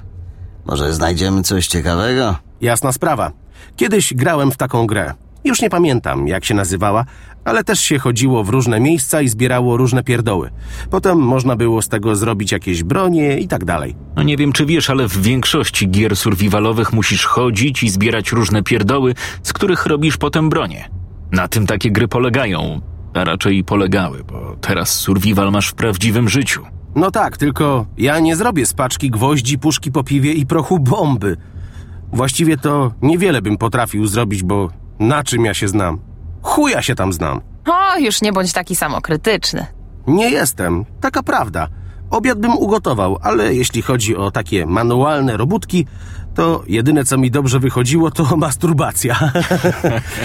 Może 0.65 0.93
znajdziemy 0.93 1.43
coś 1.43 1.67
ciekawego? 1.67 2.35
Jasna 2.61 2.91
sprawa. 2.91 3.31
Kiedyś 3.75 4.13
grałem 4.13 4.51
w 4.51 4.57
taką 4.57 4.87
grę. 4.87 5.13
Już 5.43 5.61
nie 5.61 5.69
pamiętam, 5.69 6.27
jak 6.27 6.45
się 6.45 6.53
nazywała, 6.53 7.05
ale 7.45 7.63
też 7.63 7.79
się 7.79 7.99
chodziło 7.99 8.43
w 8.43 8.49
różne 8.49 8.79
miejsca 8.79 9.21
i 9.21 9.27
zbierało 9.27 9.77
różne 9.77 10.03
pierdoły. 10.03 10.49
Potem 10.89 11.17
można 11.17 11.55
było 11.55 11.81
z 11.81 11.89
tego 11.89 12.15
zrobić 12.15 12.51
jakieś 12.51 12.83
bronie 12.83 13.39
i 13.39 13.47
tak 13.47 13.65
dalej. 13.65 13.95
No 14.15 14.23
nie 14.23 14.37
wiem, 14.37 14.53
czy 14.53 14.65
wiesz, 14.65 14.89
ale 14.89 15.07
w 15.07 15.21
większości 15.21 15.89
gier 15.89 16.15
survivalowych 16.15 16.93
musisz 16.93 17.25
chodzić 17.25 17.83
i 17.83 17.89
zbierać 17.89 18.31
różne 18.31 18.63
pierdoły, 18.63 19.15
z 19.43 19.53
których 19.53 19.85
robisz 19.85 20.17
potem 20.17 20.49
bronie. 20.49 20.96
Na 21.31 21.47
tym 21.47 21.67
takie 21.67 21.91
gry 21.91 22.07
polegają. 22.07 22.81
a 23.13 23.23
raczej 23.23 23.63
polegały, 23.63 24.23
bo 24.23 24.55
teraz 24.61 24.89
survival 24.89 25.51
masz 25.51 25.67
w 25.69 25.73
prawdziwym 25.75 26.29
życiu. 26.29 26.63
No 26.95 27.11
tak, 27.11 27.37
tylko 27.37 27.85
ja 27.97 28.19
nie 28.19 28.35
zrobię 28.35 28.65
z 28.65 28.73
paczki 28.73 29.09
gwoździ, 29.11 29.59
puszki 29.59 29.91
po 29.91 30.03
piwie 30.03 30.33
i 30.33 30.45
prochu 30.45 30.79
bomby. 30.79 31.37
Właściwie 32.13 32.57
to 32.57 32.91
niewiele 33.01 33.41
bym 33.41 33.57
potrafił 33.57 34.07
zrobić, 34.07 34.43
bo 34.43 34.69
na 34.99 35.23
czym 35.23 35.45
ja 35.45 35.53
się 35.53 35.67
znam? 35.67 35.99
Chuja 36.41 36.81
się 36.81 36.95
tam 36.95 37.13
znam. 37.13 37.41
O, 37.67 37.99
już 37.99 38.21
nie 38.21 38.33
bądź 38.33 38.53
taki 38.53 38.75
samokrytyczny. 38.75 39.65
Nie 40.07 40.29
jestem, 40.29 40.85
taka 41.01 41.23
prawda. 41.23 41.67
Obiad 42.09 42.39
bym 42.39 42.57
ugotował, 42.57 43.17
ale 43.21 43.55
jeśli 43.55 43.81
chodzi 43.81 44.15
o 44.15 44.31
takie 44.31 44.65
manualne 44.65 45.37
robótki, 45.37 45.85
to 46.37 46.63
jedyne 46.67 47.05
co 47.05 47.17
mi 47.17 47.31
dobrze 47.31 47.59
wychodziło 47.59 48.11
to 48.11 48.37
masturbacja. 48.37 49.19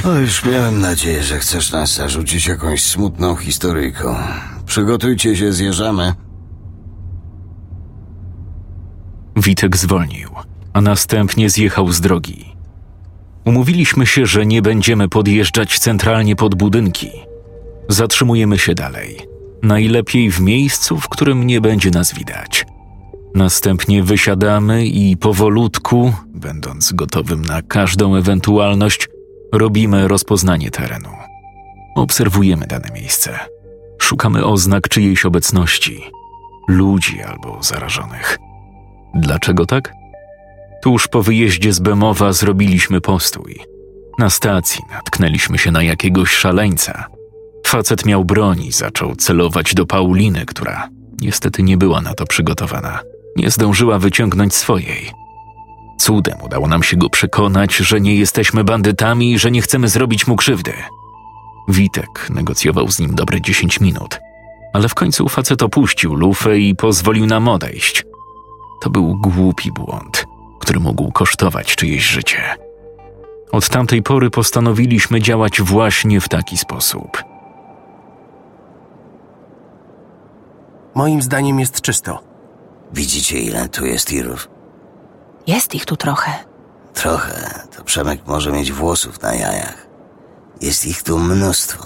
O, 0.05 0.13
już 0.19 0.45
miałem 0.45 0.81
nadzieję, 0.81 1.23
że 1.23 1.39
chcesz 1.39 1.73
nas 1.73 1.95
zarzucić 1.95 2.47
jakąś 2.47 2.83
smutną 2.83 3.37
historyjką. 3.37 4.17
Przygotujcie 4.67 5.37
się, 5.37 5.53
zjeżdżamy. 5.53 6.13
Witek 9.37 9.77
zwolnił, 9.77 10.31
a 10.73 10.81
następnie 10.81 11.51
zjechał 11.51 11.93
z 11.93 12.01
drogi. 12.01 12.57
Umówiliśmy 13.45 14.07
się, 14.07 14.27
że 14.27 14.47
nie 14.47 14.63
będziemy 14.63 15.09
podjeżdżać 15.09 15.79
centralnie 15.79 16.37
pod 16.37 16.55
budynki. 16.55 17.11
Zatrzymujemy 17.89 18.59
się 18.59 18.75
dalej. 18.75 19.21
Najlepiej 19.63 20.31
w 20.31 20.41
miejscu, 20.41 21.01
w 21.01 21.09
którym 21.09 21.47
nie 21.47 21.61
będzie 21.61 21.91
nas 21.91 22.15
widać. 22.15 22.72
Następnie 23.35 24.03
wysiadamy 24.03 24.87
i 24.87 25.17
powolutku, 25.17 26.13
będąc 26.35 26.93
gotowym 26.93 27.45
na 27.45 27.63
każdą 27.63 28.17
ewentualność, 28.17 29.09
robimy 29.53 30.09
rozpoznanie 30.09 30.71
terenu. 30.71 31.09
Obserwujemy 31.97 32.67
dane 32.67 32.89
miejsce. 32.95 33.39
Szukamy 33.99 34.45
oznak 34.45 34.89
czyjejś 34.89 35.25
obecności, 35.25 36.03
ludzi 36.69 37.23
albo 37.23 37.63
zarażonych. 37.63 38.39
Dlaczego 39.15 39.67
tak? 39.67 39.93
Tuż 40.83 41.09
po 41.09 41.23
wyjeździe 41.23 41.73
z 41.73 41.79
Bemowa 41.79 42.33
zrobiliśmy 42.33 43.01
postój. 43.01 43.61
Na 44.19 44.31
stacji 44.31 44.81
natknęliśmy 44.91 45.59
się 45.59 45.71
na 45.71 45.83
jakiegoś 45.83 46.31
szaleńca. 46.31 47.07
Facet 47.67 48.07
miał 48.07 48.25
broń 48.25 48.63
i 48.63 48.73
zaczął 48.73 49.17
celować 49.17 49.75
do 49.75 49.87
Pauliny, 49.87 50.47
która 50.47 50.89
niestety 51.21 51.63
nie 51.63 51.77
była 51.77 52.01
na 52.01 52.15
to 52.15 52.27
przygotowana. 52.27 53.01
Nie 53.37 53.51
zdążyła 53.51 53.99
wyciągnąć 53.99 54.55
swojej. 54.55 55.11
Cudem 55.99 56.39
udało 56.43 56.69
nam 56.69 56.83
się 56.83 56.97
go 56.97 57.11
przekonać, 57.11 57.77
że 57.77 58.01
nie 58.01 58.15
jesteśmy 58.15 58.65
bandytami 58.65 59.33
i 59.33 59.39
że 59.39 59.51
nie 59.51 59.63
chcemy 59.63 59.89
zrobić 59.89 60.27
mu 60.27 60.37
krzywdy. 60.37 60.73
Witek 61.69 62.31
negocjował 62.31 62.89
z 62.89 62.99
nim 62.99 63.15
dobre 63.15 63.41
10 63.41 63.81
minut, 63.81 64.21
ale 64.73 64.89
w 64.89 64.95
końcu 64.95 65.29
facet 65.29 65.63
opuścił 65.63 66.15
lufę 66.15 66.59
i 66.59 66.77
pozwolił 66.77 67.27
nam 67.27 67.49
odejść. 67.49 68.05
To 68.83 68.91
był 68.91 69.19
głupi 69.21 69.73
błąd, 69.73 70.27
który 70.61 70.81
mógł 70.81 71.13
kosztować 71.13 71.77
czyjeś 71.77 72.05
życie. 72.05 72.43
Od 73.53 73.69
tamtej 73.69 74.03
pory 74.03 74.31
postanowiliśmy 74.31 75.21
działać 75.21 75.61
właśnie 75.61 76.21
w 76.21 76.29
taki 76.29 76.59
sposób. 76.59 77.25
Moim 80.95 81.23
zdaniem 81.23 81.61
jest 81.61 81.81
czysto. 81.81 82.32
Widzicie, 82.93 83.39
ile 83.39 83.69
tu 83.69 83.87
jest 83.87 84.07
tirów? 84.07 84.49
Jest 85.47 85.75
ich 85.75 85.85
tu 85.87 85.97
trochę. 85.97 86.31
Trochę. 86.95 87.65
To 87.77 87.85
Przemek 87.85 88.27
może 88.27 88.53
mieć 88.53 88.73
włosów 88.73 89.23
na 89.23 89.35
jajach. 89.35 89.87
Jest 90.61 90.87
ich 90.87 91.03
tu 91.03 91.19
mnóstwo. 91.19 91.85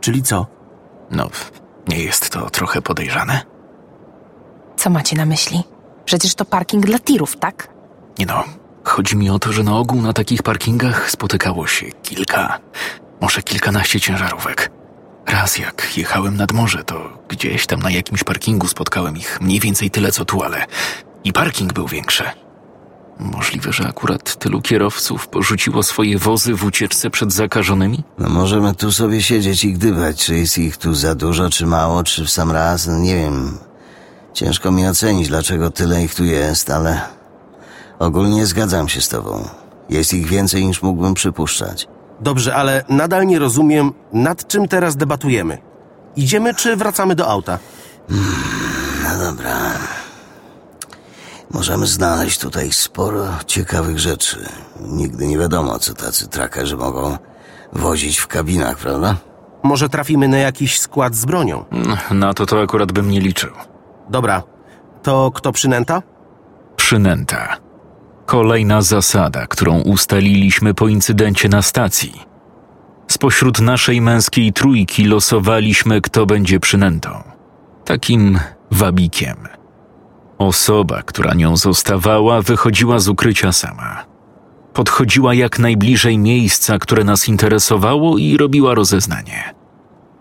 Czyli 0.00 0.22
co? 0.22 0.46
No, 1.10 1.30
nie 1.88 1.98
jest 1.98 2.30
to 2.30 2.50
trochę 2.50 2.82
podejrzane? 2.82 3.40
Co 4.76 4.90
macie 4.90 5.16
na 5.16 5.26
myśli? 5.26 5.64
Przecież 6.04 6.34
to 6.34 6.44
parking 6.44 6.86
dla 6.86 6.98
tirów, 6.98 7.36
tak? 7.36 7.68
Nie 8.18 8.26
no, 8.26 8.44
chodzi 8.84 9.16
mi 9.16 9.30
o 9.30 9.38
to, 9.38 9.52
że 9.52 9.62
na 9.62 9.76
ogół 9.78 10.02
na 10.02 10.12
takich 10.12 10.42
parkingach 10.42 11.10
spotykało 11.10 11.66
się 11.66 11.86
kilka, 11.86 12.58
może 13.20 13.42
kilkanaście 13.42 14.00
ciężarówek. 14.00 14.70
Raz 15.26 15.58
jak 15.58 15.96
jechałem 15.96 16.36
nad 16.36 16.52
morze, 16.52 16.84
to 16.84 17.18
gdzieś 17.28 17.66
tam 17.66 17.80
na 17.80 17.90
jakimś 17.90 18.24
parkingu 18.24 18.68
spotkałem 18.68 19.16
ich 19.16 19.40
mniej 19.40 19.60
więcej 19.60 19.90
tyle 19.90 20.12
co 20.12 20.24
tu, 20.24 20.42
ale 20.42 20.66
i 21.24 21.32
parking 21.32 21.72
był 21.72 21.88
większy. 21.88 22.24
Możliwe, 23.18 23.72
że 23.72 23.88
akurat 23.88 24.38
tylu 24.38 24.62
kierowców 24.62 25.28
porzuciło 25.28 25.82
swoje 25.82 26.18
wozy 26.18 26.54
w 26.54 26.64
ucieczce 26.64 27.10
przed 27.10 27.32
zakażonymi? 27.32 28.04
No 28.18 28.28
możemy 28.28 28.74
tu 28.74 28.92
sobie 28.92 29.22
siedzieć 29.22 29.64
i 29.64 29.72
gdybać, 29.72 30.24
czy 30.24 30.34
jest 30.34 30.58
ich 30.58 30.76
tu 30.76 30.94
za 30.94 31.14
dużo, 31.14 31.50
czy 31.50 31.66
mało, 31.66 32.04
czy 32.04 32.24
w 32.24 32.30
sam 32.30 32.50
raz, 32.52 32.86
no 32.86 32.98
nie 32.98 33.16
wiem. 33.16 33.58
Ciężko 34.32 34.70
mi 34.70 34.86
ocenić, 34.88 35.28
dlaczego 35.28 35.70
tyle 35.70 36.04
ich 36.04 36.14
tu 36.14 36.24
jest, 36.24 36.70
ale 36.70 37.00
ogólnie 37.98 38.46
zgadzam 38.46 38.88
się 38.88 39.00
z 39.00 39.08
tobą. 39.08 39.48
Jest 39.90 40.14
ich 40.14 40.26
więcej 40.26 40.66
niż 40.66 40.82
mógłbym 40.82 41.14
przypuszczać. 41.14 41.88
Dobrze, 42.20 42.54
ale 42.54 42.84
nadal 42.88 43.26
nie 43.26 43.38
rozumiem, 43.38 43.92
nad 44.12 44.46
czym 44.48 44.68
teraz 44.68 44.96
debatujemy. 44.96 45.58
Idziemy 46.16 46.54
czy 46.54 46.76
wracamy 46.76 47.14
do 47.14 47.28
auta? 47.28 47.58
No 49.02 49.18
dobra. 49.24 49.56
Możemy 51.50 51.86
znaleźć 51.86 52.38
tutaj 52.40 52.72
sporo 52.72 53.24
ciekawych 53.46 53.98
rzeczy. 53.98 54.48
Nigdy 54.80 55.26
nie 55.26 55.38
wiadomo, 55.38 55.78
co 55.78 55.94
tacy 55.94 56.28
trakerzy 56.28 56.76
mogą 56.76 57.18
wozić 57.72 58.18
w 58.18 58.26
kabinach, 58.26 58.76
prawda? 58.78 59.16
Może 59.62 59.88
trafimy 59.88 60.28
na 60.28 60.38
jakiś 60.38 60.80
skład 60.80 61.14
z 61.14 61.24
bronią? 61.24 61.64
Mm, 61.70 61.96
Na 62.20 62.34
to 62.34 62.46
to 62.46 62.62
akurat 62.62 62.92
bym 62.92 63.10
nie 63.10 63.20
liczył. 63.20 63.50
Dobra, 64.10 64.42
to 65.02 65.30
kto 65.34 65.52
przynęta? 65.52 66.02
Przynęta. 66.76 67.56
Kolejna 68.26 68.82
zasada, 68.82 69.46
którą 69.46 69.80
ustaliliśmy 69.80 70.74
po 70.74 70.88
incydencie 70.88 71.48
na 71.48 71.62
stacji. 71.62 72.12
Spośród 73.08 73.60
naszej 73.60 74.00
męskiej 74.00 74.52
trójki 74.52 75.04
losowaliśmy, 75.04 76.00
kto 76.00 76.26
będzie 76.26 76.60
przynętą. 76.60 77.22
Takim 77.84 78.38
wabikiem. 78.70 79.36
Osoba, 80.38 81.02
która 81.02 81.34
nią 81.34 81.56
zostawała, 81.56 82.42
wychodziła 82.42 82.98
z 82.98 83.08
ukrycia 83.08 83.52
sama. 83.52 84.04
Podchodziła 84.72 85.34
jak 85.34 85.58
najbliżej 85.58 86.18
miejsca, 86.18 86.78
które 86.78 87.04
nas 87.04 87.28
interesowało 87.28 88.18
i 88.18 88.36
robiła 88.36 88.74
rozeznanie. 88.74 89.54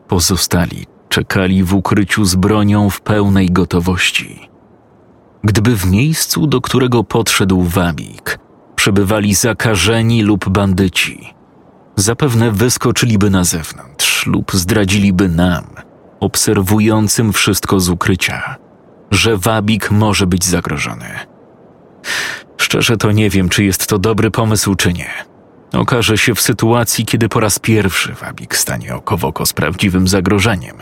Pozostali 0.07 0.85
czekali 1.09 1.63
w 1.63 1.73
ukryciu 1.73 2.25
z 2.25 2.35
bronią 2.35 2.89
w 2.89 3.01
pełnej 3.01 3.51
gotowości. 3.51 4.52
Gdyby 5.43 5.75
w 5.75 5.85
miejscu, 5.85 6.47
do 6.47 6.61
którego 6.61 7.03
podszedł 7.03 7.61
wabik, 7.61 8.39
przebywali 8.75 9.33
zakażeni 9.33 10.23
lub 10.23 10.49
bandyci, 10.49 11.33
zapewne 11.95 12.51
wyskoczyliby 12.51 13.29
na 13.29 13.43
zewnątrz 13.43 14.25
lub 14.25 14.51
zdradziliby 14.53 15.29
nam, 15.29 15.63
obserwującym 16.19 17.33
wszystko 17.33 17.79
z 17.79 17.89
ukrycia, 17.89 18.55
że 19.11 19.37
wabik 19.37 19.91
może 19.91 20.27
być 20.27 20.45
zagrożony. 20.45 21.09
Szczerze 22.57 22.97
to 22.97 23.11
nie 23.11 23.29
wiem, 23.29 23.49
czy 23.49 23.63
jest 23.63 23.87
to 23.87 23.99
dobry 23.99 24.31
pomysł, 24.31 24.75
czy 24.75 24.93
nie. 24.93 25.09
Okaże 25.73 26.17
się 26.17 26.35
w 26.35 26.41
sytuacji, 26.41 27.05
kiedy 27.05 27.29
po 27.29 27.39
raz 27.39 27.59
pierwszy 27.59 28.13
wabik 28.13 28.55
stanie 28.55 28.95
oko 28.95 29.17
w 29.17 29.25
oko 29.25 29.45
z 29.45 29.53
prawdziwym 29.53 30.07
zagrożeniem. 30.07 30.77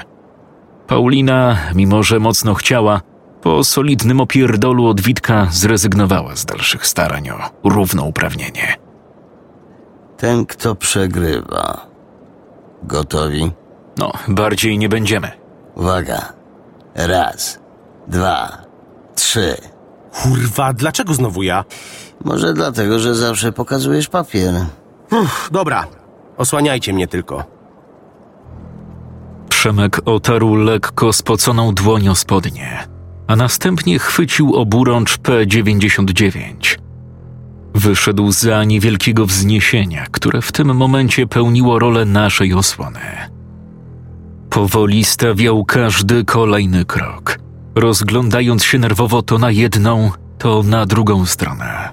Paulina, 0.87 1.57
mimo 1.75 2.03
że 2.03 2.19
mocno 2.19 2.53
chciała, 2.53 3.01
po 3.41 3.63
solidnym 3.63 4.21
opierdolu 4.21 4.87
od 4.87 5.01
Witka 5.01 5.47
zrezygnowała 5.51 6.35
z 6.35 6.45
dalszych 6.45 6.87
starań 6.87 7.29
o 7.29 7.69
równouprawnienie. 7.69 8.75
Ten, 10.17 10.45
kto 10.45 10.75
przegrywa. 10.75 11.87
Gotowi? 12.83 13.51
No, 13.97 14.11
bardziej 14.27 14.77
nie 14.77 14.89
będziemy. 14.89 15.31
Uwaga. 15.75 16.33
Raz, 16.95 17.59
dwa, 18.07 18.57
trzy. 19.15 19.57
Kurwa, 20.23 20.73
dlaczego 20.73 21.13
znowu 21.13 21.43
ja? 21.43 21.65
Może 22.25 22.53
dlatego, 22.53 22.99
że 22.99 23.15
zawsze 23.15 23.51
pokazujesz 23.51 24.07
papier. 24.07 24.53
Uff, 25.11 25.49
dobra, 25.51 25.87
osłaniajcie 26.37 26.93
mnie 26.93 27.07
tylko. 27.07 27.43
Przemek 29.49 30.01
otarł 30.05 30.55
lekko 30.55 31.13
spoconą 31.13 31.73
dłoń 31.73 32.09
o 32.09 32.15
spodnie, 32.15 32.87
a 33.31 33.35
następnie 33.35 33.99
chwycił 33.99 34.55
oburącz 34.55 35.17
P-99. 35.17 36.77
Wyszedł 37.73 38.31
za 38.31 38.63
niewielkiego 38.63 39.25
wzniesienia, 39.25 40.05
które 40.11 40.41
w 40.41 40.51
tym 40.51 40.75
momencie 40.75 41.27
pełniło 41.27 41.79
rolę 41.79 42.05
naszej 42.05 42.53
osłony. 42.53 42.99
Powoli 44.49 45.03
stawiał 45.03 45.65
każdy 45.65 46.25
kolejny 46.25 46.85
krok, 46.85 47.39
rozglądając 47.75 48.63
się 48.63 48.79
nerwowo 48.79 49.21
to 49.21 49.37
na 49.37 49.51
jedną, 49.51 50.11
to 50.37 50.63
na 50.63 50.85
drugą 50.85 51.25
stronę. 51.25 51.89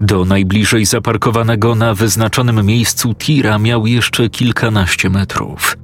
Do 0.00 0.24
najbliżej 0.24 0.84
zaparkowanego 0.84 1.74
na 1.74 1.94
wyznaczonym 1.94 2.66
miejscu 2.66 3.14
tira 3.14 3.58
miał 3.58 3.86
jeszcze 3.86 4.28
kilkanaście 4.28 5.10
metrów. 5.10 5.76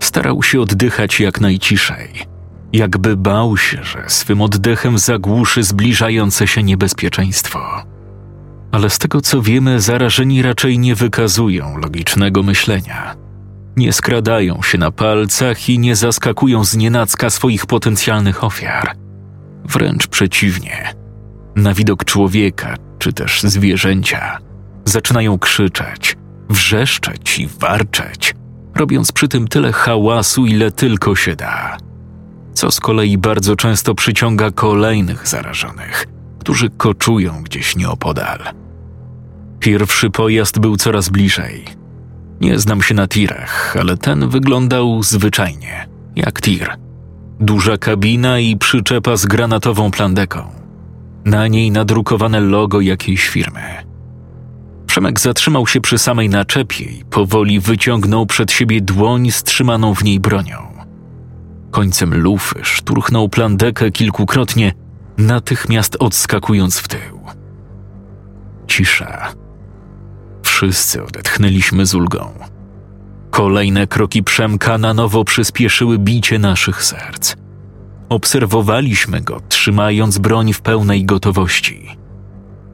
Starał 0.00 0.42
się 0.42 0.60
oddychać 0.60 1.20
jak 1.20 1.40
najciszej, 1.40 2.35
jakby 2.72 3.16
bał 3.16 3.56
się, 3.56 3.84
że 3.84 4.04
swym 4.06 4.42
oddechem 4.42 4.98
zagłuszy 4.98 5.62
zbliżające 5.62 6.46
się 6.46 6.62
niebezpieczeństwo. 6.62 7.82
Ale 8.72 8.90
z 8.90 8.98
tego 8.98 9.20
co 9.20 9.42
wiemy, 9.42 9.80
zarażeni 9.80 10.42
raczej 10.42 10.78
nie 10.78 10.94
wykazują 10.94 11.76
logicznego 11.78 12.42
myślenia. 12.42 13.14
Nie 13.76 13.92
skradają 13.92 14.62
się 14.62 14.78
na 14.78 14.90
palcach 14.90 15.68
i 15.68 15.78
nie 15.78 15.96
zaskakują 15.96 16.64
z 16.64 16.76
nienacka 16.76 17.30
swoich 17.30 17.66
potencjalnych 17.66 18.44
ofiar. 18.44 18.96
Wręcz 19.64 20.06
przeciwnie. 20.06 20.94
Na 21.56 21.74
widok 21.74 22.04
człowieka 22.04 22.76
czy 22.98 23.12
też 23.12 23.42
zwierzęcia 23.42 24.38
zaczynają 24.84 25.38
krzyczeć, 25.38 26.16
wrzeszczeć 26.48 27.38
i 27.38 27.46
warczeć, 27.46 28.34
robiąc 28.74 29.12
przy 29.12 29.28
tym 29.28 29.48
tyle 29.48 29.72
hałasu, 29.72 30.46
ile 30.46 30.70
tylko 30.70 31.16
się 31.16 31.36
da. 31.36 31.76
Co 32.56 32.70
z 32.70 32.80
kolei 32.80 33.18
bardzo 33.18 33.56
często 33.56 33.94
przyciąga 33.94 34.50
kolejnych 34.50 35.28
zarażonych, 35.28 36.06
którzy 36.38 36.70
koczują 36.70 37.42
gdzieś 37.42 37.76
nieopodal. 37.76 38.38
Pierwszy 39.60 40.10
pojazd 40.10 40.58
był 40.58 40.76
coraz 40.76 41.08
bliżej. 41.08 41.64
Nie 42.40 42.58
znam 42.58 42.82
się 42.82 42.94
na 42.94 43.08
tirach, 43.08 43.76
ale 43.80 43.96
ten 43.96 44.28
wyglądał 44.28 45.02
zwyczajnie, 45.02 45.88
jak 46.16 46.40
tir. 46.40 46.76
Duża 47.40 47.78
kabina 47.78 48.38
i 48.38 48.56
przyczepa 48.56 49.16
z 49.16 49.26
granatową 49.26 49.90
plandeką. 49.90 50.50
Na 51.24 51.48
niej 51.48 51.70
nadrukowane 51.70 52.40
logo 52.40 52.80
jakiejś 52.80 53.28
firmy. 53.28 53.62
Przemek 54.86 55.20
zatrzymał 55.20 55.66
się 55.66 55.80
przy 55.80 55.98
samej 55.98 56.28
naczepie 56.28 56.84
i 56.84 57.04
powoli 57.04 57.60
wyciągnął 57.60 58.26
przed 58.26 58.52
siebie 58.52 58.80
dłoń 58.80 59.30
z 59.30 59.42
trzymaną 59.42 59.94
w 59.94 60.04
niej 60.04 60.20
bronią. 60.20 60.65
Końcem 61.76 62.14
lufy 62.14 62.58
szturchnął 62.62 63.28
plandekę 63.28 63.90
kilkukrotnie, 63.90 64.72
natychmiast 65.18 65.96
odskakując 65.98 66.78
w 66.78 66.88
tył. 66.88 67.20
Cisza. 68.66 69.32
Wszyscy 70.42 71.04
odetchnęliśmy 71.04 71.86
z 71.86 71.94
ulgą. 71.94 72.32
Kolejne 73.30 73.86
kroki 73.86 74.22
Przemka 74.22 74.78
na 74.78 74.94
nowo 74.94 75.24
przyspieszyły 75.24 75.98
bicie 75.98 76.38
naszych 76.38 76.84
serc. 76.84 77.34
Obserwowaliśmy 78.08 79.20
go, 79.20 79.40
trzymając 79.48 80.18
broń 80.18 80.52
w 80.52 80.60
pełnej 80.60 81.04
gotowości. 81.04 81.96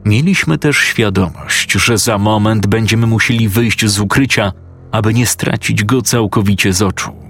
Mieliśmy 0.05 0.57
też 0.57 0.77
świadomość, 0.77 1.71
że 1.71 1.97
za 1.97 2.17
moment 2.17 2.67
będziemy 2.67 3.07
musieli 3.07 3.49
wyjść 3.49 3.85
z 3.85 3.99
ukrycia, 3.99 4.51
aby 4.91 5.13
nie 5.13 5.25
stracić 5.25 5.83
go 5.83 6.01
całkowicie 6.01 6.73
z 6.73 6.81
oczu. 6.81 7.22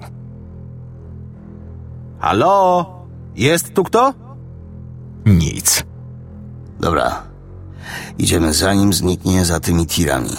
Halo? 2.24 2.86
Jest 3.36 3.74
tu 3.74 3.84
kto? 3.84 4.14
Nic. 5.26 5.84
Dobra. 6.80 7.22
Idziemy 8.18 8.52
zanim 8.52 8.92
zniknie 8.92 9.44
za 9.44 9.60
tymi 9.60 9.86
tirami. 9.86 10.30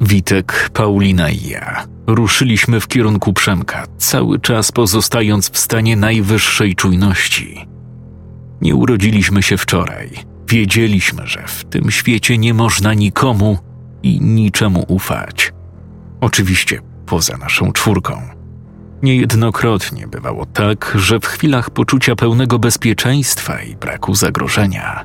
Witek, 0.00 0.70
Paulina 0.72 1.30
i 1.30 1.48
ja 1.48 1.86
ruszyliśmy 2.06 2.80
w 2.80 2.88
kierunku 2.88 3.32
Przemka, 3.32 3.86
cały 3.98 4.38
czas 4.38 4.72
pozostając 4.72 5.50
w 5.50 5.58
stanie 5.58 5.96
najwyższej 5.96 6.74
czujności. 6.74 7.66
Nie 8.60 8.74
urodziliśmy 8.74 9.42
się 9.42 9.56
wczoraj. 9.56 10.10
Wiedzieliśmy, 10.48 11.26
że 11.26 11.44
w 11.46 11.64
tym 11.64 11.90
świecie 11.90 12.38
nie 12.38 12.54
można 12.54 12.94
nikomu 12.94 13.58
i 14.02 14.20
niczemu 14.20 14.84
ufać. 14.88 15.52
Oczywiście 16.20 16.80
poza 17.06 17.36
naszą 17.36 17.72
czwórką. 17.72 18.39
Niejednokrotnie 19.02 20.06
bywało 20.06 20.46
tak, 20.46 20.92
że 20.94 21.20
w 21.20 21.26
chwilach 21.26 21.70
poczucia 21.70 22.16
pełnego 22.16 22.58
bezpieczeństwa 22.58 23.62
i 23.62 23.76
braku 23.76 24.14
zagrożenia 24.14 25.04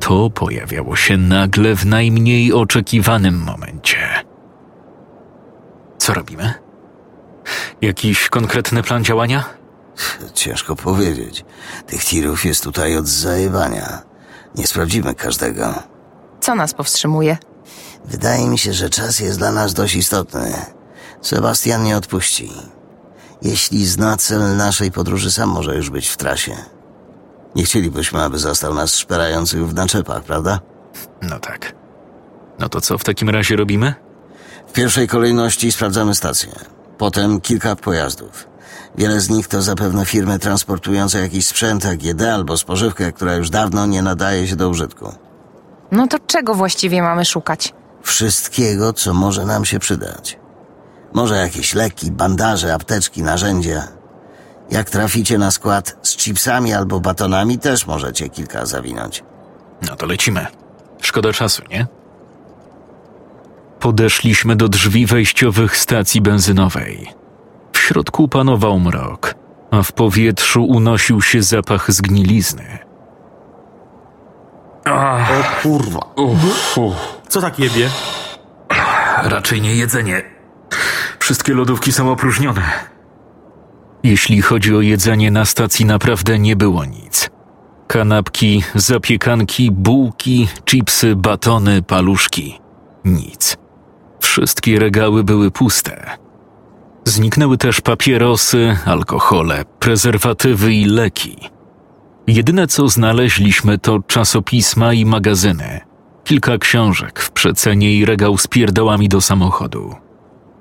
to 0.00 0.30
pojawiało 0.30 0.96
się 0.96 1.16
nagle 1.16 1.76
w 1.76 1.86
najmniej 1.86 2.52
oczekiwanym 2.52 3.38
momencie. 3.38 3.98
Co 5.98 6.14
robimy? 6.14 6.54
Jakiś 7.80 8.28
konkretny 8.28 8.82
plan 8.82 9.04
działania? 9.04 9.44
Ciężko 10.34 10.76
powiedzieć. 10.76 11.44
Tych 11.86 12.04
tirów 12.04 12.44
jest 12.44 12.64
tutaj 12.64 12.96
od 12.96 13.08
zajebania. 13.08 14.02
Nie 14.54 14.66
sprawdzimy 14.66 15.14
każdego. 15.14 15.74
Co 16.40 16.54
nas 16.54 16.74
powstrzymuje? 16.74 17.38
Wydaje 18.04 18.48
mi 18.48 18.58
się, 18.58 18.72
że 18.72 18.90
czas 18.90 19.20
jest 19.20 19.38
dla 19.38 19.52
nas 19.52 19.74
dość 19.74 19.94
istotny. 19.94 20.52
Sebastian 21.22 21.84
nie 21.84 21.96
odpuści. 21.96 22.50
Jeśli 23.46 23.86
zna 23.86 24.16
cel 24.16 24.56
naszej 24.56 24.92
podróży, 24.92 25.30
sam 25.30 25.48
może 25.50 25.76
już 25.76 25.90
być 25.90 26.08
w 26.08 26.16
trasie. 26.16 26.56
Nie 27.54 27.64
chcielibyśmy, 27.64 28.22
aby 28.22 28.38
zastał 28.38 28.74
nas 28.74 28.94
szperających 28.96 29.68
w 29.68 29.74
naczepach, 29.74 30.22
prawda? 30.22 30.60
No 31.22 31.40
tak. 31.40 31.74
No 32.58 32.68
to 32.68 32.80
co 32.80 32.98
w 32.98 33.04
takim 33.04 33.30
razie 33.30 33.56
robimy? 33.56 33.94
W 34.68 34.72
pierwszej 34.72 35.08
kolejności 35.08 35.72
sprawdzamy 35.72 36.14
stację. 36.14 36.52
Potem 36.98 37.40
kilka 37.40 37.76
pojazdów. 37.76 38.48
Wiele 38.98 39.20
z 39.20 39.30
nich 39.30 39.48
to 39.48 39.62
zapewne 39.62 40.06
firmy 40.06 40.38
transportujące 40.38 41.20
jakiś 41.20 41.46
sprzęt 41.46 41.86
AGD 41.86 42.22
albo 42.22 42.56
spożywkę, 42.56 43.12
która 43.12 43.34
już 43.34 43.50
dawno 43.50 43.86
nie 43.86 44.02
nadaje 44.02 44.48
się 44.48 44.56
do 44.56 44.68
użytku. 44.68 45.12
No 45.92 46.06
to 46.06 46.18
czego 46.26 46.54
właściwie 46.54 47.02
mamy 47.02 47.24
szukać? 47.24 47.74
Wszystkiego, 48.02 48.92
co 48.92 49.14
może 49.14 49.46
nam 49.46 49.64
się 49.64 49.78
przydać. 49.78 50.38
Może 51.16 51.36
jakieś 51.36 51.74
leki, 51.74 52.10
bandaże, 52.10 52.74
apteczki, 52.74 53.22
narzędzia. 53.22 53.82
Jak 54.70 54.90
traficie 54.90 55.38
na 55.38 55.50
skład 55.50 55.96
z 56.02 56.16
chipsami 56.16 56.74
albo 56.74 57.00
batonami, 57.00 57.58
też 57.58 57.86
możecie 57.86 58.28
kilka 58.28 58.66
zawinąć. 58.66 59.24
No 59.88 59.96
to 59.96 60.06
lecimy. 60.06 60.46
Szkoda 61.00 61.32
czasu, 61.32 61.62
nie? 61.70 61.86
Podeszliśmy 63.80 64.56
do 64.56 64.68
drzwi 64.68 65.06
wejściowych 65.06 65.76
stacji 65.76 66.20
benzynowej. 66.20 67.12
W 67.72 67.78
środku 67.78 68.28
panował 68.28 68.80
mrok, 68.80 69.34
a 69.70 69.82
w 69.82 69.92
powietrzu 69.92 70.64
unosił 70.64 71.22
się 71.22 71.42
zapach 71.42 71.92
zgnilizny. 71.92 72.78
O 74.86 75.62
kurwa. 75.62 76.00
Co 77.28 77.40
tak 77.40 77.58
jebie? 77.58 77.90
Raczej 79.22 79.60
nie 79.60 79.74
jedzenie. 79.74 80.36
Wszystkie 81.26 81.54
lodówki 81.54 81.92
są 81.92 82.10
opróżnione. 82.10 82.62
Jeśli 84.02 84.42
chodzi 84.42 84.76
o 84.76 84.80
jedzenie, 84.80 85.30
na 85.30 85.44
stacji 85.44 85.84
naprawdę 85.84 86.38
nie 86.38 86.56
było 86.56 86.84
nic. 86.84 87.30
Kanapki, 87.86 88.62
zapiekanki, 88.74 89.70
bułki, 89.72 90.48
chipsy, 90.64 91.16
batony, 91.16 91.82
paluszki. 91.82 92.60
Nic. 93.04 93.56
Wszystkie 94.20 94.78
regały 94.78 95.24
były 95.24 95.50
puste. 95.50 96.10
Zniknęły 97.04 97.58
też 97.58 97.80
papierosy, 97.80 98.76
alkohole, 98.84 99.64
prezerwatywy 99.78 100.74
i 100.74 100.84
leki. 100.84 101.36
Jedyne 102.26 102.66
co 102.66 102.88
znaleźliśmy 102.88 103.78
to 103.78 103.98
czasopisma 104.06 104.92
i 104.92 105.04
magazyny. 105.04 105.80
Kilka 106.24 106.58
książek 106.58 107.20
w 107.20 107.30
przecenie 107.30 107.92
i 107.92 108.04
regał 108.04 108.38
z 108.38 108.46
pierdołami 108.46 109.08
do 109.08 109.20
samochodu. 109.20 110.05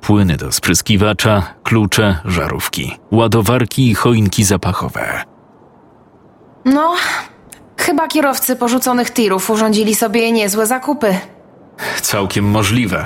Płyny 0.06 0.38
do 0.38 0.51
spryskiwacza, 0.51 1.53
klucze, 1.64 2.20
żarówki, 2.26 2.97
ładowarki 3.12 3.89
i 3.89 3.95
choinki 3.95 4.43
zapachowe. 4.43 5.24
No, 6.66 6.95
chyba 7.78 8.08
kierowcy 8.08 8.56
porzuconych 8.56 9.14
tirów 9.14 9.49
urządzili 9.49 9.95
sobie 9.95 10.32
niezłe 10.32 10.68
zakupy. 10.68 11.18
Całkiem 12.01 12.45
możliwe. 12.45 13.06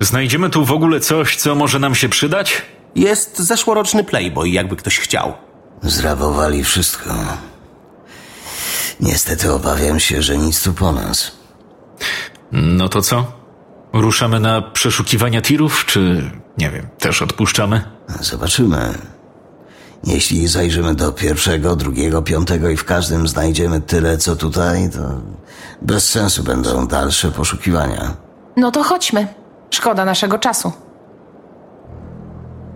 Znajdziemy 0.00 0.50
tu 0.50 0.64
w 0.64 0.72
ogóle 0.72 1.00
coś, 1.00 1.36
co 1.36 1.54
może 1.54 1.78
nam 1.78 1.94
się 1.94 2.08
przydać? 2.08 2.62
Jest 2.94 3.38
zeszłoroczny 3.38 4.04
Playboy, 4.04 4.48
jakby 4.48 4.76
ktoś 4.76 4.98
chciał. 4.98 5.32
Zrabowali 5.82 6.64
wszystko. 6.64 7.10
Niestety 9.00 9.52
obawiam 9.52 10.00
się, 10.00 10.22
że 10.22 10.38
nic 10.38 10.62
tu 10.62 10.72
po 10.72 10.92
nas. 10.92 11.32
No 12.52 12.88
to 12.88 13.02
co? 13.02 13.41
Ruszamy 13.92 14.40
na 14.40 14.62
przeszukiwania 14.62 15.42
tirów, 15.42 15.84
czy 15.86 16.30
nie 16.58 16.70
wiem, 16.70 16.86
też 16.98 17.22
odpuszczamy? 17.22 17.84
Zobaczymy. 18.20 18.94
Jeśli 20.04 20.48
zajrzymy 20.48 20.94
do 20.94 21.12
pierwszego, 21.12 21.76
drugiego, 21.76 22.22
piątego 22.22 22.70
i 22.70 22.76
w 22.76 22.84
każdym 22.84 23.28
znajdziemy 23.28 23.80
tyle, 23.80 24.18
co 24.18 24.36
tutaj, 24.36 24.90
to 24.90 24.98
bez 25.82 26.10
sensu 26.10 26.42
będą 26.42 26.86
dalsze 26.86 27.30
poszukiwania. 27.30 28.16
No 28.56 28.70
to 28.70 28.82
chodźmy. 28.82 29.26
Szkoda 29.70 30.04
naszego 30.04 30.38
czasu. 30.38 30.72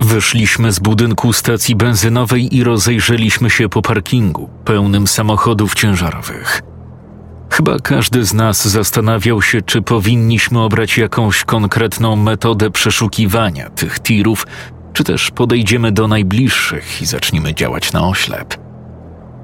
Wyszliśmy 0.01 0.73
z 0.73 0.79
budynku 0.79 1.33
stacji 1.33 1.77
benzynowej 1.77 2.57
i 2.57 2.65
rozejrzeliśmy 2.65 3.51
się 3.51 3.69
po 3.69 3.83
parkingu 3.83 4.49
pełnym 4.65 5.07
samochodów 5.07 5.75
ciężarowych. 5.75 6.63
Chyba 7.57 7.79
każdy 7.79 8.25
z 8.25 8.35
nas 8.35 8.69
zastanawiał 8.69 9.43
się, 9.43 9.63
czy 9.63 9.83
powinniśmy 9.83 10.61
obrać 10.61 10.99
jakąś 10.99 11.45
konkretną 11.45 12.17
metodę 12.17 12.71
przeszukiwania 12.71 13.71
tych 13.71 14.01
tirów, 14.01 14.47
czy 14.93 15.05
też 15.05 15.31
podejdziemy 15.31 15.93
do 15.93 16.09
najbliższych 16.09 17.03
i 17.03 17.07
zaczniemy 17.07 17.55
działać 17.55 17.93
na 17.93 18.09
oślep. 18.09 18.55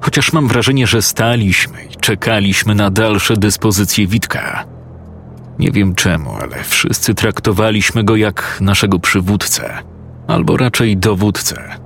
Chociaż 0.01 0.33
mam 0.33 0.47
wrażenie, 0.47 0.87
że 0.87 1.01
staliśmy 1.01 1.85
i 1.85 1.95
czekaliśmy 1.95 2.75
na 2.75 2.89
dalsze 2.89 3.37
dyspozycje 3.37 4.07
Witka. 4.07 4.65
Nie 5.59 5.71
wiem 5.71 5.95
czemu, 5.95 6.35
ale 6.41 6.63
wszyscy 6.63 7.13
traktowaliśmy 7.13 8.03
go 8.03 8.15
jak 8.15 8.57
naszego 8.61 8.99
przywódcę, 8.99 9.77
albo 10.27 10.57
raczej 10.57 10.97
dowódcę. 10.97 11.79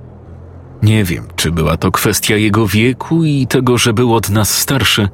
Nie 0.82 1.04
wiem, 1.04 1.24
czy 1.36 1.50
była 1.50 1.76
to 1.76 1.90
kwestia 1.90 2.36
jego 2.36 2.66
wieku 2.66 3.24
i 3.24 3.46
tego, 3.46 3.78
że 3.78 3.92
był 3.92 4.14
od 4.14 4.30
nas 4.30 4.58
starszy, 4.58 5.08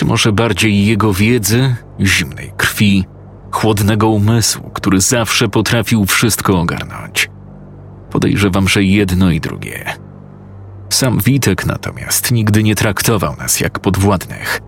czy 0.00 0.06
może 0.06 0.32
bardziej 0.32 0.86
jego 0.86 1.14
wiedzy, 1.14 1.76
zimnej 2.00 2.52
krwi, 2.56 3.04
chłodnego 3.50 4.08
umysłu, 4.08 4.70
który 4.70 5.00
zawsze 5.00 5.48
potrafił 5.48 6.06
wszystko 6.06 6.60
ogarnąć. 6.60 7.30
Podejrzewam, 8.10 8.68
że 8.68 8.84
jedno 8.84 9.30
i 9.30 9.40
drugie. 9.40 9.84
Sam 10.90 11.18
Witek 11.24 11.66
natomiast 11.66 12.32
nigdy 12.32 12.62
nie 12.62 12.74
traktował 12.74 13.36
nas 13.36 13.60
jak 13.60 13.78
podwładnych. 13.78 14.60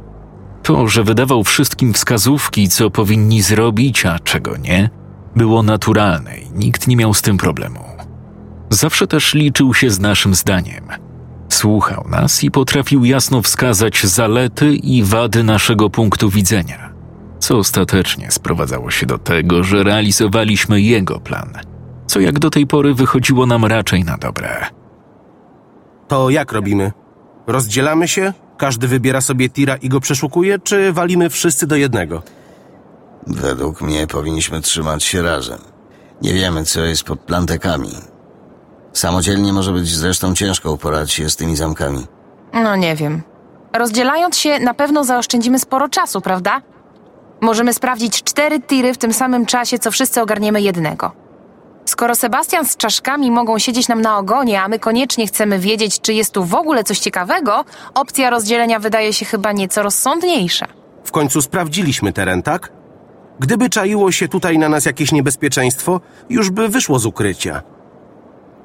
To, 0.62 0.88
że 0.88 1.04
wydawał 1.04 1.44
wszystkim 1.44 1.92
wskazówki, 1.92 2.68
co 2.68 2.90
powinni 2.90 3.42
zrobić, 3.42 4.06
a 4.06 4.18
czego 4.18 4.56
nie, 4.56 4.90
było 5.36 5.62
naturalne 5.62 6.38
i 6.38 6.50
nikt 6.50 6.88
nie 6.88 6.96
miał 6.96 7.14
z 7.14 7.22
tym 7.22 7.38
problemu. 7.38 7.80
Zawsze 8.70 9.06
też 9.06 9.34
liczył 9.34 9.74
się 9.74 9.90
z 9.90 10.00
naszym 10.00 10.34
zdaniem. 10.34 10.84
Słuchał 11.52 12.04
nas 12.08 12.44
i 12.44 12.50
potrafił 12.50 13.04
jasno 13.04 13.42
wskazać 13.42 14.06
zalety 14.06 14.74
i 14.74 15.02
wady 15.02 15.44
naszego 15.44 15.90
punktu 15.90 16.30
widzenia, 16.30 16.92
co 17.38 17.56
ostatecznie 17.56 18.30
sprowadzało 18.30 18.90
się 18.90 19.06
do 19.06 19.18
tego, 19.18 19.64
że 19.64 19.82
realizowaliśmy 19.82 20.80
jego 20.80 21.20
plan, 21.20 21.52
co 22.06 22.20
jak 22.20 22.38
do 22.38 22.50
tej 22.50 22.66
pory 22.66 22.94
wychodziło 22.94 23.46
nam 23.46 23.64
raczej 23.64 24.04
na 24.04 24.18
dobre. 24.18 24.66
To 26.08 26.30
jak 26.30 26.52
robimy? 26.52 26.92
Rozdzielamy 27.46 28.08
się? 28.08 28.32
Każdy 28.58 28.88
wybiera 28.88 29.20
sobie 29.20 29.48
tira 29.48 29.76
i 29.76 29.88
go 29.88 30.00
przeszukuje, 30.00 30.58
czy 30.58 30.92
walimy 30.92 31.30
wszyscy 31.30 31.66
do 31.66 31.76
jednego? 31.76 32.22
Według 33.26 33.80
mnie 33.82 34.06
powinniśmy 34.06 34.60
trzymać 34.60 35.04
się 35.04 35.22
razem. 35.22 35.58
Nie 36.22 36.34
wiemy, 36.34 36.64
co 36.64 36.80
jest 36.80 37.04
pod 37.04 37.20
plantekami. 37.20 37.92
Samodzielnie 38.92 39.52
może 39.52 39.72
być 39.72 39.94
zresztą 39.94 40.34
ciężko 40.34 40.72
uporać 40.72 41.12
się 41.12 41.30
z 41.30 41.36
tymi 41.36 41.56
zamkami. 41.56 42.06
No 42.52 42.76
nie 42.76 42.96
wiem. 42.96 43.22
Rozdzielając 43.72 44.38
się, 44.38 44.58
na 44.58 44.74
pewno 44.74 45.04
zaoszczędzimy 45.04 45.58
sporo 45.58 45.88
czasu, 45.88 46.20
prawda? 46.20 46.62
Możemy 47.40 47.74
sprawdzić 47.74 48.22
cztery 48.22 48.60
tiry 48.60 48.94
w 48.94 48.98
tym 48.98 49.12
samym 49.12 49.46
czasie, 49.46 49.78
co 49.78 49.90
wszyscy 49.90 50.22
ogarniemy 50.22 50.62
jednego. 50.62 51.12
Skoro 51.84 52.14
Sebastian 52.14 52.64
z 52.66 52.76
czaszkami 52.76 53.30
mogą 53.30 53.58
siedzieć 53.58 53.88
nam 53.88 54.00
na 54.00 54.18
ogonie, 54.18 54.62
a 54.62 54.68
my 54.68 54.78
koniecznie 54.78 55.26
chcemy 55.26 55.58
wiedzieć, 55.58 56.00
czy 56.00 56.12
jest 56.12 56.32
tu 56.32 56.44
w 56.44 56.54
ogóle 56.54 56.84
coś 56.84 56.98
ciekawego, 56.98 57.64
opcja 57.94 58.30
rozdzielenia 58.30 58.78
wydaje 58.78 59.12
się 59.12 59.24
chyba 59.24 59.52
nieco 59.52 59.82
rozsądniejsza. 59.82 60.66
W 61.04 61.10
końcu 61.12 61.42
sprawdziliśmy 61.42 62.12
teren, 62.12 62.42
tak? 62.42 62.72
Gdyby 63.40 63.70
czaiło 63.70 64.12
się 64.12 64.28
tutaj 64.28 64.58
na 64.58 64.68
nas 64.68 64.84
jakieś 64.84 65.12
niebezpieczeństwo, 65.12 66.00
już 66.30 66.50
by 66.50 66.68
wyszło 66.68 66.98
z 66.98 67.06
ukrycia. 67.06 67.62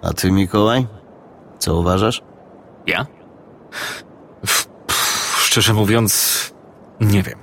A 0.08 0.14
ty, 0.14 0.32
Mikołaj? 0.32 0.88
Co 1.60 1.76
uważasz? 1.76 2.22
Ja? 2.88 3.06
Szczerze 5.38 5.74
mówiąc, 5.74 6.54
nie 7.02 7.24
wiem. 7.24 7.40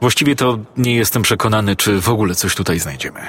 Właściwie 0.00 0.36
to 0.36 0.58
nie 0.76 0.96
jestem 0.96 1.22
przekonany, 1.22 1.76
czy 1.76 2.00
w 2.00 2.08
ogóle 2.08 2.34
coś 2.34 2.54
tutaj 2.54 2.78
znajdziemy. 2.78 3.20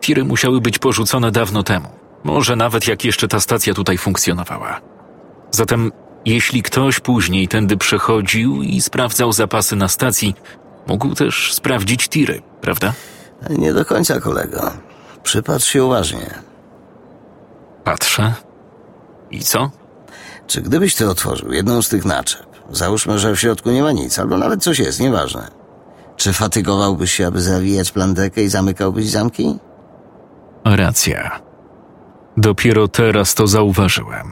Tiry 0.00 0.24
musiały 0.24 0.60
być 0.60 0.78
porzucone 0.78 1.30
dawno 1.30 1.62
temu. 1.62 1.88
Może 2.24 2.56
nawet 2.56 2.88
jak 2.88 3.04
jeszcze 3.04 3.28
ta 3.28 3.40
stacja 3.40 3.74
tutaj 3.74 3.98
funkcjonowała. 3.98 4.80
Zatem, 5.50 5.92
jeśli 6.24 6.62
ktoś 6.62 7.00
później 7.00 7.48
tędy 7.48 7.76
przechodził 7.76 8.62
i 8.62 8.80
sprawdzał 8.80 9.32
zapasy 9.32 9.76
na 9.76 9.88
stacji, 9.88 10.34
mógł 10.86 11.14
też 11.14 11.54
sprawdzić 11.54 12.08
tiry, 12.08 12.42
prawda? 12.60 12.92
Nie 13.50 13.74
do 13.74 13.84
końca, 13.84 14.20
kolego. 14.20 14.72
Przypatrz 15.22 15.66
się 15.66 15.84
uważnie. 15.84 16.45
Patrzę. 17.86 18.34
I 19.30 19.40
co? 19.40 19.70
Czy 20.46 20.62
gdybyś 20.62 20.94
ty 20.94 21.10
otworzył 21.10 21.52
jedną 21.52 21.82
z 21.82 21.88
tych 21.88 22.04
naczep, 22.04 22.46
załóżmy, 22.70 23.18
że 23.18 23.32
w 23.32 23.40
środku 23.40 23.70
nie 23.70 23.82
ma 23.82 23.92
nic, 23.92 24.18
albo 24.18 24.36
nawet 24.36 24.62
coś 24.62 24.78
jest, 24.78 25.00
nieważne. 25.00 25.48
Czy 26.16 26.32
fatygowałbyś 26.32 27.12
się, 27.12 27.26
aby 27.26 27.42
zawijać 27.42 27.92
plandekę 27.92 28.42
i 28.42 28.48
zamykałbyś 28.48 29.10
zamki? 29.10 29.58
Racja. 30.64 31.40
Dopiero 32.36 32.88
teraz 32.88 33.34
to 33.34 33.46
zauważyłem. 33.46 34.30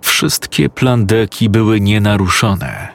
Wszystkie 0.00 0.68
plandeki 0.68 1.48
były 1.48 1.80
nienaruszone, 1.80 2.88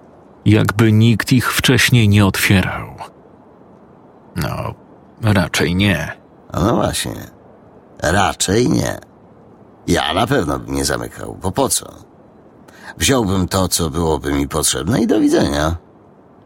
jakby 0.46 0.92
nikt 0.92 1.32
ich 1.32 1.54
wcześniej 1.54 2.10
nie 2.10 2.26
otwierał. 2.26 2.96
No, 4.36 4.74
raczej 5.22 5.76
nie. 5.76 6.12
No 6.54 6.76
właśnie. 6.76 7.28
Raczej 8.04 8.70
nie. 8.70 9.09
Ja 9.90 10.14
na 10.14 10.28
pewno 10.28 10.60
bym 10.60 10.76
nie 10.76 10.86
zamykał, 10.86 11.38
bo 11.42 11.52
po 11.52 11.70
co? 11.70 11.94
Wziąłbym 12.98 13.48
to, 13.48 13.68
co 13.68 13.90
byłoby 13.90 14.34
mi 14.34 14.48
potrzebne 14.48 15.02
i 15.02 15.08
do 15.08 15.20
widzenia. 15.20 15.76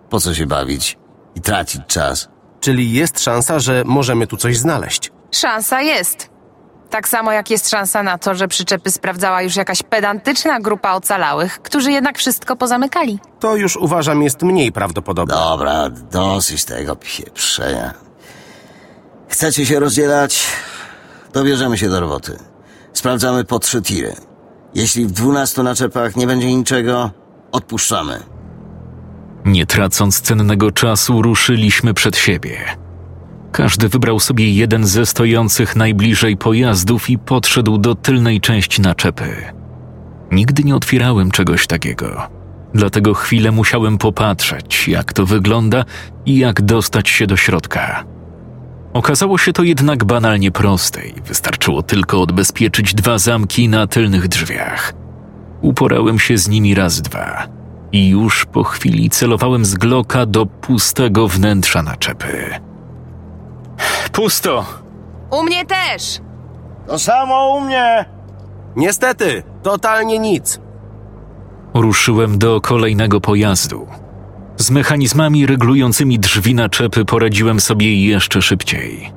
Po 0.09 0.19
co 0.19 0.33
się 0.33 0.45
bawić 0.45 0.97
i 1.35 1.41
tracić 1.41 1.81
czas? 1.87 2.27
Czyli 2.59 2.93
jest 2.93 3.19
szansa, 3.19 3.59
że 3.59 3.83
możemy 3.85 4.27
tu 4.27 4.37
coś 4.37 4.57
znaleźć. 4.57 5.11
Szansa 5.31 5.81
jest. 5.81 6.29
Tak 6.89 7.07
samo 7.07 7.31
jak 7.31 7.49
jest 7.49 7.69
szansa 7.69 8.03
na 8.03 8.17
to, 8.17 8.35
że 8.35 8.47
przyczepy 8.47 8.91
sprawdzała 8.91 9.41
już 9.41 9.55
jakaś 9.55 9.83
pedantyczna 9.83 10.59
grupa 10.59 10.93
ocalałych, 10.93 11.61
którzy 11.61 11.91
jednak 11.91 12.17
wszystko 12.17 12.55
pozamykali. 12.55 13.19
To 13.39 13.55
już 13.55 13.77
uważam 13.77 14.23
jest 14.23 14.41
mniej 14.41 14.71
prawdopodobne. 14.71 15.35
Dobra, 15.35 15.89
dosyć 15.89 16.65
tego 16.65 16.95
pieprzenia. 16.95 17.93
Chcecie 19.27 19.65
się 19.65 19.79
rozdzielać? 19.79 20.43
To 21.31 21.43
bierzemy 21.43 21.77
się 21.77 21.89
do 21.89 21.99
roboty. 21.99 22.52
Sprawdzamy 22.93 23.43
po 23.43 23.59
trzy 23.59 23.81
tiry. 23.81 24.13
Jeśli 24.75 25.05
w 25.05 25.11
dwunastu 25.11 25.63
naczepach 25.63 26.15
nie 26.15 26.27
będzie 26.27 26.55
niczego, 26.55 27.11
odpuszczamy. 27.51 28.19
Nie 29.45 29.65
tracąc 29.65 30.21
cennego 30.21 30.71
czasu, 30.71 31.21
ruszyliśmy 31.21 31.93
przed 31.93 32.17
siebie. 32.17 32.57
Każdy 33.51 33.89
wybrał 33.89 34.19
sobie 34.19 34.53
jeden 34.53 34.85
ze 34.85 35.05
stojących 35.05 35.75
najbliżej 35.75 36.37
pojazdów 36.37 37.09
i 37.09 37.17
podszedł 37.17 37.77
do 37.77 37.95
tylnej 37.95 38.41
części 38.41 38.81
naczepy. 38.81 39.35
Nigdy 40.31 40.63
nie 40.63 40.75
otwierałem 40.75 41.31
czegoś 41.31 41.67
takiego, 41.67 42.27
dlatego 42.73 43.13
chwilę 43.13 43.51
musiałem 43.51 43.97
popatrzeć, 43.97 44.87
jak 44.87 45.13
to 45.13 45.25
wygląda 45.25 45.85
i 46.25 46.37
jak 46.37 46.61
dostać 46.61 47.09
się 47.09 47.27
do 47.27 47.37
środka. 47.37 48.03
Okazało 48.93 49.37
się 49.37 49.53
to 49.53 49.63
jednak 49.63 50.03
banalnie 50.03 50.51
proste 50.51 51.07
i 51.07 51.21
wystarczyło 51.21 51.83
tylko 51.83 52.21
odbezpieczyć 52.21 52.93
dwa 52.93 53.17
zamki 53.17 53.69
na 53.69 53.87
tylnych 53.87 54.27
drzwiach. 54.27 54.93
Uporałem 55.61 56.19
się 56.19 56.37
z 56.37 56.47
nimi 56.47 56.75
raz 56.75 57.01
dwa 57.01 57.47
i 57.91 58.09
już 58.09 58.45
po 58.45 58.63
chwili 58.63 59.09
celowałem 59.09 59.65
z 59.65 59.75
gloka 59.75 60.25
do 60.25 60.45
pustego 60.45 61.27
wnętrza 61.27 61.83
naczepy. 61.83 62.49
Pusto! 64.11 64.65
U 65.31 65.43
mnie 65.43 65.65
też! 65.65 66.19
To 66.87 66.99
samo 66.99 67.55
u 67.55 67.61
mnie! 67.61 68.05
Niestety, 68.75 69.43
totalnie 69.63 70.19
nic. 70.19 70.59
Ruszyłem 71.73 72.37
do 72.37 72.61
kolejnego 72.61 73.21
pojazdu. 73.21 73.87
Z 74.63 74.71
mechanizmami 74.71 75.45
regulującymi 75.45 76.19
drzwi 76.19 76.55
naczepy 76.55 77.05
poradziłem 77.05 77.59
sobie 77.59 78.05
jeszcze 78.05 78.41
szybciej. 78.41 79.11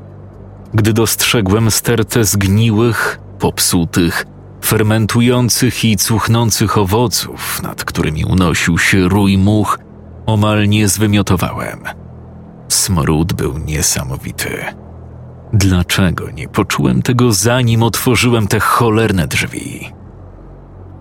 Gdy 0.74 0.92
dostrzegłem 0.92 1.70
stertę 1.70 2.24
zgniłych, 2.24 3.20
popsutych, 3.38 4.26
fermentujących 4.64 5.84
i 5.84 5.96
cuchnących 5.96 6.78
owoców, 6.78 7.62
nad 7.62 7.84
którymi 7.84 8.24
unosił 8.24 8.78
się 8.78 9.08
rój 9.08 9.38
much, 9.38 9.78
omal 10.26 10.68
nie 10.68 10.88
zwymiotowałem. 10.88 11.80
Smród 12.68 13.32
był 13.32 13.58
niesamowity. 13.58 14.64
Dlaczego 15.52 16.30
nie 16.30 16.48
poczułem 16.48 17.02
tego 17.02 17.32
zanim 17.32 17.82
otworzyłem 17.82 18.46
te 18.46 18.60
cholerne 18.60 19.26
drzwi? 19.26 19.92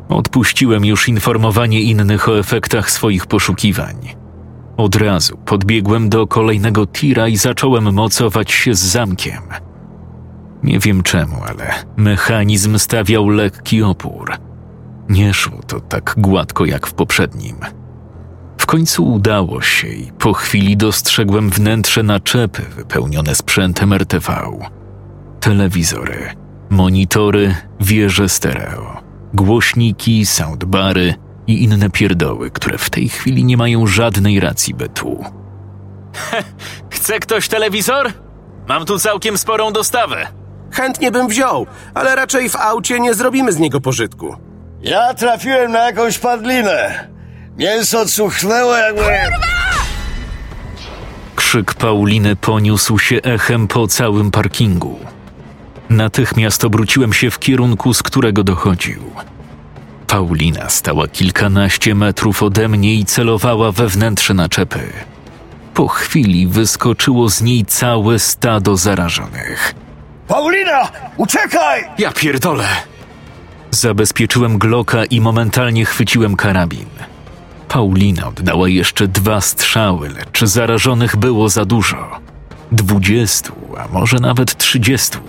Odpuściłem 0.09 0.85
już 0.85 1.07
informowanie 1.07 1.81
innych 1.81 2.29
o 2.29 2.39
efektach 2.39 2.91
swoich 2.91 3.27
poszukiwań. 3.27 4.24
Od 4.77 4.95
razu 4.95 5.37
podbiegłem 5.37 6.09
do 6.09 6.27
kolejnego 6.27 6.87
tira 6.87 7.27
i 7.27 7.37
zacząłem 7.37 7.93
mocować 7.93 8.51
się 8.51 8.75
z 8.75 8.79
zamkiem. 8.79 9.41
Nie 10.63 10.79
wiem 10.79 11.03
czemu, 11.03 11.35
ale 11.47 11.73
mechanizm 11.97 12.77
stawiał 12.77 13.29
lekki 13.29 13.83
opór. 13.83 14.31
Nie 15.09 15.33
szło 15.33 15.59
to 15.67 15.79
tak 15.79 16.15
gładko 16.17 16.65
jak 16.65 16.87
w 16.87 16.93
poprzednim. 16.93 17.55
W 18.57 18.65
końcu 18.65 19.13
udało 19.13 19.61
się 19.61 19.87
i 19.87 20.11
po 20.11 20.33
chwili 20.33 20.77
dostrzegłem 20.77 21.49
wnętrze 21.49 22.03
naczepy 22.03 22.61
wypełnione 22.61 23.35
sprzętem 23.35 23.93
RTV. 23.93 24.33
Telewizory, 25.39 26.29
Monitory, 26.69 27.55
wieże 27.79 28.29
stereo, 28.29 29.01
głośniki, 29.33 30.25
soundbary 30.25 31.13
i 31.47 31.63
inne 31.63 31.89
pierdoły, 31.89 32.51
które 32.51 32.77
w 32.77 32.89
tej 32.89 33.09
chwili 33.09 33.43
nie 33.43 33.57
mają 33.57 33.87
żadnej 33.87 34.39
racji 34.39 34.73
bytu. 34.73 35.23
Chce 36.93 37.19
ktoś 37.19 37.47
telewizor? 37.47 38.11
Mam 38.67 38.85
tu 38.85 38.99
całkiem 38.99 39.37
sporą 39.37 39.71
dostawę. 39.71 40.27
Chętnie 40.71 41.11
bym 41.11 41.27
wziął, 41.27 41.67
ale 41.93 42.15
raczej 42.15 42.49
w 42.49 42.55
aucie 42.55 42.99
nie 42.99 43.13
zrobimy 43.13 43.51
z 43.53 43.59
niego 43.59 43.81
pożytku. 43.81 44.35
Ja 44.81 45.13
trafiłem 45.13 45.71
na 45.71 45.79
jakąś 45.79 46.17
padlinę. 46.17 47.07
Mięso 47.57 48.05
cuchnęło 48.05 48.75
jakby... 48.75 49.01
Krzyk 51.35 51.73
Pauliny 51.73 52.35
poniósł 52.35 52.99
się 52.99 53.15
echem 53.21 53.67
po 53.67 53.87
całym 53.87 54.31
parkingu. 54.31 54.99
Natychmiast 55.89 56.65
obróciłem 56.65 57.13
się 57.13 57.31
w 57.31 57.39
kierunku, 57.39 57.93
z 57.93 58.03
którego 58.03 58.43
dochodził. 58.43 59.01
Paulina 60.07 60.69
stała 60.69 61.07
kilkanaście 61.07 61.95
metrów 61.95 62.43
ode 62.43 62.67
mnie 62.67 62.95
i 62.95 63.05
celowała 63.05 63.71
we 63.71 63.87
wnętrze 63.87 64.33
naczepy. 64.33 64.79
Po 65.73 65.87
chwili 65.87 66.47
wyskoczyło 66.47 67.29
z 67.29 67.41
niej 67.41 67.65
całe 67.65 68.19
stado 68.19 68.77
zarażonych. 68.77 69.73
Paulina! 70.27 70.91
Uciekaj! 71.17 71.83
Ja 71.97 72.11
pierdolę. 72.11 72.67
Zabezpieczyłem 73.71 74.57
Glocka 74.57 75.05
i 75.05 75.21
momentalnie 75.21 75.85
chwyciłem 75.85 76.35
karabin. 76.35 76.85
Paulina 77.67 78.27
oddała 78.27 78.69
jeszcze 78.69 79.07
dwa 79.07 79.41
strzały, 79.41 80.09
lecz 80.09 80.43
zarażonych 80.43 81.15
było 81.15 81.49
za 81.49 81.65
dużo. 81.65 82.19
Dwudziestu, 82.71 83.53
a 83.77 83.87
może 83.87 84.17
nawet 84.17 84.57
trzydziestu. 84.57 85.19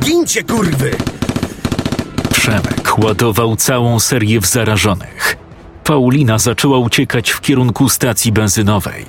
Gincie, 0.00 0.42
kurwy! 0.42 0.96
Przemek 2.40 2.98
ładował 2.98 3.56
całą 3.56 4.00
serię 4.00 4.40
w 4.40 4.46
zarażonych. 4.46 5.36
Paulina 5.84 6.38
zaczęła 6.38 6.78
uciekać 6.78 7.30
w 7.30 7.40
kierunku 7.40 7.88
stacji 7.88 8.32
benzynowej. 8.32 9.06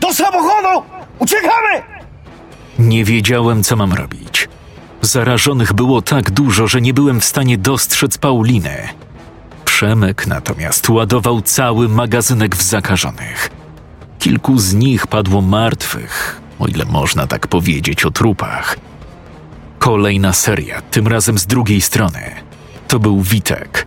Do 0.00 0.14
samochodu! 0.14 0.86
Uciekamy! 1.18 1.82
Nie 2.78 3.04
wiedziałem, 3.04 3.62
co 3.62 3.76
mam 3.76 3.92
robić. 3.92 4.48
Zarażonych 5.02 5.72
było 5.72 6.02
tak 6.02 6.30
dużo, 6.30 6.68
że 6.68 6.80
nie 6.80 6.94
byłem 6.94 7.20
w 7.20 7.24
stanie 7.24 7.58
dostrzec 7.58 8.18
Pauliny. 8.18 8.88
Przemek 9.64 10.26
natomiast 10.26 10.88
ładował 10.88 11.42
cały 11.42 11.88
magazynek 11.88 12.56
w 12.56 12.62
zakażonych. 12.62 13.50
Kilku 14.18 14.58
z 14.58 14.74
nich 14.74 15.06
padło 15.06 15.40
martwych, 15.40 16.40
o 16.58 16.66
ile 16.66 16.84
można 16.84 17.26
tak 17.26 17.46
powiedzieć 17.46 18.04
o 18.04 18.10
trupach. 18.10 18.89
Kolejna 19.80 20.32
seria, 20.32 20.82
tym 20.82 21.08
razem 21.08 21.38
z 21.38 21.46
drugiej 21.46 21.80
strony. 21.80 22.20
To 22.88 22.98
był 22.98 23.20
Witek. 23.20 23.86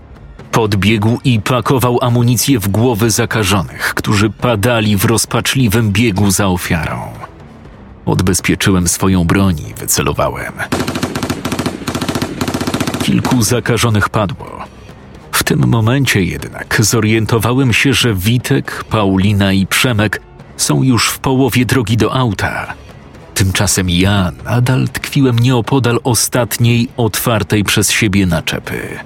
Podbiegł 0.51 1.19
i 1.23 1.41
pakował 1.41 1.97
amunicję 2.01 2.59
w 2.59 2.67
głowy 2.67 3.11
zakażonych, 3.11 3.93
którzy 3.93 4.29
padali 4.29 4.97
w 4.97 5.05
rozpaczliwym 5.05 5.91
biegu 5.91 6.31
za 6.31 6.47
ofiarą. 6.47 6.99
Odbezpieczyłem 8.05 8.87
swoją 8.87 9.23
broń 9.23 9.55
i 9.69 9.73
wycelowałem. 9.73 10.53
Kilku 13.03 13.41
zakażonych 13.41 14.09
padło. 14.09 14.63
W 15.31 15.43
tym 15.43 15.67
momencie 15.67 16.23
jednak 16.23 16.77
zorientowałem 16.79 17.73
się, 17.73 17.93
że 17.93 18.13
Witek, 18.13 18.83
Paulina 18.89 19.53
i 19.53 19.67
Przemek 19.67 20.21
są 20.57 20.83
już 20.83 21.09
w 21.09 21.19
połowie 21.19 21.65
drogi 21.65 21.97
do 21.97 22.13
auta. 22.13 22.73
Tymczasem 23.33 23.89
ja 23.89 24.31
nadal 24.45 24.87
tkwiłem 24.89 25.39
nieopodal 25.39 25.99
ostatniej, 26.03 26.89
otwartej 26.97 27.63
przez 27.63 27.91
siebie 27.91 28.25
naczepy. 28.25 28.99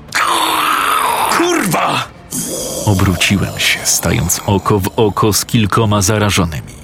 Kurwa! 1.38 2.08
Obróciłem 2.86 3.60
się, 3.60 3.80
stając 3.84 4.42
oko 4.46 4.80
w 4.80 4.88
oko 4.96 5.34
z 5.34 5.46
kilkoma 5.46 6.02
zarażonymi. 6.02 6.78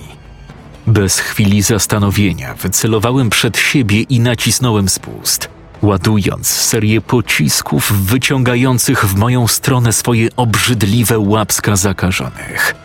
Bez 0.88 1.20
chwili 1.20 1.62
zastanowienia 1.62 2.54
wycelowałem 2.54 3.30
przed 3.30 3.58
siebie 3.58 4.02
i 4.02 4.20
nacisnąłem 4.20 4.90
spust, 4.90 5.50
ładując 5.82 6.48
serię 6.48 7.02
pocisków 7.02 7.92
wyciągających 8.06 9.06
w 9.06 9.16
moją 9.16 9.48
stronę 9.48 9.94
swoje 9.94 10.28
obrzydliwe 10.36 11.20
łapska 11.20 11.76
zakażonych. 11.76 12.76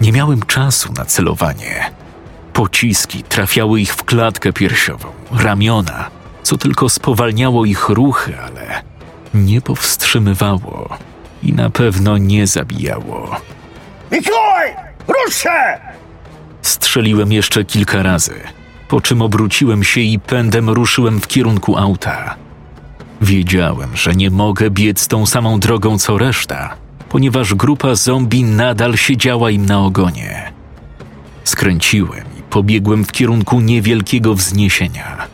Nie 0.00 0.12
miałem 0.12 0.42
czasu 0.42 0.92
na 0.92 1.04
celowanie. 1.04 1.90
Pociski 2.54 3.22
trafiały 3.22 3.80
ich 3.80 3.94
w 3.94 4.04
klatkę 4.04 4.52
piersiową, 4.52 5.08
ramiona, 5.32 6.10
co 6.42 6.56
tylko 6.56 6.88
spowalniało 6.88 7.64
ich 7.64 7.88
ruchy, 7.88 8.40
ale 8.40 8.82
nie 9.34 9.60
powstrzymywało 9.60 10.88
i 11.42 11.52
na 11.52 11.70
pewno 11.70 12.18
nie 12.18 12.46
zabijało. 12.46 13.36
Mikołaj! 14.12 14.74
Rusz 15.08 15.34
się! 15.34 15.78
Strzeliłem 16.62 17.32
jeszcze 17.32 17.64
kilka 17.64 18.02
razy, 18.02 18.40
po 18.88 19.00
czym 19.00 19.22
obróciłem 19.22 19.84
się 19.84 20.00
i 20.00 20.18
pędem 20.18 20.70
ruszyłem 20.70 21.20
w 21.20 21.26
kierunku 21.26 21.76
auta. 21.76 22.34
Wiedziałem, 23.20 23.96
że 23.96 24.14
nie 24.14 24.30
mogę 24.30 24.70
biec 24.70 25.08
tą 25.08 25.26
samą 25.26 25.60
drogą 25.60 25.98
co 25.98 26.18
reszta, 26.18 26.74
ponieważ 27.08 27.54
grupa 27.54 27.94
zombie 27.94 28.44
nadal 28.44 28.96
siedziała 28.96 29.50
im 29.50 29.66
na 29.66 29.80
ogonie. 29.80 30.52
Skręciłem 31.44 32.33
pobiegłem 32.54 33.04
w 33.04 33.12
kierunku 33.12 33.60
niewielkiego 33.60 34.34
wzniesienia. 34.34 35.26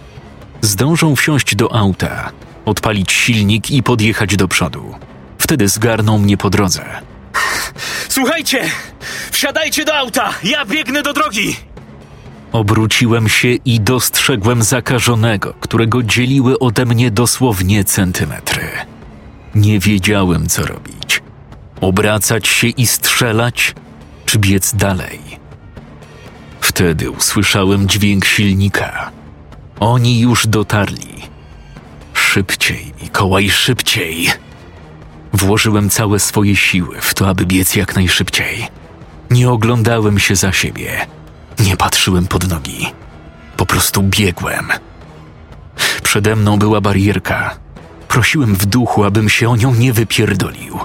Zdążą 0.60 1.16
wsiąść 1.16 1.54
do 1.54 1.74
auta, 1.74 2.30
odpalić 2.64 3.12
silnik 3.12 3.70
i 3.70 3.82
podjechać 3.82 4.36
do 4.36 4.48
przodu. 4.48 4.94
Wtedy 5.38 5.68
zgarną 5.68 6.18
mnie 6.18 6.36
po 6.36 6.50
drodze. 6.50 6.84
Słuchajcie! 8.08 8.62
Wsiadajcie 9.30 9.84
do 9.84 9.94
auta! 9.94 10.30
Ja 10.44 10.64
biegnę 10.64 11.02
do 11.02 11.12
drogi! 11.12 11.56
Obróciłem 12.52 13.28
się 13.28 13.48
i 13.48 13.80
dostrzegłem 13.80 14.62
zakażonego, 14.62 15.54
którego 15.60 16.02
dzieliły 16.02 16.58
ode 16.58 16.86
mnie 16.86 17.10
dosłownie 17.10 17.84
centymetry. 17.84 18.68
Nie 19.54 19.78
wiedziałem, 19.78 20.46
co 20.46 20.66
robić. 20.66 21.22
Obracać 21.80 22.48
się 22.48 22.66
i 22.66 22.86
strzelać, 22.86 23.74
czy 24.26 24.38
biec 24.38 24.74
dalej. 24.74 25.39
Wtedy 26.70 27.10
usłyszałem 27.10 27.88
dźwięk 27.88 28.24
silnika. 28.24 29.10
Oni 29.80 30.20
już 30.20 30.46
dotarli. 30.46 31.22
Szybciej, 32.14 32.92
Mikołaj, 33.02 33.50
szybciej. 33.50 34.28
Włożyłem 35.32 35.90
całe 35.90 36.18
swoje 36.18 36.56
siły 36.56 37.00
w 37.00 37.14
to, 37.14 37.28
aby 37.28 37.46
biec 37.46 37.76
jak 37.76 37.96
najszybciej. 37.96 38.68
Nie 39.30 39.50
oglądałem 39.50 40.18
się 40.18 40.36
za 40.36 40.52
siebie. 40.52 41.06
Nie 41.58 41.76
patrzyłem 41.76 42.26
pod 42.26 42.48
nogi. 42.48 42.86
Po 43.56 43.66
prostu 43.66 44.02
biegłem. 44.02 44.68
Przede 46.02 46.36
mną 46.36 46.58
była 46.58 46.80
barierka. 46.80 47.56
Prosiłem 48.08 48.54
w 48.54 48.66
duchu, 48.66 49.04
abym 49.04 49.28
się 49.28 49.50
o 49.50 49.56
nią 49.56 49.74
nie 49.74 49.92
wypierdolił. 49.92 50.78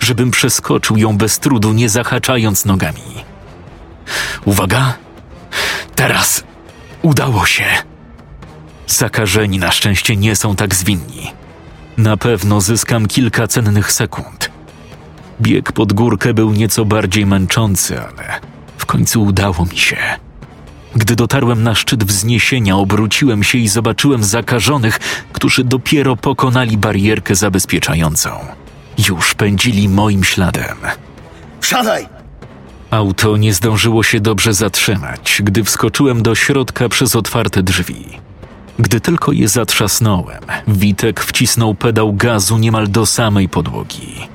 Żebym 0.00 0.30
przeskoczył 0.30 0.96
ją 0.96 1.16
bez 1.16 1.38
trudu, 1.38 1.72
nie 1.72 1.88
zahaczając 1.88 2.64
nogami. 2.64 3.24
Uwaga! 4.44 5.05
Teraz! 5.94 6.44
Udało 7.02 7.46
się! 7.46 7.64
Zakażeni 8.86 9.58
na 9.58 9.70
szczęście 9.70 10.16
nie 10.16 10.36
są 10.36 10.56
tak 10.56 10.74
zwinni. 10.74 11.32
Na 11.96 12.16
pewno 12.16 12.60
zyskam 12.60 13.06
kilka 13.06 13.46
cennych 13.46 13.92
sekund. 13.92 14.50
Bieg 15.40 15.72
pod 15.72 15.92
górkę 15.92 16.34
był 16.34 16.52
nieco 16.52 16.84
bardziej 16.84 17.26
męczący, 17.26 18.00
ale 18.00 18.40
w 18.78 18.86
końcu 18.86 19.22
udało 19.22 19.66
mi 19.72 19.78
się. 19.78 19.96
Gdy 20.94 21.16
dotarłem 21.16 21.62
na 21.62 21.74
szczyt 21.74 22.04
wzniesienia, 22.04 22.76
obróciłem 22.76 23.44
się 23.44 23.58
i 23.58 23.68
zobaczyłem 23.68 24.24
zakażonych, 24.24 24.98
którzy 25.32 25.64
dopiero 25.64 26.16
pokonali 26.16 26.76
barierkę 26.78 27.34
zabezpieczającą. 27.34 28.30
Już 29.08 29.34
pędzili 29.34 29.88
moim 29.88 30.24
śladem. 30.24 30.76
Wsiadaj! 31.60 32.15
Auto 32.96 33.36
nie 33.36 33.54
zdążyło 33.54 34.02
się 34.02 34.20
dobrze 34.20 34.54
zatrzymać, 34.54 35.40
gdy 35.44 35.64
wskoczyłem 35.64 36.22
do 36.22 36.34
środka 36.34 36.88
przez 36.88 37.16
otwarte 37.16 37.62
drzwi. 37.62 38.04
Gdy 38.78 39.00
tylko 39.00 39.32
je 39.32 39.48
zatrzasnąłem, 39.48 40.40
Witek 40.68 41.20
wcisnął 41.20 41.74
pedał 41.74 42.12
gazu 42.12 42.58
niemal 42.58 42.88
do 42.88 43.06
samej 43.06 43.48
podłogi. 43.48 44.28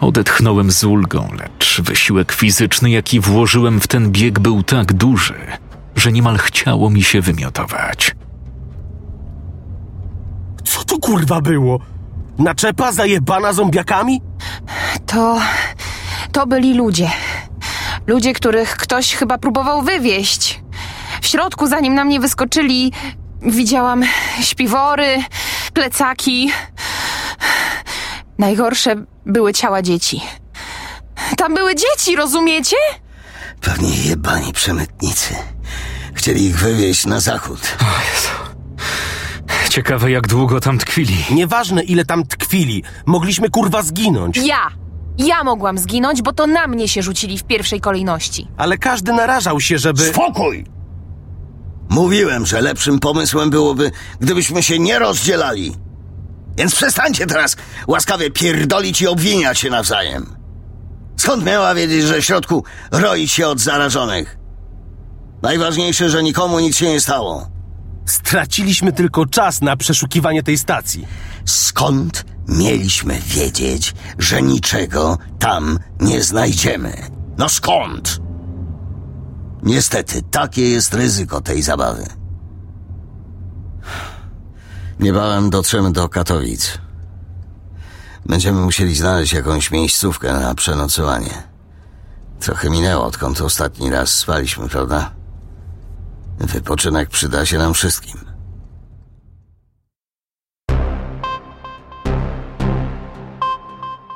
Odetchnąłem 0.00 0.70
z 0.70 0.84
ulgą, 0.84 1.28
lecz 1.38 1.80
wysiłek 1.80 2.32
fizyczny, 2.32 2.90
jaki 2.90 3.20
włożyłem 3.20 3.80
w 3.80 3.86
ten 3.86 4.10
bieg, 4.10 4.38
był 4.38 4.62
tak 4.62 4.92
duży, 4.92 5.38
że 5.96 6.12
niemal 6.12 6.38
chciało 6.38 6.90
mi 6.90 7.02
się 7.02 7.20
wymiotować. 7.20 8.14
Co 10.64 10.84
to 10.84 10.98
kurwa 10.98 11.40
było? 11.40 11.80
Naczepa 12.38 12.92
zajebana 12.92 13.52
zombiakami? 13.52 14.20
To. 15.06 15.38
to 16.32 16.46
byli 16.46 16.74
ludzie. 16.74 17.10
Ludzie, 18.10 18.32
których 18.32 18.76
ktoś 18.76 19.14
chyba 19.14 19.38
próbował 19.38 19.82
wywieźć. 19.82 20.60
W 21.22 21.26
środku, 21.26 21.66
zanim 21.66 21.94
na 21.94 22.04
mnie 22.04 22.20
wyskoczyli, 22.20 22.92
Widziałam 23.42 24.02
śpiwory, 24.42 25.16
plecaki. 25.72 26.52
Najgorsze 28.38 28.94
były 29.26 29.52
ciała 29.52 29.82
dzieci. 29.82 30.20
Tam 31.36 31.54
były 31.54 31.74
dzieci, 31.74 32.16
rozumiecie? 32.16 32.76
Pewnie 33.60 33.96
jebani 33.96 34.52
przemytnicy. 34.52 35.34
Chcieli 36.14 36.44
ich 36.44 36.58
wywieźć 36.58 37.06
na 37.06 37.20
zachód. 37.20 37.76
Ciekawe, 39.68 40.10
jak 40.10 40.28
długo 40.28 40.60
tam 40.60 40.78
tkwili. 40.78 41.24
Nieważne 41.30 41.82
ile 41.82 42.04
tam 42.04 42.26
tkwili, 42.26 42.82
mogliśmy 43.06 43.50
kurwa 43.50 43.82
zginąć. 43.82 44.36
Ja! 44.36 44.70
Ja 45.26 45.44
mogłam 45.44 45.78
zginąć, 45.78 46.22
bo 46.22 46.32
to 46.32 46.46
na 46.46 46.66
mnie 46.66 46.88
się 46.88 47.02
rzucili 47.02 47.38
w 47.38 47.44
pierwszej 47.44 47.80
kolejności. 47.80 48.48
Ale 48.56 48.78
każdy 48.78 49.12
narażał 49.12 49.60
się, 49.60 49.78
żeby... 49.78 50.02
Spokój! 50.02 50.64
Mówiłem, 51.88 52.46
że 52.46 52.60
lepszym 52.60 52.98
pomysłem 52.98 53.50
byłoby, 53.50 53.90
gdybyśmy 54.20 54.62
się 54.62 54.78
nie 54.78 54.98
rozdzielali. 54.98 55.74
Więc 56.56 56.74
przestańcie 56.74 57.26
teraz 57.26 57.56
łaskawie 57.86 58.30
pierdolić 58.30 59.00
i 59.02 59.06
obwiniać 59.06 59.58
się 59.58 59.70
nawzajem. 59.70 60.36
Skąd 61.16 61.44
miała 61.44 61.74
wiedzieć, 61.74 62.02
że 62.02 62.20
w 62.20 62.24
środku 62.24 62.64
roi 62.92 63.28
się 63.28 63.46
od 63.48 63.60
zarażonych? 63.60 64.38
Najważniejsze, 65.42 66.10
że 66.10 66.22
nikomu 66.22 66.60
nic 66.60 66.76
się 66.76 66.88
nie 66.88 67.00
stało. 67.00 67.48
Straciliśmy 68.10 68.92
tylko 68.92 69.26
czas 69.26 69.60
na 69.60 69.76
przeszukiwanie 69.76 70.42
tej 70.42 70.58
stacji. 70.58 71.06
Skąd 71.44 72.24
mieliśmy 72.48 73.20
wiedzieć, 73.20 73.94
że 74.18 74.42
niczego 74.42 75.18
tam 75.38 75.78
nie 76.00 76.22
znajdziemy? 76.22 77.10
No 77.38 77.48
skąd? 77.48 78.20
Niestety, 79.62 80.22
takie 80.30 80.70
jest 80.70 80.94
ryzyko 80.94 81.40
tej 81.40 81.62
zabawy. 81.62 82.06
Niebawem 85.00 85.50
dotrzemy 85.50 85.92
do 85.92 86.08
Katowic. 86.08 86.78
Będziemy 88.26 88.60
musieli 88.60 88.94
znaleźć 88.94 89.32
jakąś 89.32 89.70
miejscówkę 89.70 90.32
na 90.32 90.54
przenocowanie. 90.54 91.42
Trochę 92.40 92.70
minęło, 92.70 93.04
odkąd 93.04 93.40
ostatni 93.40 93.90
raz 93.90 94.08
spaliśmy, 94.14 94.68
prawda? 94.68 95.19
Wypoczynek 96.40 97.10
przyda 97.10 97.46
się 97.46 97.58
nam 97.58 97.74
wszystkim. 97.74 98.20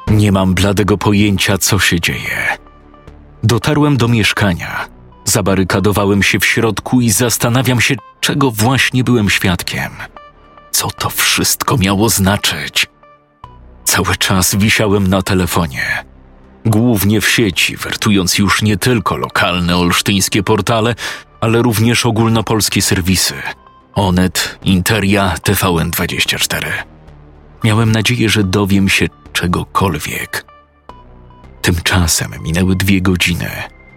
Nie 0.08 0.32
mam 0.32 0.54
bladego 0.54 0.98
pojęcia, 0.98 1.58
co 1.58 1.78
się 1.78 2.00
dzieje. 2.00 2.58
Dotarłem 3.42 3.96
do 3.96 4.08
mieszkania. 4.08 4.88
Zabarykadowałem 5.24 6.22
się 6.22 6.38
w 6.38 6.46
środku 6.46 7.00
i 7.00 7.10
zastanawiam 7.10 7.80
się, 7.80 7.94
czego 8.20 8.50
właśnie 8.50 9.04
byłem 9.04 9.30
świadkiem. 9.30 9.92
Co 10.70 10.90
to 10.90 11.10
wszystko 11.10 11.76
miało 11.76 12.08
znaczyć? 12.08 12.86
Cały 13.84 14.16
czas 14.16 14.54
wisiałem 14.54 15.06
na 15.06 15.22
telefonie. 15.22 16.04
Głównie 16.66 17.20
w 17.20 17.28
sieci, 17.28 17.76
wertując 17.76 18.38
już 18.38 18.62
nie 18.62 18.76
tylko 18.76 19.16
lokalne 19.16 19.76
olsztyńskie 19.76 20.42
portale, 20.42 20.94
ale 21.44 21.62
również 21.62 22.06
ogólnopolskie 22.06 22.82
serwisy. 22.82 23.34
Onet, 23.94 24.58
Interia, 24.62 25.34
TVN24. 25.42 26.66
Miałem 27.64 27.92
nadzieję, 27.92 28.28
że 28.28 28.44
dowiem 28.44 28.88
się 28.88 29.06
czegokolwiek. 29.32 30.44
Tymczasem 31.62 32.30
minęły 32.42 32.76
dwie 32.76 33.00
godziny, 33.00 33.50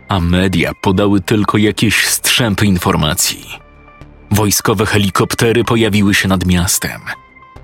a 0.08 0.20
media 0.20 0.72
podały 0.82 1.22
tylko 1.22 1.58
jakieś 1.58 2.08
strzępy 2.08 2.66
informacji. 2.66 3.46
Wojskowe 4.32 4.86
helikoptery 4.86 5.64
pojawiły 5.64 6.14
się 6.14 6.28
nad 6.28 6.46
miastem. 6.46 7.02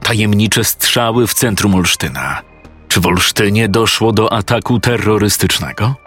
Tajemnicze 0.04 0.64
strzały 0.64 1.28
w 1.28 1.34
centrum 1.34 1.76
Olsztyna. 1.76 2.42
Czy 2.88 3.02
w 3.02 3.06
Olsztynie 3.06 3.70
doszło 3.70 4.12
do 4.12 4.34
ataku 4.34 4.80
terrorystycznego? 4.80 6.03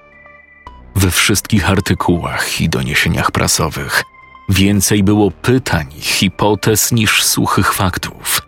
We 0.97 1.11
wszystkich 1.11 1.71
artykułach 1.71 2.61
i 2.61 2.69
doniesieniach 2.69 3.31
prasowych 3.31 4.03
więcej 4.49 5.03
było 5.03 5.31
pytań 5.31 5.87
hipotez 6.01 6.93
niż 6.93 7.23
suchych 7.23 7.75
faktów. 7.75 8.43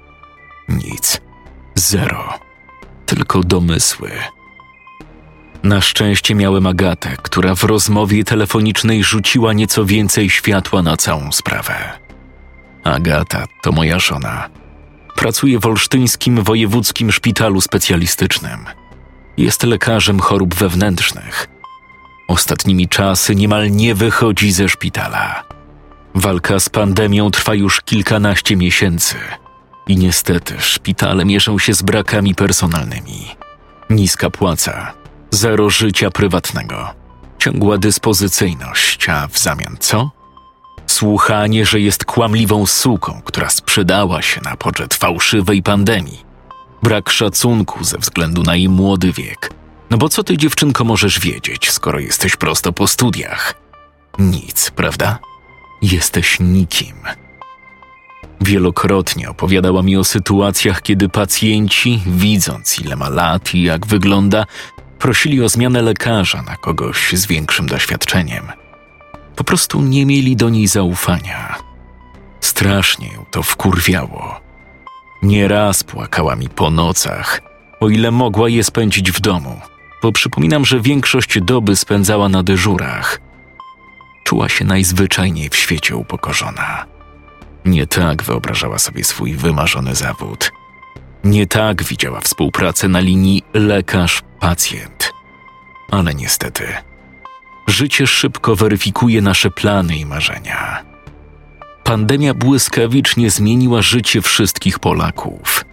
Nic. 0.69 1.21
Zero. 1.75 2.39
Tylko 3.07 3.41
domysły. 3.41 4.11
Na 5.63 5.81
szczęście 5.81 6.35
miałem 6.35 6.67
Agatę, 6.67 7.17
która 7.23 7.55
w 7.55 7.65
rozmowie 7.65 8.25
telefonicznej 8.25 9.05
rzuciła 9.05 9.53
nieco 9.53 9.85
więcej 9.85 10.31
światła 10.31 10.83
na 10.83 10.97
całą 10.97 11.33
sprawę. 11.33 11.75
Agata 12.85 13.45
to 13.63 13.73
moja 13.73 13.99
żona. 13.99 14.49
Pracuje 15.17 15.59
w 15.59 15.67
Olsztyńskim 15.67 16.43
Wojewódzkim 16.43 17.13
Szpitalu 17.13 17.61
Specjalistycznym. 17.61 18.65
Jest 19.37 19.63
lekarzem 19.63 20.21
chorób 20.21 20.55
wewnętrznych. 20.55 21.58
Ostatnimi 22.29 22.89
czasy 22.89 23.35
niemal 23.35 23.71
nie 23.71 23.95
wychodzi 23.95 24.53
ze 24.53 24.69
szpitala. 24.69 25.45
Walka 26.15 26.61
z 26.61 26.69
pandemią 26.69 27.31
trwa 27.31 27.55
już 27.55 27.81
kilkanaście 27.81 28.57
miesięcy 28.57 29.17
i 29.87 29.97
niestety 29.97 30.55
szpitale 30.59 31.25
mieszą 31.25 31.59
się 31.59 31.75
z 31.75 31.83
brakami 31.83 32.35
personalnymi. 32.35 33.27
Niska 33.91 34.31
płaca, 34.31 34.93
zero 35.31 35.71
życia 35.71 36.11
prywatnego, 36.11 36.95
ciągła 37.39 37.79
dyspozycyjność, 37.79 39.09
a 39.09 39.29
w 39.29 39.39
zamian 39.39 39.77
co? 39.81 40.11
Słuchanie, 40.87 41.67
że 41.67 41.81
jest 41.81 42.05
kłamliwą 42.05 42.67
suką, 42.67 43.21
która 43.25 43.51
sprzedała 43.51 44.23
się 44.23 44.41
na 44.45 44.57
poczet 44.57 44.95
fałszywej 44.95 45.63
pandemii. 45.63 46.25
Brak 46.83 47.11
szacunku 47.11 47.85
ze 47.85 47.99
względu 47.99 48.43
na 48.43 48.57
jej 48.57 48.69
młody 48.69 49.13
wiek. 49.13 49.58
No 49.91 49.99
bo 49.99 50.09
co 50.09 50.25
ty, 50.25 50.37
dziewczynko, 50.37 50.85
możesz 50.85 51.21
wiedzieć, 51.21 51.71
skoro 51.71 51.99
jesteś 51.99 52.37
prosto 52.37 52.73
po 52.73 52.87
studiach? 52.87 53.55
Nic, 54.19 54.71
prawda? 54.71 55.19
Jesteś 55.83 56.37
nikim. 56.41 56.97
Wielokrotnie 58.41 59.31
opowiadała 59.31 59.83
mi 59.83 59.97
o 59.97 60.05
sytuacjach, 60.05 60.83
kiedy 60.83 61.09
pacjenci, 61.09 62.03
widząc 62.07 62.79
ile 62.81 62.97
ma 62.97 63.09
lat 63.09 63.55
i 63.55 63.63
jak 63.63 63.87
wygląda, 63.87 64.47
prosili 64.99 65.43
o 65.43 65.49
zmianę 65.49 65.83
lekarza 65.83 66.43
na 66.43 66.57
kogoś 66.57 67.13
z 67.13 67.27
większym 67.27 67.67
doświadczeniem. 67.67 68.45
Po 69.37 69.45
prostu 69.45 69.81
nie 69.81 70.07
mieli 70.07 70.37
do 70.37 70.49
niej 70.49 70.67
zaufania. 70.67 71.57
Strasznie 72.41 73.13
ją 73.13 73.25
to 73.31 73.43
wkurwiało. 73.43 74.41
Nieraz 75.23 75.85
płakała 75.85 76.37
mi 76.37 76.49
po 76.49 76.71
nocach, 76.71 77.41
o 77.81 77.89
ile 77.89 78.11
mogła 78.11 78.49
je 78.49 78.65
spędzić 78.65 79.13
w 79.13 79.21
domu, 79.21 79.61
bo 80.03 80.13
przypominam, 80.13 80.65
że 80.65 80.81
większość 80.81 81.41
doby 81.41 81.77
spędzała 81.77 82.29
na 82.29 82.43
dyżurach. 82.43 83.21
Czuła 84.25 84.49
się 84.49 84.65
najzwyczajniej 84.65 85.49
w 85.49 85.57
świecie 85.57 85.97
upokorzona. 85.97 86.87
Nie 87.65 87.87
tak 87.87 88.23
wyobrażała 88.23 88.79
sobie 88.79 89.05
swój 89.05 89.35
wymarzony 89.35 89.95
zawód. 89.95 90.53
Nie 91.25 91.47
tak 91.47 91.83
widziała 91.83 92.21
współpracę 92.21 92.89
na 92.89 93.01
linii 93.01 93.43
lekarz-pacjent. 93.55 95.13
Ale 95.91 96.15
niestety, 96.15 96.67
życie 97.67 98.07
szybko 98.07 98.57
weryfikuje 98.57 99.23
nasze 99.23 99.51
plany 99.51 99.97
i 99.97 100.07
marzenia. 100.07 100.85
Pandemia 101.85 102.35
błyskawicznie 102.35 103.31
zmieniła 103.31 103.83
życie 103.83 104.23
wszystkich 104.23 104.79
Polaków. 104.79 105.65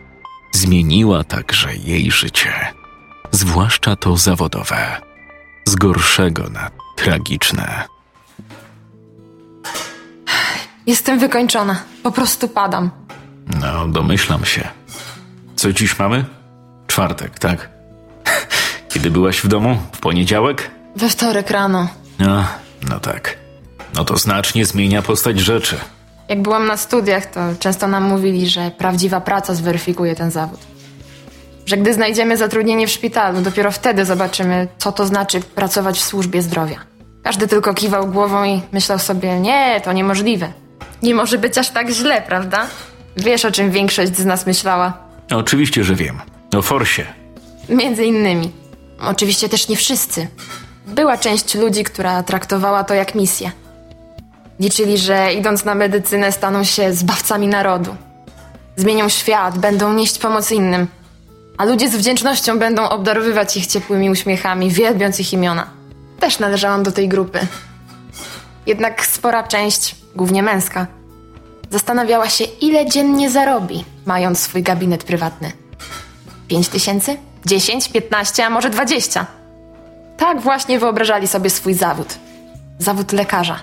Zmieniła 0.51 1.23
także 1.23 1.75
jej 1.75 2.11
życie, 2.11 2.53
zwłaszcza 3.35 3.95
to 3.95 4.17
zawodowe, 4.17 5.01
z 5.65 5.75
gorszego 5.75 6.49
na 6.49 6.71
tragiczne. 6.95 7.83
Jestem 10.87 11.19
wykończona. 11.19 11.83
Po 12.03 12.11
prostu 12.11 12.47
padam. 12.47 12.89
No, 13.61 13.87
domyślam 13.87 14.45
się. 14.45 14.67
Co 15.55 15.73
dziś 15.73 15.99
mamy? 15.99 16.25
Czwartek, 16.87 17.39
tak? 17.39 17.69
Kiedy 18.93 19.11
byłaś 19.11 19.39
w 19.41 19.47
domu? 19.47 19.77
W 19.91 19.99
poniedziałek? 19.99 20.71
We 20.95 21.09
wtorek 21.09 21.49
rano. 21.49 21.87
No, 22.19 22.45
no 22.89 22.99
tak. 22.99 23.37
No 23.95 24.05
to 24.05 24.17
znacznie 24.17 24.65
zmienia 24.65 25.01
postać 25.01 25.39
rzeczy. 25.39 25.77
Jak 26.29 26.41
byłam 26.41 26.67
na 26.67 26.77
studiach, 26.77 27.25
to 27.25 27.39
często 27.59 27.87
nam 27.87 28.03
mówili, 28.03 28.49
że 28.49 28.71
prawdziwa 28.71 29.21
praca 29.21 29.53
zweryfikuje 29.55 30.15
ten 30.15 30.31
zawód. 30.31 30.59
Że 31.65 31.77
gdy 31.77 31.93
znajdziemy 31.93 32.37
zatrudnienie 32.37 32.87
w 32.87 32.91
szpitalu, 32.91 33.41
dopiero 33.41 33.71
wtedy 33.71 34.05
zobaczymy, 34.05 34.67
co 34.77 34.91
to 34.91 35.05
znaczy 35.05 35.39
pracować 35.41 35.99
w 35.99 36.03
służbie 36.03 36.41
zdrowia. 36.41 36.79
Każdy 37.23 37.47
tylko 37.47 37.73
kiwał 37.73 38.07
głową 38.07 38.43
i 38.43 38.61
myślał 38.71 38.99
sobie, 38.99 39.39
nie, 39.39 39.81
to 39.83 39.93
niemożliwe. 39.93 40.53
Nie 41.03 41.15
może 41.15 41.37
być 41.37 41.57
aż 41.57 41.69
tak 41.69 41.89
źle, 41.89 42.21
prawda? 42.21 42.67
Wiesz, 43.17 43.45
o 43.45 43.51
czym 43.51 43.71
większość 43.71 44.17
z 44.17 44.25
nas 44.25 44.45
myślała. 44.45 44.93
Oczywiście, 45.31 45.83
że 45.83 45.95
wiem. 45.95 46.19
O 46.57 46.61
Forsie. 46.61 47.05
Między 47.69 48.05
innymi. 48.05 48.51
Oczywiście 49.01 49.49
też 49.49 49.67
nie 49.67 49.75
wszyscy. 49.75 50.27
Była 50.87 51.17
część 51.17 51.55
ludzi, 51.55 51.83
która 51.83 52.23
traktowała 52.23 52.83
to 52.83 52.93
jak 52.93 53.15
misję. 53.15 53.51
Liczyli, 54.59 54.97
że 54.97 55.33
idąc 55.33 55.65
na 55.65 55.75
medycynę 55.75 56.31
staną 56.31 56.63
się 56.63 56.93
zbawcami 56.93 57.47
narodu. 57.47 57.95
Zmienią 58.75 59.09
świat, 59.09 59.57
będą 59.57 59.93
nieść 59.93 60.19
pomoc 60.19 60.51
innym. 60.51 60.87
A 61.57 61.65
ludzie 61.65 61.89
z 61.89 61.95
wdzięcznością 61.95 62.59
będą 62.59 62.89
obdarowywać 62.89 63.57
ich 63.57 63.67
ciepłymi 63.67 64.09
uśmiechami, 64.09 64.71
wielbiąc 64.71 65.19
ich 65.19 65.33
imiona. 65.33 65.67
Też 66.19 66.39
należałam 66.39 66.83
do 66.83 66.91
tej 66.91 67.09
grupy. 67.09 67.39
Jednak 68.65 69.05
spora 69.05 69.43
część, 69.43 69.95
głównie 70.15 70.43
męska, 70.43 70.87
zastanawiała 71.71 72.29
się, 72.29 72.43
ile 72.43 72.89
dziennie 72.89 73.29
zarobi, 73.29 73.85
mając 74.05 74.39
swój 74.39 74.63
gabinet 74.63 75.03
prywatny. 75.03 75.51
Pięć 76.47 76.67
tysięcy? 76.67 77.17
Dziesięć? 77.45 77.89
Piętnaście? 77.89 78.45
A 78.45 78.49
może 78.49 78.69
dwadzieścia? 78.69 79.25
Tak 80.17 80.41
właśnie 80.41 80.79
wyobrażali 80.79 81.27
sobie 81.27 81.49
swój 81.49 81.73
zawód. 81.73 82.15
Zawód 82.79 83.11
lekarza. 83.11 83.59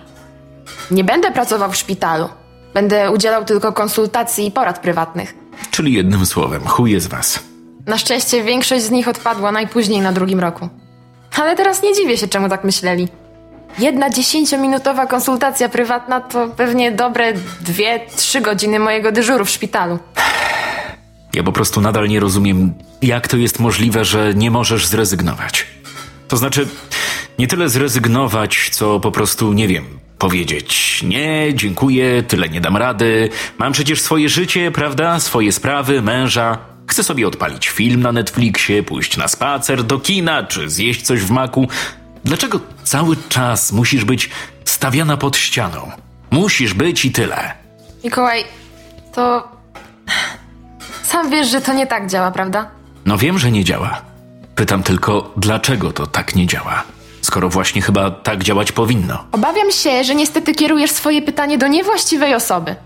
Nie 0.91 1.05
będę 1.05 1.31
pracował 1.31 1.73
w 1.73 1.77
szpitalu. 1.77 2.29
Będę 2.75 3.11
udzielał 3.11 3.45
tylko 3.45 3.73
konsultacji 3.73 4.47
i 4.47 4.51
porad 4.51 4.79
prywatnych. 4.79 5.35
Czyli 5.71 5.93
jednym 5.93 6.27
słowem, 6.27 6.67
chuj 6.67 7.01
z 7.01 7.07
was. 7.07 7.52
Na 7.87 7.99
szczęście 7.99 8.45
większość 8.45 8.85
z 8.85 8.91
nich 8.91 9.09
odpadła 9.09 9.53
najpóźniej 9.53 10.01
na 10.01 10.13
drugim 10.13 10.41
roku. 10.41 10.69
Ale 11.37 11.57
teraz 11.57 11.83
nie 11.83 11.95
dziwię 11.95 12.17
się, 12.17 12.29
czemu 12.29 12.49
tak 12.49 12.65
myśleli. 12.65 13.09
Jedna 13.79 14.11
dziesięciominutowa 14.11 15.07
konsultacja 15.07 15.69
prywatna 15.69 16.21
to 16.21 16.49
pewnie 16.49 16.93
dobre 16.93 17.33
dwie, 17.61 18.01
trzy 18.17 18.41
godziny 18.41 18.79
mojego 18.79 19.13
dyżuru 19.13 19.45
w 19.45 19.51
szpitalu. 19.51 19.99
Ja 21.35 21.43
po 21.43 21.53
prostu 21.53 21.81
nadal 21.81 22.09
nie 22.09 22.21
rozumiem, 22.21 22.75
jak 23.03 23.29
to 23.29 23.37
jest 23.37 23.61
możliwe, 23.61 24.05
że 24.05 24.35
nie 24.35 24.51
możesz 24.51 24.87
zrezygnować. 24.87 25.67
To 26.29 26.37
znaczy, 26.37 26.69
nie 27.39 27.47
tyle 27.47 27.69
zrezygnować, 27.69 28.69
co 28.73 29.01
po 29.01 29.11
prostu, 29.11 29.53
nie 29.53 29.69
wiem, 29.69 29.85
powiedzieć 30.19 31.01
nie, 31.03 31.55
dziękuję, 31.55 32.23
tyle 32.23 32.49
nie 32.49 32.61
dam 32.61 32.77
rady. 32.77 33.29
Mam 33.59 33.73
przecież 33.73 34.01
swoje 34.01 34.29
życie, 34.29 34.71
prawda? 34.71 35.21
Swoje 35.21 35.53
sprawy, 35.53 36.03
męża. 36.03 36.72
Chcę 36.93 37.03
sobie 37.05 37.29
odpalić 37.29 37.69
film 37.69 38.03
na 38.03 38.13
Netflixie, 38.13 38.83
pójść 38.83 39.17
na 39.17 39.29
spacer, 39.29 39.85
do 39.85 39.99
kina, 39.99 40.43
czy 40.43 40.71
zjeść 40.71 41.03
coś 41.03 41.21
w 41.21 41.31
maku. 41.31 41.69
Dlaczego 42.25 42.61
cały 42.85 43.17
czas 43.29 43.73
musisz 43.73 44.05
być 44.05 44.31
stawiana 44.65 45.17
pod 45.17 45.37
ścianą? 45.37 45.91
Musisz 46.31 46.75
być 46.75 47.05
i 47.05 47.13
tyle. 47.13 47.55
Mikołaj, 48.05 48.45
to. 49.15 49.49
Sam 51.03 51.31
wiesz, 51.31 51.49
że 51.49 51.61
to 51.61 51.73
nie 51.73 51.87
tak 51.87 52.11
działa, 52.11 52.31
prawda? 52.31 52.71
No 53.07 53.19
wiem, 53.19 53.39
że 53.39 53.51
nie 53.51 53.65
działa. 53.65 54.03
Pytam 54.55 54.83
tylko, 54.83 55.33
dlaczego 55.37 55.93
to 55.93 56.07
tak 56.07 56.35
nie 56.35 56.47
działa? 56.47 56.83
Skoro 57.23 57.49
właśnie 57.49 57.83
chyba 57.83 58.11
tak 58.11 58.43
działać 58.45 58.73
powinno. 58.73 59.25
Obawiam 59.33 59.71
się, 59.71 60.05
że 60.05 60.15
niestety 60.15 60.55
kierujesz 60.55 60.91
swoje 60.91 61.23
pytanie 61.23 61.59
do 61.59 61.67
niewłaściwej 61.69 62.35
osoby. 62.35 62.77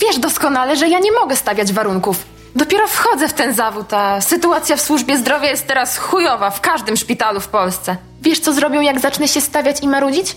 Wiesz 0.00 0.18
doskonale, 0.18 0.76
że 0.76 0.88
ja 0.88 0.98
nie 0.98 1.12
mogę 1.12 1.36
stawiać 1.36 1.72
warunków. 1.72 2.39
Dopiero 2.56 2.86
wchodzę 2.88 3.28
w 3.28 3.32
ten 3.32 3.54
zawód, 3.54 3.92
a 3.92 4.20
sytuacja 4.20 4.76
w 4.76 4.80
służbie 4.80 5.18
zdrowia 5.18 5.50
jest 5.50 5.66
teraz 5.66 5.98
chujowa 5.98 6.50
w 6.50 6.60
każdym 6.60 6.96
szpitalu 6.96 7.40
w 7.40 7.48
Polsce. 7.48 7.96
Wiesz, 8.22 8.40
co 8.40 8.52
zrobią, 8.52 8.80
jak 8.80 9.00
zacznę 9.00 9.28
się 9.28 9.40
stawiać 9.40 9.82
i 9.82 9.88
marudzić? 9.88 10.36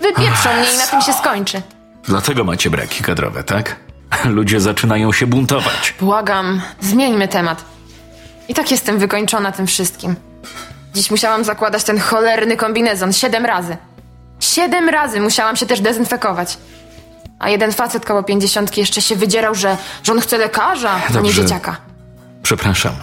Wypieprzą 0.00 0.52
mnie 0.52 0.72
i 0.74 0.78
na 0.78 0.86
tym 0.86 1.00
się 1.00 1.12
skończy. 1.12 1.62
Dlatego 2.04 2.44
macie 2.44 2.70
braki 2.70 3.04
kadrowe, 3.04 3.44
tak? 3.44 3.76
Ludzie 4.24 4.60
zaczynają 4.60 5.12
się 5.12 5.26
buntować. 5.26 5.94
Błagam, 6.00 6.60
zmieńmy 6.80 7.28
temat. 7.28 7.64
I 8.48 8.54
tak 8.54 8.70
jestem 8.70 8.98
wykończona 8.98 9.52
tym 9.52 9.66
wszystkim. 9.66 10.16
Dziś 10.94 11.10
musiałam 11.10 11.44
zakładać 11.44 11.84
ten 11.84 11.98
cholerny 11.98 12.56
kombinezon 12.56 13.12
siedem 13.12 13.46
razy. 13.46 13.76
Siedem 14.40 14.88
razy 14.88 15.20
musiałam 15.20 15.56
się 15.56 15.66
też 15.66 15.80
dezynfekować. 15.80 16.58
A 17.42 17.48
jeden 17.48 17.72
facet 17.72 18.04
koło 18.06 18.22
pięćdziesiątki 18.22 18.80
jeszcze 18.80 19.02
się 19.02 19.16
wydzierał, 19.16 19.54
że, 19.54 19.76
że 20.02 20.12
on 20.12 20.20
chce 20.20 20.38
lekarza, 20.38 21.00
a 21.16 21.20
nie 21.20 21.32
dzieciaka. 21.32 21.76
Przepraszam. 22.42 22.94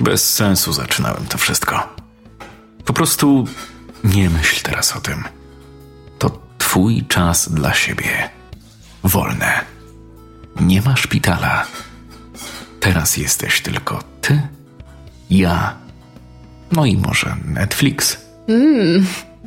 Bez 0.00 0.34
sensu 0.34 0.72
zaczynałem 0.72 1.26
to 1.26 1.38
wszystko. 1.38 1.88
Po 2.84 2.92
prostu 2.92 3.46
nie 4.04 4.30
myśl 4.30 4.62
teraz 4.62 4.96
o 4.96 5.00
tym. 5.00 5.24
To 6.18 6.38
twój 6.58 7.04
czas 7.08 7.48
dla 7.52 7.74
siebie. 7.74 8.30
Wolne. 9.04 9.60
Nie 10.60 10.82
ma 10.82 10.96
szpitala. 10.96 11.66
Teraz 12.80 13.16
jesteś 13.16 13.60
tylko 13.60 14.02
ty, 14.20 14.42
ja, 15.30 15.74
no 16.72 16.86
i 16.86 16.96
może 16.96 17.36
Netflix. 17.44 18.18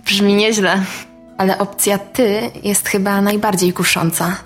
Brzmi 0.05 0.34
nieźle. 0.34 0.84
Ale 1.38 1.57
opcja 1.57 1.98
ty 1.98 2.52
jest 2.64 2.88
chyba 2.88 3.22
najbardziej 3.22 3.74
kusząca. 3.74 4.38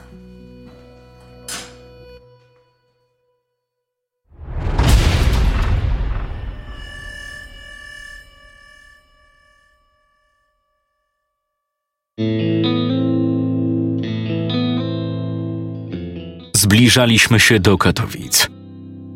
Zbliżaliśmy 16.56 17.40
się 17.40 17.60
do 17.60 17.78
Katowic. 17.78 18.48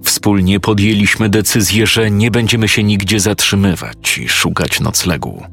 Wspólnie 0.03 0.59
podjęliśmy 0.59 1.29
decyzję, 1.29 1.87
że 1.87 2.11
nie 2.11 2.31
będziemy 2.31 2.67
się 2.67 2.83
nigdzie 2.83 3.19
zatrzymywać 3.19 4.17
i 4.17 4.29
szukać 4.29 4.79
noclegu. 4.79 5.43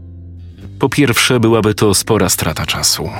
Po 0.80 0.88
pierwsze, 0.88 1.40
byłaby 1.40 1.74
to 1.74 1.94
spora 1.94 2.28
strata 2.28 2.66
czasu. 2.66 3.10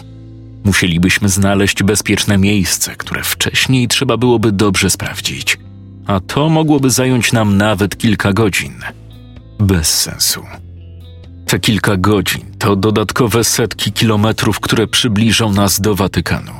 Musielibyśmy 0.64 1.28
znaleźć 1.28 1.82
bezpieczne 1.82 2.38
miejsce, 2.38 2.96
które 2.96 3.22
wcześniej 3.22 3.88
trzeba 3.88 4.16
byłoby 4.16 4.52
dobrze 4.52 4.90
sprawdzić, 4.90 5.58
a 6.06 6.20
to 6.20 6.48
mogłoby 6.48 6.90
zająć 6.90 7.32
nam 7.32 7.56
nawet 7.56 7.98
kilka 7.98 8.32
godzin. 8.32 8.74
Bez 9.58 10.00
sensu. 10.00 10.42
Te 11.46 11.58
kilka 11.58 11.96
godzin 11.96 12.42
to 12.58 12.76
dodatkowe 12.76 13.44
setki 13.44 13.92
kilometrów, 13.92 14.60
które 14.60 14.86
przybliżą 14.86 15.52
nas 15.52 15.80
do 15.80 15.94
Watykanu. 15.94 16.52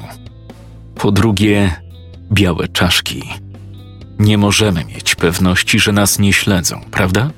Po 0.94 1.12
drugie, 1.12 1.74
białe 2.32 2.68
czaszki. 2.68 3.22
Nie 4.18 4.39
możemy 4.39 4.85
mieć 4.85 5.14
pewności, 5.14 5.81
że 5.81 5.93
nas 5.93 6.18
nie 6.18 6.32
śledzą, 6.32 6.81
prawda? 6.90 7.31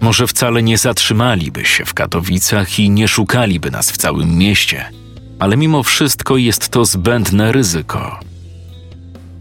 Może 0.00 0.26
wcale 0.26 0.62
nie 0.62 0.78
zatrzymaliby 0.78 1.64
się 1.64 1.84
w 1.84 1.94
Katowicach 1.94 2.78
i 2.78 2.90
nie 2.90 3.08
szukaliby 3.08 3.70
nas 3.70 3.90
w 3.90 3.96
całym 3.96 4.38
mieście, 4.38 4.84
ale 5.38 5.56
mimo 5.56 5.82
wszystko 5.82 6.36
jest 6.36 6.68
to 6.68 6.84
zbędne 6.84 7.52
ryzyko. 7.52 8.20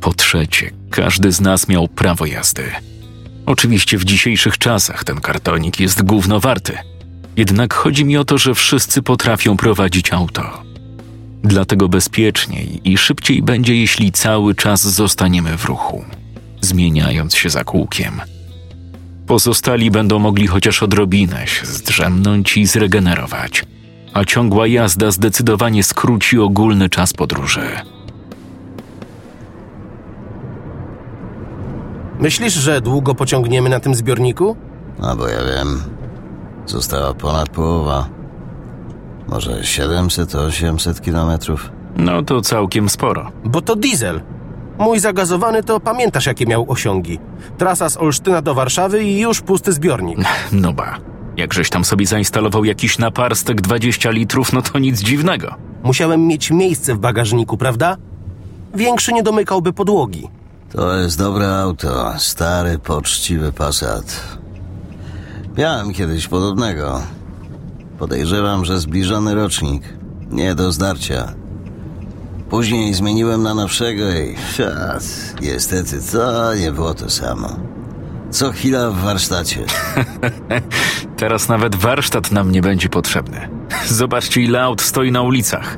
Po 0.02 0.14
trzecie, 0.14 0.72
każdy 0.90 1.32
z 1.32 1.42
nas 1.42 1.68
miał 1.68 1.88
prawo 1.88 2.26
jazdy. 2.26 2.64
Oczywiście 3.46 3.98
w 3.98 4.06
dzisiejszych 4.06 4.58
czasach 4.58 5.04
ten 5.04 5.22
kartonik 5.22 5.80
jest 5.80 6.04
gówno 6.04 6.40
warty. 6.40 6.78
Jednak 7.38 7.74
chodzi 7.74 8.06
mi 8.06 8.18
o 8.18 8.26
to, 8.26 8.38
że 8.38 8.56
wszyscy 8.56 9.02
potrafią 9.02 9.58
prowadzić 9.58 10.14
auto. 10.14 10.64
Dlatego 11.44 11.90
bezpieczniej 11.90 12.82
i 12.84 12.98
szybciej 12.98 13.42
będzie, 13.42 13.76
jeśli 13.76 14.12
cały 14.12 14.56
czas 14.56 14.82
zostaniemy 14.82 15.58
w 15.58 15.66
ruchu, 15.66 16.06
zmieniając 16.62 17.36
się 17.36 17.50
za 17.50 17.64
kółkiem. 17.64 18.22
Pozostali 19.28 19.92
będą 19.92 20.20
mogli 20.20 20.48
chociaż 20.48 20.84
odrobinę 20.84 21.48
się 21.48 21.66
zdrzemnąć 21.66 22.58
i 22.58 22.66
zregenerować, 22.66 23.66
a 24.14 24.26
ciągła 24.26 24.68
jazda 24.68 25.12
zdecydowanie 25.12 25.84
skróci 25.84 26.40
ogólny 26.40 26.90
czas 26.90 27.14
podróży. 27.14 27.70
Myślisz, 32.20 32.54
że 32.54 32.82
długo 32.82 33.16
pociągniemy 33.16 33.70
na 33.70 33.80
tym 33.80 33.96
zbiorniku? 33.96 34.56
No 35.00 35.16
bo 35.16 35.28
ja 35.28 35.44
wiem. 35.44 35.82
Została 36.66 37.14
ponad 37.14 37.50
połowa. 37.50 38.10
Może 39.28 39.52
700-800 39.52 41.02
kilometrów. 41.02 41.72
No 41.98 42.24
to 42.24 42.42
całkiem 42.42 42.90
sporo. 42.90 43.32
Bo 43.44 43.62
to 43.62 43.76
diesel. 43.76 44.22
Mój 44.78 45.00
zagazowany 45.00 45.64
to 45.64 45.80
pamiętasz, 45.80 46.26
jakie 46.26 46.46
miał 46.46 46.66
osiągi. 46.72 47.20
Trasa 47.58 47.90
z 47.90 47.98
Olsztyna 47.98 48.42
do 48.42 48.54
Warszawy 48.54 49.04
i 49.04 49.20
już 49.20 49.42
pusty 49.42 49.74
zbiornik. 49.74 50.20
No 50.52 50.74
ba, 50.74 50.98
jakżeś 51.38 51.70
tam 51.70 51.86
sobie 51.86 52.06
zainstalował 52.06 52.66
jakiś 52.66 52.98
naparstek 52.98 53.62
20 53.62 54.12
litrów, 54.12 54.54
no 54.54 54.62
to 54.62 54.80
nic 54.80 55.00
dziwnego. 55.00 55.56
Musiałem 55.84 56.28
mieć 56.28 56.52
miejsce 56.52 56.96
w 56.96 57.00
bagażniku, 57.00 57.58
prawda? 57.58 57.98
Większy 58.76 59.14
nie 59.14 59.24
domykałby 59.24 59.74
podłogi. 59.74 60.28
To 60.72 60.96
jest 60.98 61.18
dobre 61.18 61.56
auto. 61.56 62.14
Stary, 62.18 62.80
poczciwy 62.80 63.52
Passat. 63.52 64.38
Miałem 65.58 65.94
kiedyś 65.94 66.28
podobnego. 66.28 67.02
Podejrzewam, 68.00 68.66
że 68.66 68.80
zbliżony 68.80 69.36
rocznik. 69.36 69.84
Nie 70.32 70.56
do 70.56 70.72
zdarcia. 70.72 71.34
Później 72.50 72.94
zmieniłem 72.94 73.44
na 73.44 73.54
nowszego 73.54 74.12
i... 74.12 74.36
Fiat, 74.54 75.04
niestety, 75.42 75.98
to 76.12 76.56
nie 76.56 76.72
było 76.72 76.94
to 76.94 77.10
samo. 77.10 77.50
Co 78.30 78.52
chwila 78.52 78.92
w 78.92 78.98
warsztacie. 78.98 79.66
Teraz 81.18 81.50
nawet 81.50 81.76
warsztat 81.76 82.32
nam 82.32 82.52
nie 82.52 82.62
będzie 82.62 82.90
potrzebny. 82.90 83.50
Zobaczcie, 83.86 84.42
ile 84.42 84.64
aut 84.64 84.82
stoi 84.82 85.12
na 85.12 85.22
ulicach. 85.22 85.78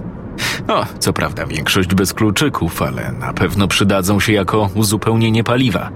O, 0.67 0.85
co 0.99 1.13
prawda 1.13 1.45
większość 1.45 1.95
bez 1.95 2.13
kluczyków, 2.13 2.81
ale 2.81 3.11
na 3.11 3.33
pewno 3.33 3.67
przydadzą 3.67 4.19
się 4.19 4.33
jako 4.33 4.69
uzupełnienie 4.75 5.43
paliwa. 5.43 5.91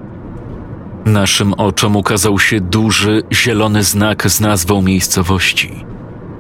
Naszym 1.05 1.53
oczom 1.53 1.95
ukazał 1.95 2.39
się 2.39 2.61
duży, 2.61 3.23
zielony 3.31 3.83
znak 3.83 4.31
z 4.31 4.39
nazwą 4.39 4.81
miejscowości 4.81 5.85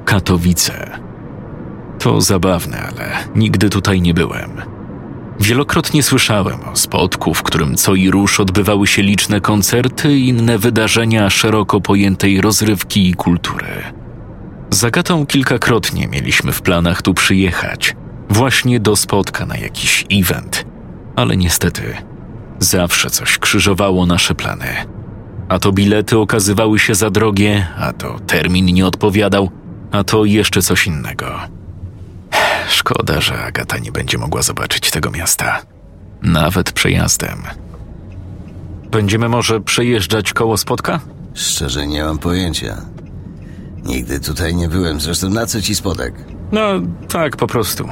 Katowice. 0.05 1.02
To 2.03 2.21
zabawne, 2.21 2.81
ale 2.81 3.11
nigdy 3.35 3.69
tutaj 3.69 4.01
nie 4.01 4.13
byłem. 4.13 4.61
Wielokrotnie 5.39 6.03
słyszałem 6.03 6.57
o 6.73 6.75
spotku, 6.75 7.33
w 7.33 7.43
którym 7.43 7.75
co 7.75 7.95
i 7.95 8.11
rusz 8.11 8.39
odbywały 8.39 8.87
się 8.87 9.01
liczne 9.01 9.41
koncerty 9.41 10.13
i 10.13 10.27
inne 10.27 10.57
wydarzenia 10.57 11.29
szeroko 11.29 11.81
pojętej 11.81 12.41
rozrywki 12.41 13.09
i 13.09 13.13
kultury. 13.13 13.67
Z 14.69 14.83
Agatą 14.83 15.25
kilkakrotnie 15.25 16.07
mieliśmy 16.07 16.51
w 16.51 16.61
planach 16.61 17.01
tu 17.01 17.13
przyjechać, 17.13 17.95
właśnie 18.29 18.79
do 18.79 18.95
spotka 18.95 19.45
na 19.45 19.57
jakiś 19.57 20.05
event, 20.11 20.65
ale 21.15 21.37
niestety 21.37 21.97
zawsze 22.59 23.09
coś 23.09 23.37
krzyżowało 23.37 24.05
nasze 24.05 24.35
plany. 24.35 24.67
A 25.49 25.59
to 25.59 25.71
bilety 25.71 26.17
okazywały 26.17 26.79
się 26.79 26.95
za 26.95 27.09
drogie, 27.09 27.67
a 27.77 27.93
to 27.93 28.19
termin 28.27 28.65
nie 28.65 28.87
odpowiadał, 28.87 29.49
a 29.91 30.03
to 30.03 30.25
jeszcze 30.25 30.61
coś 30.61 30.87
innego. 30.87 31.62
Szkoda, 32.69 33.21
że 33.21 33.43
Agata 33.43 33.77
nie 33.77 33.91
będzie 33.91 34.17
mogła 34.17 34.41
zobaczyć 34.41 34.91
tego 34.91 35.11
miasta. 35.11 35.61
Nawet 36.21 36.71
przejazdem. 36.71 37.43
Będziemy 38.91 39.29
może 39.29 39.61
przejeżdżać 39.61 40.33
koło 40.33 40.57
spotka? 40.57 40.99
Szczerze 41.33 41.87
nie 41.87 42.03
mam 42.03 42.17
pojęcia. 42.17 42.81
Nigdy 43.85 44.19
tutaj 44.19 44.55
nie 44.55 44.69
byłem, 44.69 45.01
zresztą 45.01 45.29
na 45.29 45.45
co 45.45 45.61
ci 45.61 45.75
spodek? 45.75 46.13
No, 46.51 46.61
tak 47.09 47.37
po 47.37 47.47
prostu. 47.47 47.87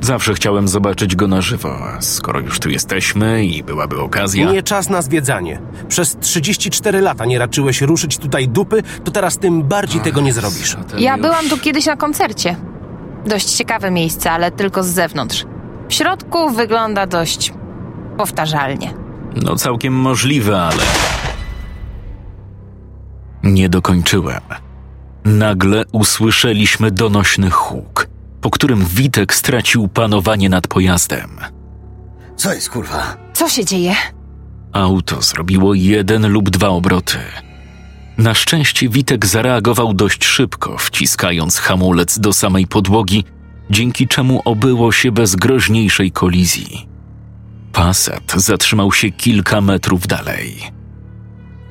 Zawsze 0.00 0.34
chciałem 0.34 0.68
zobaczyć 0.68 1.16
go 1.16 1.28
na 1.28 1.40
żywo, 1.40 1.78
a 1.88 2.00
skoro 2.00 2.40
już 2.40 2.60
tu 2.60 2.70
jesteśmy 2.70 3.44
i 3.44 3.62
byłaby 3.64 4.00
okazja. 4.00 4.52
Nie 4.52 4.62
czas 4.62 4.88
na 4.88 5.02
zwiedzanie. 5.02 5.60
Przez 5.88 6.16
34 6.20 7.00
lata 7.00 7.24
nie 7.24 7.38
raczyłeś 7.38 7.80
ruszyć 7.80 8.18
tutaj 8.18 8.48
dupy, 8.48 8.82
to 9.04 9.10
teraz 9.10 9.38
tym 9.38 9.62
bardziej 9.62 10.00
tego 10.00 10.20
nie 10.20 10.32
zrobisz. 10.32 10.76
Ja 10.98 11.12
już- 11.12 11.22
byłam 11.22 11.48
tu 11.48 11.58
kiedyś 11.58 11.86
na 11.86 11.96
koncercie. 11.96 12.56
Dość 13.26 13.50
ciekawe 13.50 13.90
miejsce, 13.90 14.30
ale 14.30 14.50
tylko 14.50 14.82
z 14.82 14.86
zewnątrz. 14.86 15.44
W 15.88 15.94
środku 15.94 16.50
wygląda 16.50 17.06
dość 17.06 17.52
powtarzalnie. 18.16 18.94
No, 19.42 19.56
całkiem 19.56 19.92
możliwe, 19.94 20.62
ale. 20.62 20.82
Nie 23.42 23.68
dokończyłem. 23.68 24.40
Nagle 25.24 25.84
usłyszeliśmy 25.92 26.90
donośny 26.90 27.50
huk, 27.50 28.08
po 28.40 28.50
którym 28.50 28.84
Witek 28.84 29.34
stracił 29.34 29.88
panowanie 29.88 30.48
nad 30.48 30.66
pojazdem. 30.66 31.30
Co 32.36 32.52
jest 32.54 32.70
kurwa? 32.70 33.16
Co 33.32 33.48
się 33.48 33.64
dzieje? 33.64 33.94
Auto 34.72 35.22
zrobiło 35.22 35.74
jeden 35.74 36.32
lub 36.32 36.50
dwa 36.50 36.68
obroty. 36.68 37.18
Na 38.18 38.34
szczęście 38.34 38.88
Witek 38.88 39.26
zareagował 39.26 39.94
dość 39.94 40.24
szybko, 40.24 40.78
wciskając 40.78 41.58
hamulec 41.58 42.18
do 42.18 42.32
samej 42.32 42.66
podłogi, 42.66 43.24
dzięki 43.70 44.08
czemu 44.08 44.42
obyło 44.44 44.92
się 44.92 45.12
bez 45.12 45.36
groźniejszej 45.36 46.12
kolizji. 46.12 46.88
Passat 47.72 48.32
zatrzymał 48.36 48.92
się 48.92 49.10
kilka 49.10 49.60
metrów 49.60 50.06
dalej. 50.06 50.72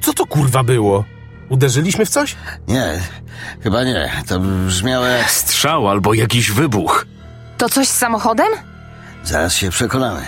Co 0.01 0.13
to 0.13 0.25
kurwa 0.25 0.63
było? 0.63 1.05
Uderzyliśmy 1.49 2.05
w 2.05 2.09
coś? 2.09 2.35
Nie, 2.67 3.01
chyba 3.63 3.83
nie. 3.83 4.11
To 4.27 4.39
brzmiało 4.39 5.05
jak... 5.05 5.31
Strzał 5.31 5.87
albo 5.87 6.13
jakiś 6.13 6.51
wybuch. 6.51 7.05
To 7.57 7.69
coś 7.69 7.87
z 7.87 7.97
samochodem? 7.97 8.47
Zaraz 9.23 9.55
się 9.55 9.69
przekonamy. 9.69 10.21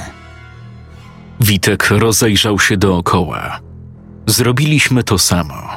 Witek 1.39 1.89
rozejrzał 1.89 2.59
się 2.59 2.77
dookoła. 2.77 3.59
Zrobiliśmy 4.27 5.03
to 5.03 5.19
samo. 5.19 5.69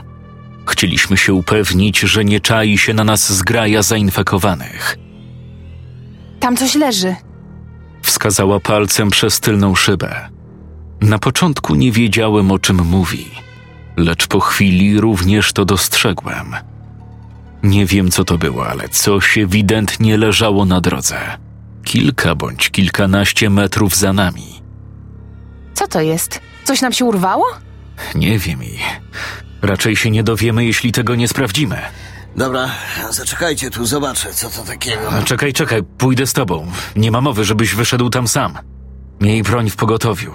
Chcieliśmy 0.77 1.17
się 1.17 1.35
upewnić, 1.35 2.01
że 2.01 2.25
nie 2.25 2.41
czai 2.41 2.79
się 2.79 2.95
na 2.95 3.05
nas 3.05 3.33
zgraja 3.33 3.83
zainfekowanych. 3.83 4.99
Tam 6.41 6.57
coś 6.57 6.75
leży. 6.75 7.17
Wskazała 8.03 8.61
palcem 8.61 9.11
przez 9.11 9.41
tylną 9.41 9.75
szybę. 9.75 10.29
Na 11.01 11.19
początku 11.19 11.75
nie 11.75 11.93
wiedziałem, 11.93 12.51
o 12.53 12.59
czym 12.59 12.77
mówi, 12.77 13.31
lecz 13.97 14.27
po 14.27 14.41
chwili 14.41 15.01
również 15.01 15.53
to 15.53 15.65
dostrzegłem. 15.65 16.57
Nie 17.63 17.87
wiem, 17.87 18.11
co 18.11 18.25
to 18.25 18.39
było, 18.39 18.69
ale 18.69 18.89
coś 18.89 19.39
ewidentnie 19.39 20.19
leżało 20.19 20.65
na 20.65 20.81
drodze. 20.81 21.19
Kilka 21.85 22.35
bądź 22.35 22.71
kilkanaście 22.71 23.51
metrów 23.51 23.97
za 23.97 24.13
nami. 24.13 24.63
Co 25.75 25.89
to 25.89 26.01
jest? 26.01 26.41
Coś 26.65 26.81
nam 26.83 26.93
się 26.93 27.05
urwało? 27.05 27.45
Nie 28.15 28.39
wiem 28.39 28.65
i 28.65 28.79
raczej 29.63 29.97
się 29.97 30.11
nie 30.11 30.23
dowiemy, 30.23 30.65
jeśli 30.65 30.93
tego 30.93 31.15
nie 31.15 31.29
sprawdzimy. 31.29 31.77
Dobra, 32.37 32.71
zaczekajcie 33.11 33.71
tu, 33.71 33.87
zobaczę, 33.87 34.35
co 34.35 34.51
to 34.51 34.63
takiego. 34.63 35.11
A 35.13 35.23
czekaj, 35.23 35.53
czekaj, 35.53 35.83
pójdę 35.99 36.27
z 36.27 36.33
tobą. 36.33 36.67
Nie 36.97 37.11
ma 37.11 37.21
mowy, 37.21 37.45
żebyś 37.45 37.75
wyszedł 37.75 38.11
tam 38.11 38.29
sam. 38.29 38.59
Miej 39.21 39.43
broń 39.43 39.71
w 39.71 39.77
pogotowiu. 39.77 40.33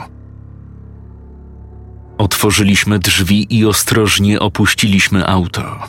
Otworzyliśmy 2.18 2.99
drzwi 2.99 3.57
i 3.57 3.65
ostrożnie 3.65 4.39
opuściliśmy 4.39 5.27
auto. 5.27 5.80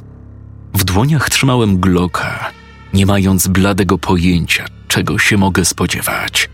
W 0.75 0.85
dłoniach 0.85 1.31
trzymałem 1.31 1.81
Glocka, 1.81 2.51
nie 2.95 3.07
mając 3.07 3.49
bladego 3.49 3.99
pojęcia, 3.99 4.65
czego 4.89 5.19
się 5.19 5.37
mogę 5.37 5.65
spodziewać. 5.65 6.51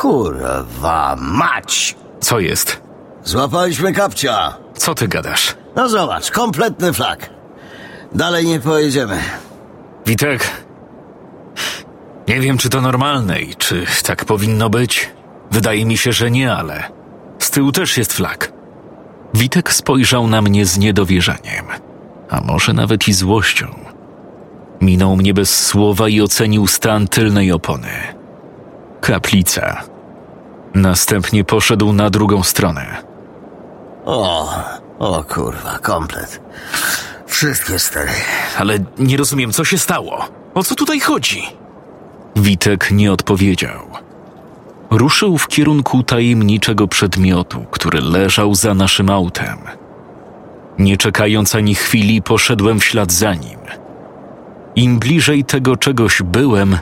Kurwa 0.00 1.16
mać! 1.20 1.96
Co 2.20 2.40
jest? 2.40 2.80
Złapaliśmy 3.24 3.92
kapcia! 3.92 4.54
Co 4.76 4.94
ty 4.94 5.08
gadasz? 5.08 5.54
No 5.76 5.88
zobacz, 5.88 6.30
kompletny 6.30 6.92
flak. 6.92 7.30
Dalej 8.12 8.46
nie 8.46 8.60
pojedziemy. 8.60 9.18
Witek, 10.06 10.50
nie 12.28 12.40
wiem, 12.40 12.58
czy 12.58 12.70
to 12.70 12.80
normalne 12.80 13.40
i 13.40 13.56
czy 13.56 13.86
tak 14.04 14.24
powinno 14.24 14.70
być. 14.70 15.10
Wydaje 15.50 15.86
mi 15.86 15.96
się, 15.96 16.12
że 16.12 16.30
nie, 16.30 16.52
ale 16.52 16.90
z 17.38 17.50
tyłu 17.50 17.72
też 17.72 17.98
jest 17.98 18.12
flag. 18.12 18.52
Witek 19.34 19.72
spojrzał 19.72 20.26
na 20.26 20.42
mnie 20.42 20.66
z 20.66 20.78
niedowierzaniem, 20.78 21.64
a 22.30 22.40
może 22.40 22.72
nawet 22.72 23.08
i 23.08 23.12
złością. 23.12 23.66
Minął 24.80 25.16
mnie 25.16 25.34
bez 25.34 25.66
słowa 25.66 26.08
i 26.08 26.20
ocenił 26.20 26.66
stan 26.66 27.08
tylnej 27.08 27.52
opony. 27.52 28.17
Kaplica. 29.00 29.82
Następnie 30.74 31.44
poszedł 31.44 31.92
na 31.92 32.10
drugą 32.10 32.42
stronę. 32.42 33.02
O, 34.04 34.54
o 34.98 35.24
kurwa, 35.24 35.78
komplet. 35.78 36.40
Wszystkie 37.26 37.78
stary. 37.78 38.10
Ale 38.58 38.78
nie 38.98 39.16
rozumiem, 39.16 39.52
co 39.52 39.64
się 39.64 39.78
stało. 39.78 40.24
O 40.54 40.62
co 40.62 40.74
tutaj 40.74 41.00
chodzi? 41.00 41.42
Witek 42.36 42.90
nie 42.90 43.12
odpowiedział. 43.12 43.80
Ruszył 44.90 45.38
w 45.38 45.48
kierunku 45.48 46.02
tajemniczego 46.02 46.88
przedmiotu, 46.88 47.64
który 47.70 48.00
leżał 48.00 48.54
za 48.54 48.74
naszym 48.74 49.10
autem. 49.10 49.58
Nie 50.78 50.96
czekając 50.96 51.54
ani 51.54 51.74
chwili, 51.74 52.22
poszedłem 52.22 52.80
w 52.80 52.84
ślad 52.84 53.12
za 53.12 53.34
nim. 53.34 53.58
Im 54.76 54.98
bliżej 54.98 55.44
tego 55.44 55.76
czegoś 55.76 56.22
byłem, 56.22 56.78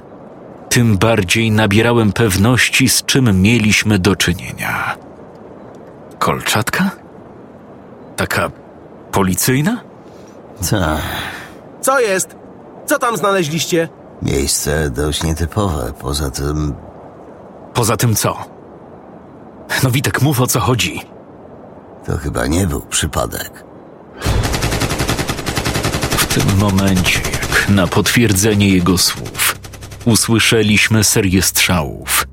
tym 0.77 0.99
bardziej 0.99 1.51
nabierałem 1.51 2.13
pewności, 2.13 2.89
z 2.89 3.05
czym 3.05 3.43
mieliśmy 3.43 3.99
do 3.99 4.17
czynienia. 4.17 4.97
Kolczatka? 6.19 6.91
Taka 8.17 8.51
policyjna? 9.13 9.81
Ta, 10.71 10.97
Co 11.81 12.01
jest? 12.01 12.37
Co 12.87 12.99
tam 12.99 13.17
znaleźliście? 13.17 13.89
miejsce 14.23 14.91
dość 14.91 15.23
nietypowe. 15.23 15.93
Poza 16.01 16.31
tym 16.31 16.75
Poza 17.75 17.97
tym 17.97 18.15
co? 18.15 18.37
No 19.83 19.91
Witek, 19.91 20.23
mów 20.23 20.41
o 20.41 20.47
co 20.47 20.61
chodzi. 20.61 21.01
to 22.07 22.17
chyba 22.19 22.47
nie 22.47 22.67
był 22.67 22.81
przypadek. 22.81 23.65
W 26.19 26.27
tym 26.35 26.59
momencie, 26.59 27.21
jak 27.43 27.69
na 27.69 27.87
potwierdzenie 27.87 28.69
jego 28.69 28.99
słów, 28.99 29.46
usłyszeliśmy 30.07 31.05
serię 31.05 31.43
strzałów. 31.43 32.29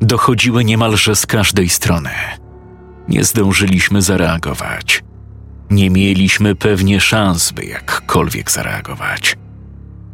Dochodziły 0.00 0.64
niemalże 0.64 1.16
z 1.16 1.26
każdej 1.26 1.68
strony. 1.68 2.10
Nie 3.08 3.24
zdążyliśmy 3.24 4.02
zareagować. 4.02 5.04
Nie 5.70 5.90
mieliśmy 5.90 6.54
pewnie 6.54 7.00
szans, 7.00 7.52
by 7.52 7.64
jakkolwiek 7.64 8.50
zareagować. 8.50 9.36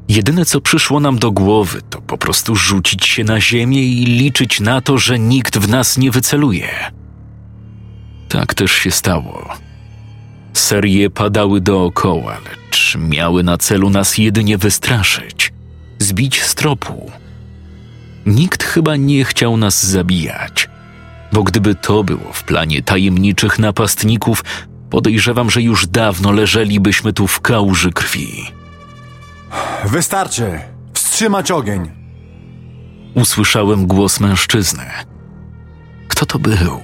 Jedyne, 0.08 0.44
co 0.44 0.60
przyszło 0.60 1.00
nam 1.00 1.18
do 1.18 1.32
głowy, 1.32 1.82
to 1.90 2.00
po 2.00 2.18
prostu 2.18 2.56
rzucić 2.56 3.06
się 3.06 3.24
na 3.24 3.40
ziemię 3.40 3.82
i 3.82 4.04
liczyć 4.04 4.60
na 4.60 4.80
to, 4.80 4.98
że 4.98 5.18
nikt 5.18 5.58
w 5.58 5.68
nas 5.68 5.98
nie 5.98 6.10
wyceluje. 6.10 6.68
Tak 8.28 8.54
też 8.54 8.72
się 8.72 8.90
stało. 8.90 9.48
Serie 10.52 11.10
padały 11.10 11.60
dookoła, 11.60 12.38
lecz 12.50 12.96
miały 12.98 13.42
na 13.42 13.58
celu 13.58 13.90
nas 13.90 14.18
jedynie 14.18 14.58
wystraszyć, 14.58 15.52
zbić 16.02 16.42
z 16.42 16.54
tropu. 16.54 17.10
Nikt 18.26 18.64
chyba 18.64 18.96
nie 18.96 19.24
chciał 19.24 19.56
nas 19.56 19.86
zabijać, 19.86 20.68
bo 21.32 21.42
gdyby 21.42 21.74
to 21.74 22.04
było 22.04 22.32
w 22.32 22.44
planie 22.44 22.82
tajemniczych 22.82 23.58
napastników, 23.58 24.44
podejrzewam, 24.90 25.50
że 25.50 25.62
już 25.62 25.86
dawno 25.86 26.32
leżelibyśmy 26.32 27.12
tu 27.12 27.26
w 27.26 27.40
kałuży 27.40 27.92
krwi. 27.92 28.44
Wystarczy! 29.84 30.60
Wstrzymać 30.94 31.50
ogień! 31.50 31.90
Usłyszałem 33.14 33.86
głos 33.86 34.20
mężczyzny. 34.20 34.84
Kto 36.08 36.26
to 36.26 36.38
był? 36.38 36.80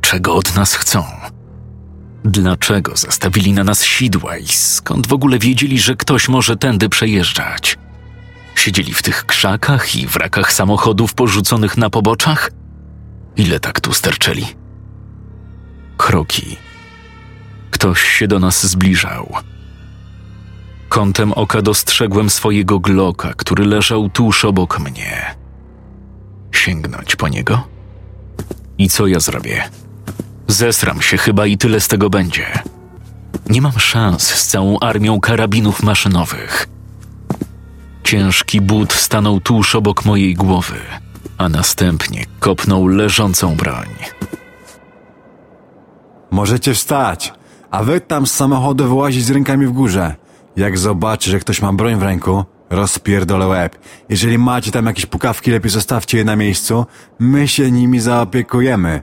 Czego 0.00 0.34
od 0.34 0.56
nas 0.56 0.74
chcą? 0.74 1.04
Dlaczego 2.24 2.96
zastawili 2.96 3.52
na 3.52 3.64
nas 3.64 3.84
sidła 3.84 4.36
i 4.36 4.46
skąd 4.46 5.06
w 5.06 5.12
ogóle 5.12 5.38
wiedzieli, 5.38 5.78
że 5.80 5.96
ktoś 5.96 6.28
może 6.28 6.56
tędy 6.56 6.88
przejeżdżać? 6.88 7.77
Siedzieli 8.58 8.94
w 8.94 9.02
tych 9.02 9.26
krzakach 9.26 9.96
i 9.96 10.06
wrakach 10.06 10.52
samochodów 10.52 11.14
porzuconych 11.14 11.76
na 11.76 11.90
poboczach? 11.90 12.50
Ile 13.36 13.60
tak 13.60 13.80
tu 13.80 13.92
sterczeli? 13.92 14.46
Kroki. 15.96 16.56
Ktoś 17.70 18.02
się 18.02 18.28
do 18.28 18.38
nas 18.38 18.66
zbliżał. 18.66 19.34
Kątem 20.88 21.32
oka 21.32 21.62
dostrzegłem 21.62 22.30
swojego 22.30 22.78
gloka, 22.78 23.34
który 23.36 23.64
leżał 23.64 24.08
tuż 24.08 24.44
obok 24.44 24.78
mnie. 24.78 25.34
Sięgnąć 26.52 27.16
po 27.16 27.28
niego? 27.28 27.68
I 28.78 28.88
co 28.88 29.06
ja 29.06 29.20
zrobię? 29.20 29.68
Zesram 30.48 31.02
się 31.02 31.16
chyba 31.16 31.46
i 31.46 31.58
tyle 31.58 31.80
z 31.80 31.88
tego 31.88 32.10
będzie. 32.10 32.62
Nie 33.50 33.62
mam 33.62 33.78
szans 33.78 34.22
z 34.22 34.46
całą 34.46 34.78
armią 34.78 35.20
karabinów 35.20 35.82
maszynowych. 35.82 36.77
Ciężki 38.08 38.60
but 38.60 38.92
stanął 38.92 39.40
tuż 39.40 39.74
obok 39.74 40.04
mojej 40.04 40.34
głowy, 40.34 40.76
a 41.38 41.48
następnie 41.48 42.24
kopnął 42.40 42.86
leżącą 42.86 43.56
broń. 43.56 43.86
Możecie 46.30 46.74
wstać, 46.74 47.32
a 47.70 47.84
wy 47.84 48.00
tam 48.00 48.26
z 48.26 48.34
samochodu 48.34 48.88
wyłazić 48.88 49.24
z 49.24 49.30
rękami 49.30 49.66
w 49.66 49.72
górze. 49.72 50.14
Jak 50.56 50.78
zobaczy, 50.78 51.30
że 51.30 51.38
ktoś 51.38 51.62
ma 51.62 51.72
broń 51.72 51.96
w 51.96 52.02
ręku, 52.02 52.44
rozpierdolę 52.70 53.46
łeb. 53.46 53.78
Jeżeli 54.08 54.38
macie 54.38 54.70
tam 54.70 54.86
jakieś 54.86 55.06
pukawki, 55.06 55.50
lepiej 55.50 55.70
zostawcie 55.70 56.18
je 56.18 56.24
na 56.24 56.36
miejscu. 56.36 56.86
My 57.18 57.48
się 57.48 57.70
nimi 57.70 58.00
zaopiekujemy. 58.00 59.02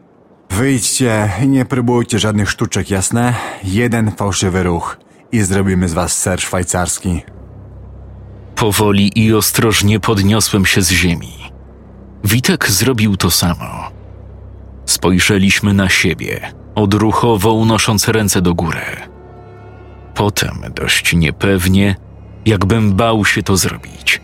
Wyjdźcie 0.49 1.31
i 1.43 1.47
nie 1.47 1.65
próbujcie 1.65 2.19
żadnych 2.19 2.49
sztuczek, 2.49 2.89
jasne? 2.89 3.33
Jeden 3.63 4.11
fałszywy 4.11 4.63
ruch 4.63 4.97
i 5.31 5.41
zrobimy 5.41 5.89
z 5.89 5.93
was 5.93 6.17
ser 6.17 6.41
szwajcarski. 6.41 7.21
Powoli 8.55 9.19
i 9.19 9.33
ostrożnie 9.33 9.99
podniosłem 9.99 10.65
się 10.65 10.81
z 10.81 10.91
ziemi. 10.91 11.33
Witek 12.23 12.69
zrobił 12.69 13.17
to 13.17 13.31
samo. 13.31 13.91
Spojrzeliśmy 14.85 15.73
na 15.73 15.89
siebie, 15.89 16.51
odruchowo 16.75 17.53
unosząc 17.53 18.07
ręce 18.07 18.41
do 18.41 18.53
góry. 18.53 18.85
Potem 20.13 20.63
dość 20.75 21.13
niepewnie, 21.15 21.95
jakbym 22.45 22.93
bał 22.93 23.25
się 23.25 23.43
to 23.43 23.57
zrobić. 23.57 24.21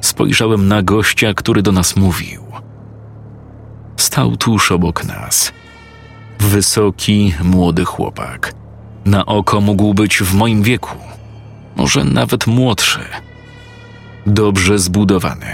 Spojrzałem 0.00 0.68
na 0.68 0.82
gościa, 0.82 1.34
który 1.34 1.62
do 1.62 1.72
nas 1.72 1.96
mówił. 1.96 2.42
Stał 3.96 4.36
tuż 4.36 4.72
obok 4.72 5.04
nas. 5.04 5.52
Wysoki, 6.38 7.34
młody 7.42 7.84
chłopak. 7.84 8.52
Na 9.04 9.26
oko 9.26 9.60
mógł 9.60 9.94
być 9.94 10.18
w 10.18 10.34
moim 10.34 10.62
wieku, 10.62 10.96
może 11.76 12.04
nawet 12.04 12.46
młodszy. 12.46 13.00
Dobrze 14.26 14.78
zbudowany, 14.78 15.46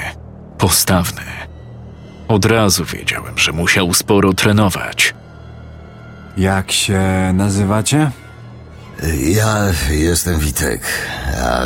postawny. 0.58 1.22
Od 2.28 2.44
razu 2.44 2.84
wiedziałem, 2.84 3.38
że 3.38 3.52
musiał 3.52 3.94
sporo 3.94 4.32
trenować. 4.32 5.14
Jak 6.36 6.72
się 6.72 7.00
nazywacie? 7.34 8.10
Ja 9.18 9.56
jestem 9.90 10.38
Witek, 10.38 10.82
a 11.42 11.60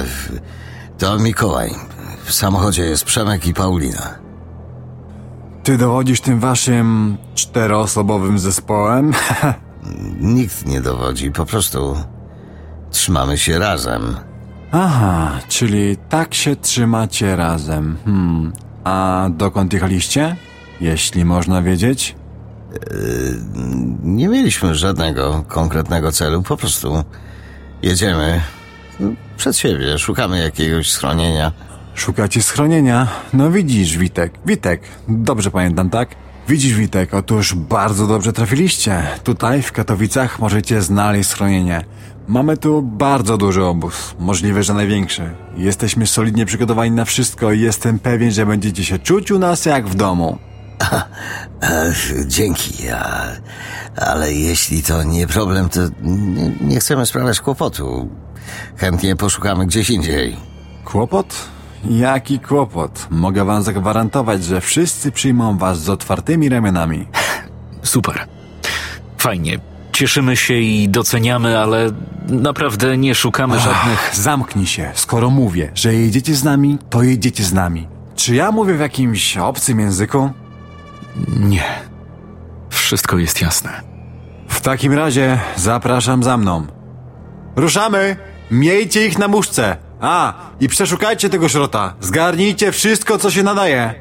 to 0.98 1.18
Mikołaj. 1.18 1.70
W 2.24 2.32
samochodzie 2.32 2.82
jest 2.84 3.04
Przemek 3.04 3.46
i 3.46 3.54
Paulina. 3.54 4.14
Ty 5.62 5.78
dowodzisz 5.78 6.20
tym 6.20 6.40
waszym 6.40 7.16
czteroosobowym 7.34 8.38
zespołem? 8.38 9.12
Nikt 10.20 10.66
nie 10.66 10.80
dowodzi, 10.80 11.30
po 11.30 11.46
prostu 11.46 11.96
trzymamy 12.90 13.38
się 13.38 13.58
razem. 13.58 14.16
Aha, 14.72 15.38
czyli 15.48 15.96
tak 16.08 16.34
się 16.34 16.56
trzymacie 16.56 17.36
razem. 17.36 17.96
Hmm. 18.04 18.52
A 18.84 19.28
dokąd 19.36 19.72
jechaliście? 19.72 20.36
Jeśli 20.80 21.24
można 21.24 21.62
wiedzieć. 21.62 22.14
Nie 24.02 24.28
mieliśmy 24.28 24.74
żadnego 24.74 25.44
konkretnego 25.48 26.12
celu, 26.12 26.42
po 26.42 26.56
prostu 26.56 27.04
jedziemy 27.82 28.40
przed 29.36 29.56
siebie, 29.56 29.98
szukamy 29.98 30.38
jakiegoś 30.38 30.90
schronienia. 30.90 31.52
Szukacie 31.94 32.42
schronienia? 32.42 33.06
No 33.32 33.50
widzisz, 33.50 33.96
Witek. 33.96 34.32
Witek, 34.46 34.82
dobrze 35.08 35.50
pamiętam, 35.50 35.90
tak? 35.90 36.08
Widzisz, 36.48 36.74
Witek, 36.74 37.14
otóż 37.14 37.54
bardzo 37.54 38.06
dobrze 38.06 38.32
trafiliście. 38.32 39.02
Tutaj 39.24 39.62
w 39.62 39.72
Katowicach 39.72 40.38
możecie 40.38 40.82
znaleźć 40.82 41.30
schronienie. 41.30 41.84
Mamy 42.28 42.56
tu 42.56 42.82
bardzo 42.82 43.36
duży 43.36 43.64
obóz, 43.64 44.14
możliwe, 44.18 44.62
że 44.62 44.74
największy. 44.74 45.34
Jesteśmy 45.56 46.06
solidnie 46.06 46.46
przygotowani 46.46 46.90
na 46.90 47.04
wszystko 47.04 47.52
i 47.52 47.60
jestem 47.60 47.98
pewien, 47.98 48.30
że 48.30 48.46
będziecie 48.46 48.84
się 48.84 48.98
czuć 48.98 49.30
u 49.30 49.38
nas 49.38 49.66
jak 49.66 49.88
w 49.88 49.94
domu. 49.94 50.38
E, 51.62 51.92
Dzięki, 52.26 52.88
a, 52.88 53.26
ale 53.96 54.32
jeśli 54.32 54.82
to 54.82 55.02
nie 55.02 55.26
problem, 55.26 55.68
to 55.68 55.80
nie, 56.02 56.52
nie 56.60 56.80
chcemy 56.80 57.06
sprawiać 57.06 57.40
kłopotu. 57.40 58.08
Chętnie 58.76 59.16
poszukamy 59.16 59.66
gdzieś 59.66 59.90
indziej. 59.90 60.36
Kłopot? 60.84 61.34
Jaki 61.84 62.40
kłopot? 62.40 63.06
Mogę 63.10 63.44
wam 63.44 63.62
zagwarantować, 63.62 64.44
że 64.44 64.60
wszyscy 64.60 65.12
przyjmą 65.12 65.58
was 65.58 65.80
z 65.80 65.88
otwartymi 65.88 66.48
ramionami. 66.48 67.06
Super. 67.82 68.26
Fajnie. 69.18 69.58
Cieszymy 69.98 70.36
się 70.36 70.54
i 70.54 70.88
doceniamy, 70.88 71.58
ale 71.58 71.90
naprawdę 72.28 72.96
nie 72.98 73.14
szukamy 73.14 73.60
żadnych. 73.60 74.10
Zamknij 74.12 74.66
się, 74.66 74.90
skoro 74.94 75.30
mówię, 75.30 75.70
że 75.74 75.94
jedziecie 75.94 76.34
z 76.34 76.44
nami, 76.44 76.78
to 76.90 77.02
jedziecie 77.02 77.44
z 77.44 77.52
nami. 77.52 77.88
Czy 78.16 78.34
ja 78.34 78.52
mówię 78.52 78.74
w 78.74 78.80
jakimś 78.80 79.36
obcym 79.36 79.80
języku? 79.80 80.30
Nie. 81.40 81.64
Wszystko 82.70 83.18
jest 83.18 83.42
jasne. 83.42 83.70
W 84.48 84.60
takim 84.60 84.92
razie 84.92 85.38
zapraszam 85.56 86.22
za 86.22 86.36
mną. 86.36 86.66
Ruszamy! 87.56 88.16
Miejcie 88.50 89.06
ich 89.06 89.18
na 89.18 89.28
muszce! 89.28 89.76
A, 90.00 90.34
i 90.60 90.68
przeszukajcie 90.68 91.30
tego 91.30 91.48
szrota. 91.48 91.94
Zgarnijcie 92.00 92.72
wszystko, 92.72 93.18
co 93.18 93.30
się 93.30 93.42
nadaje. 93.42 93.94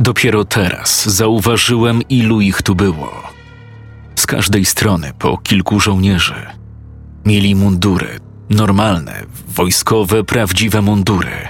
Dopiero 0.00 0.44
teraz 0.44 1.08
zauważyłem, 1.08 2.02
ilu 2.08 2.40
ich 2.40 2.62
tu 2.62 2.74
było. 2.74 3.32
Każdej 4.32 4.64
strony 4.64 5.12
po 5.18 5.38
kilku 5.38 5.80
żołnierzy. 5.80 6.46
Mieli 7.24 7.54
mundury, 7.54 8.18
normalne, 8.50 9.22
wojskowe, 9.48 10.24
prawdziwe 10.24 10.82
mundury. 10.82 11.48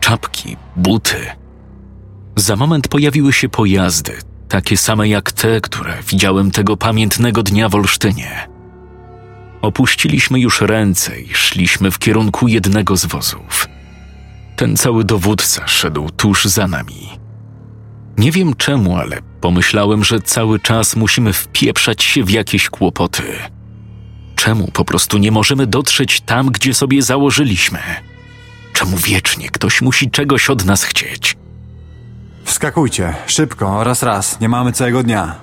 Czapki, 0.00 0.56
buty. 0.76 1.16
Za 2.36 2.56
moment 2.56 2.88
pojawiły 2.88 3.32
się 3.32 3.48
pojazdy, 3.48 4.12
takie 4.48 4.76
same 4.76 5.08
jak 5.08 5.32
te, 5.32 5.60
które 5.60 5.94
widziałem 6.08 6.50
tego 6.50 6.76
pamiętnego 6.76 7.42
dnia 7.42 7.68
w 7.68 7.74
Olsztynie. 7.74 8.48
Opuściliśmy 9.62 10.40
już 10.40 10.60
ręce 10.60 11.20
i 11.20 11.34
szliśmy 11.34 11.90
w 11.90 11.98
kierunku 11.98 12.48
jednego 12.48 12.96
z 12.96 13.06
wozów. 13.06 13.68
Ten 14.56 14.76
cały 14.76 15.04
dowódca 15.04 15.66
szedł 15.66 16.10
tuż 16.10 16.44
za 16.44 16.68
nami. 16.68 17.08
Nie 18.18 18.32
wiem 18.32 18.54
czemu, 18.54 18.96
ale 18.96 19.18
pomyślałem, 19.40 20.04
że 20.04 20.20
cały 20.20 20.60
czas 20.60 20.96
musimy 20.96 21.32
wpieprzać 21.32 22.04
się 22.04 22.24
w 22.24 22.30
jakieś 22.30 22.68
kłopoty. 22.68 23.22
Czemu 24.36 24.68
po 24.72 24.84
prostu 24.84 25.18
nie 25.18 25.32
możemy 25.32 25.66
dotrzeć 25.66 26.20
tam, 26.20 26.46
gdzie 26.46 26.74
sobie 26.74 27.02
założyliśmy? 27.02 27.78
Czemu 28.72 28.96
wiecznie 28.96 29.50
ktoś 29.50 29.82
musi 29.82 30.10
czegoś 30.10 30.50
od 30.50 30.64
nas 30.64 30.84
chcieć? 30.84 31.36
Wskakujcie, 32.44 33.14
szybko, 33.26 33.84
raz, 33.84 34.02
raz, 34.02 34.40
nie 34.40 34.48
mamy 34.48 34.72
całego 34.72 35.02
dnia. 35.02 35.34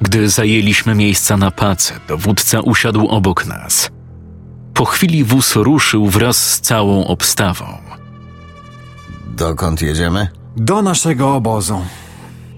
Gdy 0.00 0.28
zajęliśmy 0.28 0.94
miejsca 0.94 1.36
na 1.36 1.50
pace, 1.50 2.00
dowódca 2.08 2.60
usiadł 2.60 3.06
obok 3.08 3.46
nas. 3.46 3.90
Po 4.74 4.84
chwili 4.84 5.24
wóz 5.24 5.56
ruszył 5.56 6.06
wraz 6.06 6.52
z 6.52 6.60
całą 6.60 7.06
obstawą. 7.06 7.78
Dokąd 9.26 9.82
jedziemy? 9.82 10.28
Do 10.56 10.82
naszego 10.82 11.34
obozu. 11.34 11.80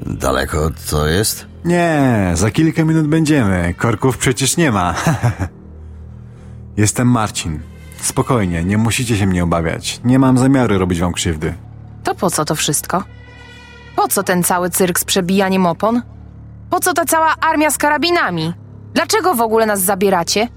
Daleko 0.06 0.70
to 0.90 1.06
jest? 1.06 1.46
Nie, 1.64 2.30
za 2.34 2.50
kilka 2.50 2.84
minut 2.84 3.06
będziemy. 3.06 3.74
Korków 3.74 4.18
przecież 4.18 4.56
nie 4.56 4.72
ma. 4.72 4.94
Jestem 6.76 7.08
Marcin. 7.08 7.60
Spokojnie, 8.00 8.64
nie 8.64 8.78
musicie 8.78 9.16
się 9.16 9.26
mnie 9.26 9.44
obawiać. 9.44 10.00
Nie 10.04 10.18
mam 10.18 10.38
zamiaru 10.38 10.78
robić 10.78 11.00
wam 11.00 11.12
krzywdy. 11.12 11.54
To 12.04 12.14
po 12.14 12.30
co 12.30 12.44
to 12.44 12.54
wszystko? 12.54 13.04
Po 13.96 14.08
co 14.08 14.22
ten 14.22 14.42
cały 14.44 14.70
cyrk 14.70 14.98
z 14.98 15.04
przebijaniem 15.04 15.66
opon? 15.66 16.02
Po 16.70 16.80
co 16.80 16.92
ta 16.92 17.04
cała 17.04 17.34
armia 17.40 17.70
z 17.70 17.78
karabinami? 17.78 18.52
Dlaczego 18.94 19.34
w 19.34 19.40
ogóle 19.40 19.66
nas 19.66 19.80
zabieracie? 19.80 20.48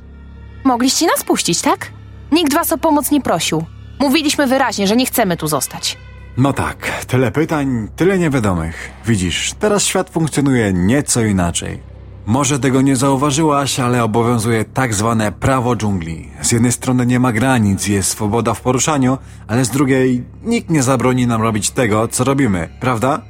Mogliście 0.64 1.08
nas 1.08 1.24
puścić, 1.24 1.62
tak? 1.62 1.92
Nikt 2.32 2.54
was 2.54 2.72
o 2.72 2.78
pomoc 2.78 3.12
nie 3.12 3.22
prosił. 3.22 3.66
Mówiliśmy 4.00 4.48
wyraźnie, 4.48 4.88
że 4.88 4.96
nie 4.96 5.06
chcemy 5.06 5.38
tu 5.38 5.48
zostać. 5.48 5.98
No 6.40 6.54
tak, 6.54 7.06
tyle 7.08 7.32
pytań, 7.32 7.88
tyle 7.96 8.20
niewiadomych. 8.20 8.92
Widzisz, 9.06 9.54
teraz 9.60 9.84
świat 9.84 10.10
funkcjonuje 10.10 10.74
nieco 10.74 11.22
inaczej. 11.24 11.80
Może 12.26 12.60
tego 12.60 12.82
nie 12.82 12.96
zauważyłaś, 12.96 13.80
ale 13.80 14.04
obowiązuje 14.04 14.66
tak 14.66 14.94
zwane 14.94 15.32
prawo 15.32 15.76
dżungli. 15.76 16.30
Z 16.42 16.52
jednej 16.52 16.72
strony 16.72 17.06
nie 17.06 17.20
ma 17.20 17.32
granic, 17.32 17.88
jest 17.88 18.10
swoboda 18.10 18.54
w 18.54 18.62
poruszaniu, 18.62 19.18
ale 19.48 19.66
z 19.66 19.70
drugiej 19.70 20.24
nikt 20.44 20.70
nie 20.70 20.84
zabroni 20.84 21.28
nam 21.28 21.42
robić 21.42 21.72
tego, 21.72 22.08
co 22.08 22.24
robimy, 22.24 22.70
prawda? 22.80 23.22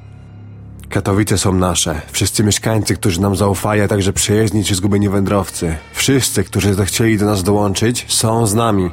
Katowice 0.90 1.38
są 1.38 1.54
nasze. 1.54 2.02
Wszyscy 2.12 2.44
mieszkańcy, 2.44 2.96
którzy 2.96 3.22
nam 3.22 3.36
zaufali, 3.36 3.82
a 3.82 3.88
także 3.88 4.14
przyjezdni 4.14 4.64
czy 4.64 4.76
zgubieni 4.76 5.10
wędrowcy. 5.10 5.76
Wszyscy, 5.94 6.44
którzy 6.44 6.74
zechcieli 6.74 7.18
do 7.18 7.26
nas 7.26 7.44
dołączyć, 7.44 8.06
są 8.08 8.48
z 8.48 8.54
nami. 8.54 8.90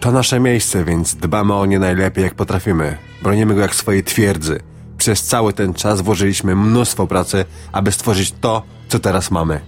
To 0.00 0.12
nasze 0.12 0.40
miejsce, 0.40 0.84
więc 0.84 1.14
dbamy 1.14 1.54
o 1.54 1.66
nie 1.66 1.78
najlepiej 1.78 2.24
jak 2.24 2.34
potrafimy. 2.34 2.98
Bronimy 3.22 3.54
go 3.54 3.60
jak 3.60 3.74
swojej 3.74 4.04
twierdzy. 4.04 4.60
Przez 4.98 5.22
cały 5.22 5.52
ten 5.52 5.74
czas 5.74 6.00
włożyliśmy 6.00 6.56
mnóstwo 6.56 7.06
pracy, 7.06 7.44
aby 7.72 7.92
stworzyć 7.92 8.34
to, 8.40 8.62
co 8.88 8.98
teraz 8.98 9.30
mamy. 9.30 9.60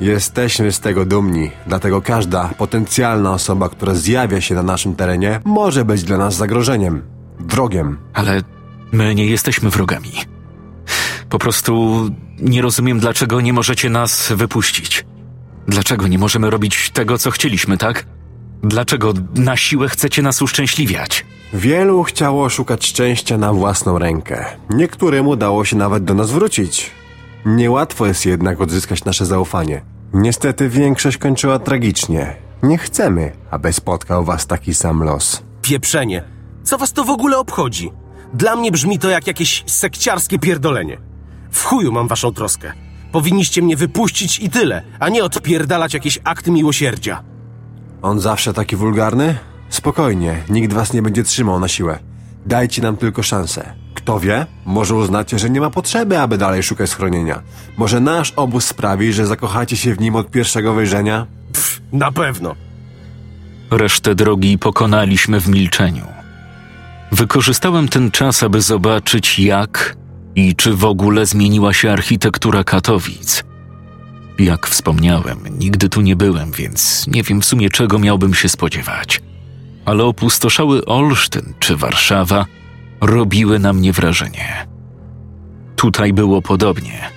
Jesteśmy 0.00 0.72
z 0.72 0.80
tego 0.80 1.04
dumni, 1.04 1.50
dlatego 1.66 2.02
każda 2.02 2.48
potencjalna 2.58 3.32
osoba, 3.32 3.68
która 3.68 3.94
zjawia 3.94 4.40
się 4.40 4.54
na 4.54 4.62
naszym 4.62 4.94
terenie, 4.94 5.40
może 5.44 5.84
być 5.84 6.02
dla 6.02 6.16
nas 6.16 6.34
zagrożeniem, 6.34 7.02
wrogiem. 7.40 7.98
Ale 8.14 8.42
my 8.92 9.14
nie 9.14 9.26
jesteśmy 9.26 9.70
wrogami. 9.70 10.12
Po 11.28 11.38
prostu 11.38 12.04
nie 12.38 12.62
rozumiem, 12.62 13.00
dlaczego 13.00 13.40
nie 13.40 13.52
możecie 13.52 13.90
nas 13.90 14.32
wypuścić. 14.32 15.04
Dlaczego 15.68 16.06
nie 16.06 16.18
możemy 16.18 16.50
robić 16.50 16.90
tego, 16.90 17.18
co 17.18 17.30
chcieliśmy, 17.30 17.78
tak? 17.78 18.06
Dlaczego 18.62 19.12
na 19.34 19.56
siłę 19.56 19.88
chcecie 19.88 20.22
nas 20.22 20.42
uszczęśliwiać? 20.42 21.26
Wielu 21.52 22.02
chciało 22.02 22.48
szukać 22.48 22.86
szczęścia 22.86 23.38
na 23.38 23.52
własną 23.52 23.98
rękę. 23.98 24.44
Niektórym 24.70 25.28
udało 25.28 25.64
się 25.64 25.76
nawet 25.76 26.04
do 26.04 26.14
nas 26.14 26.30
wrócić. 26.30 26.90
Niełatwo 27.46 28.06
jest 28.06 28.26
jednak 28.26 28.60
odzyskać 28.60 29.04
nasze 29.04 29.26
zaufanie. 29.26 29.82
Niestety 30.12 30.68
większość 30.68 31.16
kończyła 31.16 31.58
tragicznie. 31.58 32.36
Nie 32.62 32.78
chcemy, 32.78 33.32
aby 33.50 33.72
spotkał 33.72 34.24
was 34.24 34.46
taki 34.46 34.74
sam 34.74 35.02
los. 35.02 35.42
Pieprzenie. 35.62 36.24
Co 36.62 36.78
was 36.78 36.92
to 36.92 37.04
w 37.04 37.10
ogóle 37.10 37.38
obchodzi? 37.38 37.90
Dla 38.34 38.56
mnie 38.56 38.72
brzmi 38.72 38.98
to 38.98 39.08
jak 39.10 39.26
jakieś 39.26 39.64
sekciarskie 39.66 40.38
pierdolenie. 40.38 40.98
W 41.50 41.64
chuju 41.64 41.92
mam 41.92 42.08
waszą 42.08 42.32
troskę. 42.32 42.72
Powinniście 43.12 43.62
mnie 43.62 43.76
wypuścić 43.76 44.38
i 44.38 44.50
tyle, 44.50 44.82
a 45.00 45.08
nie 45.08 45.24
odpierdalać 45.24 45.94
jakieś 45.94 46.18
akty 46.24 46.50
miłosierdzia. 46.50 47.22
On 48.02 48.20
zawsze 48.20 48.52
taki 48.52 48.76
wulgarny? 48.76 49.38
Spokojnie, 49.68 50.42
nikt 50.48 50.72
was 50.72 50.92
nie 50.92 51.02
będzie 51.02 51.24
trzymał 51.24 51.60
na 51.60 51.68
siłę. 51.68 51.98
Dajcie 52.46 52.82
nam 52.82 52.96
tylko 52.96 53.22
szansę. 53.22 53.72
Kto 53.94 54.20
wie, 54.20 54.46
może 54.66 54.94
uznacie, 54.94 55.38
że 55.38 55.50
nie 55.50 55.60
ma 55.60 55.70
potrzeby, 55.70 56.18
aby 56.18 56.38
dalej 56.38 56.62
szukać 56.62 56.90
schronienia. 56.90 57.42
Może 57.76 58.00
nasz 58.00 58.32
obóz 58.36 58.64
sprawi, 58.64 59.12
że 59.12 59.26
zakochacie 59.26 59.76
się 59.76 59.94
w 59.94 60.00
nim 60.00 60.16
od 60.16 60.30
pierwszego 60.30 60.74
wejrzenia? 60.74 61.26
Pff, 61.52 61.80
na 61.92 62.12
pewno. 62.12 62.56
Resztę 63.70 64.14
drogi 64.14 64.58
pokonaliśmy 64.58 65.40
w 65.40 65.48
milczeniu. 65.48 66.04
Wykorzystałem 67.12 67.88
ten 67.88 68.10
czas, 68.10 68.42
aby 68.42 68.60
zobaczyć, 68.60 69.38
jak 69.38 69.96
i 70.34 70.56
czy 70.56 70.74
w 70.74 70.84
ogóle 70.84 71.26
zmieniła 71.26 71.72
się 71.72 71.92
architektura 71.92 72.64
Katowic. 72.64 73.44
Jak 74.40 74.66
wspomniałem, 74.66 75.38
nigdy 75.58 75.88
tu 75.88 76.00
nie 76.00 76.16
byłem, 76.16 76.52
więc 76.52 77.06
nie 77.06 77.22
wiem 77.22 77.40
w 77.40 77.44
sumie 77.44 77.70
czego 77.70 77.98
miałbym 77.98 78.34
się 78.34 78.48
spodziewać. 78.48 79.20
Ale 79.84 80.04
opustoszały 80.04 80.84
Olsztyn 80.84 81.54
czy 81.58 81.76
Warszawa 81.76 82.46
robiły 83.00 83.58
na 83.58 83.72
mnie 83.72 83.92
wrażenie. 83.92 84.66
Tutaj 85.76 86.12
było 86.12 86.42
podobnie. 86.42 87.10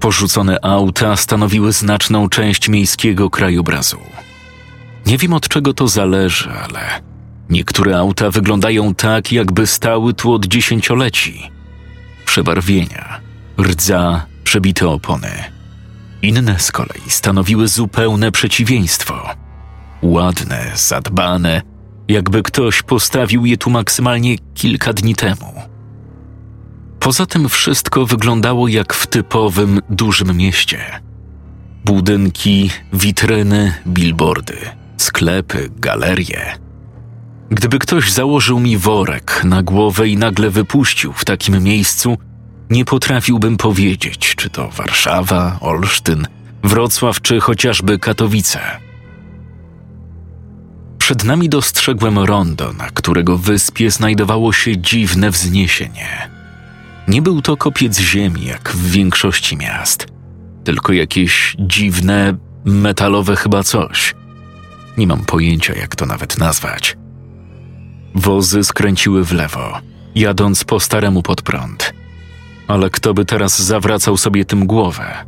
Porzucone 0.00 0.64
auta 0.64 1.16
stanowiły 1.16 1.72
znaczną 1.72 2.28
część 2.28 2.68
miejskiego 2.68 3.30
krajobrazu. 3.30 4.00
Nie 5.06 5.18
wiem 5.18 5.32
od 5.32 5.48
czego 5.48 5.74
to 5.74 5.88
zależy, 5.88 6.50
ale 6.50 6.80
niektóre 7.50 7.98
auta 7.98 8.30
wyglądają 8.30 8.94
tak, 8.94 9.32
jakby 9.32 9.66
stały 9.66 10.14
tu 10.14 10.32
od 10.32 10.46
dziesięcioleci. 10.46 11.50
Przebarwienia, 12.26 13.20
rdza, 13.58 14.26
przebite 14.44 14.88
opony. 14.88 15.53
Inne 16.24 16.58
z 16.58 16.72
kolei 16.72 17.02
stanowiły 17.08 17.68
zupełne 17.68 18.32
przeciwieństwo. 18.32 19.28
Ładne, 20.02 20.72
zadbane, 20.74 21.62
jakby 22.08 22.42
ktoś 22.42 22.82
postawił 22.82 23.46
je 23.46 23.56
tu 23.56 23.70
maksymalnie 23.70 24.36
kilka 24.54 24.92
dni 24.92 25.14
temu. 25.14 25.54
Poza 27.00 27.26
tym 27.26 27.48
wszystko 27.48 28.06
wyglądało 28.06 28.68
jak 28.68 28.94
w 28.94 29.06
typowym 29.06 29.80
dużym 29.90 30.36
mieście. 30.36 30.78
Budynki, 31.84 32.70
witryny, 32.92 33.74
billboardy, 33.86 34.56
sklepy, 34.96 35.70
galerie. 35.76 36.58
Gdyby 37.50 37.78
ktoś 37.78 38.12
założył 38.12 38.60
mi 38.60 38.76
worek 38.76 39.40
na 39.44 39.62
głowę 39.62 40.08
i 40.08 40.16
nagle 40.16 40.50
wypuścił 40.50 41.12
w 41.12 41.24
takim 41.24 41.62
miejscu, 41.62 42.18
nie 42.70 42.84
potrafiłbym 42.84 43.56
powiedzieć, 43.56 44.34
czy 44.36 44.50
to 44.50 44.68
Warszawa, 44.68 45.58
Olsztyn, 45.60 46.26
Wrocław 46.62 47.20
czy 47.20 47.40
chociażby 47.40 47.98
Katowice. 47.98 48.60
Przed 50.98 51.24
nami 51.24 51.48
dostrzegłem 51.48 52.18
rondo, 52.18 52.72
na 52.72 52.90
którego 52.90 53.38
wyspie 53.38 53.90
znajdowało 53.90 54.52
się 54.52 54.78
dziwne 54.78 55.30
wzniesienie. 55.30 56.30
Nie 57.08 57.22
był 57.22 57.42
to 57.42 57.56
kopiec 57.56 57.98
ziemi, 58.00 58.44
jak 58.44 58.72
w 58.72 58.90
większości 58.90 59.56
miast, 59.56 60.06
tylko 60.64 60.92
jakieś 60.92 61.56
dziwne, 61.58 62.36
metalowe 62.64 63.36
chyba 63.36 63.62
coś. 63.62 64.14
Nie 64.96 65.06
mam 65.06 65.24
pojęcia, 65.24 65.74
jak 65.74 65.96
to 65.96 66.06
nawet 66.06 66.38
nazwać. 66.38 66.96
Wozy 68.14 68.64
skręciły 68.64 69.24
w 69.24 69.32
lewo, 69.32 69.80
jadąc 70.14 70.64
po 70.64 70.80
staremu 70.80 71.22
pod 71.22 71.42
prąd. 71.42 71.94
Ale 72.68 72.90
kto 72.90 73.14
by 73.14 73.24
teraz 73.24 73.62
zawracał 73.62 74.16
sobie 74.16 74.44
tym 74.44 74.66
głowę? 74.66 75.24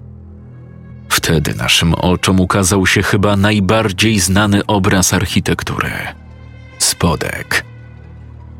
Wtedy 1.08 1.54
naszym 1.54 1.94
oczom 1.94 2.40
ukazał 2.40 2.86
się 2.86 3.02
chyba 3.02 3.36
najbardziej 3.36 4.20
znany 4.20 4.66
obraz 4.66 5.14
architektury 5.14 5.90
spodek. 6.78 7.64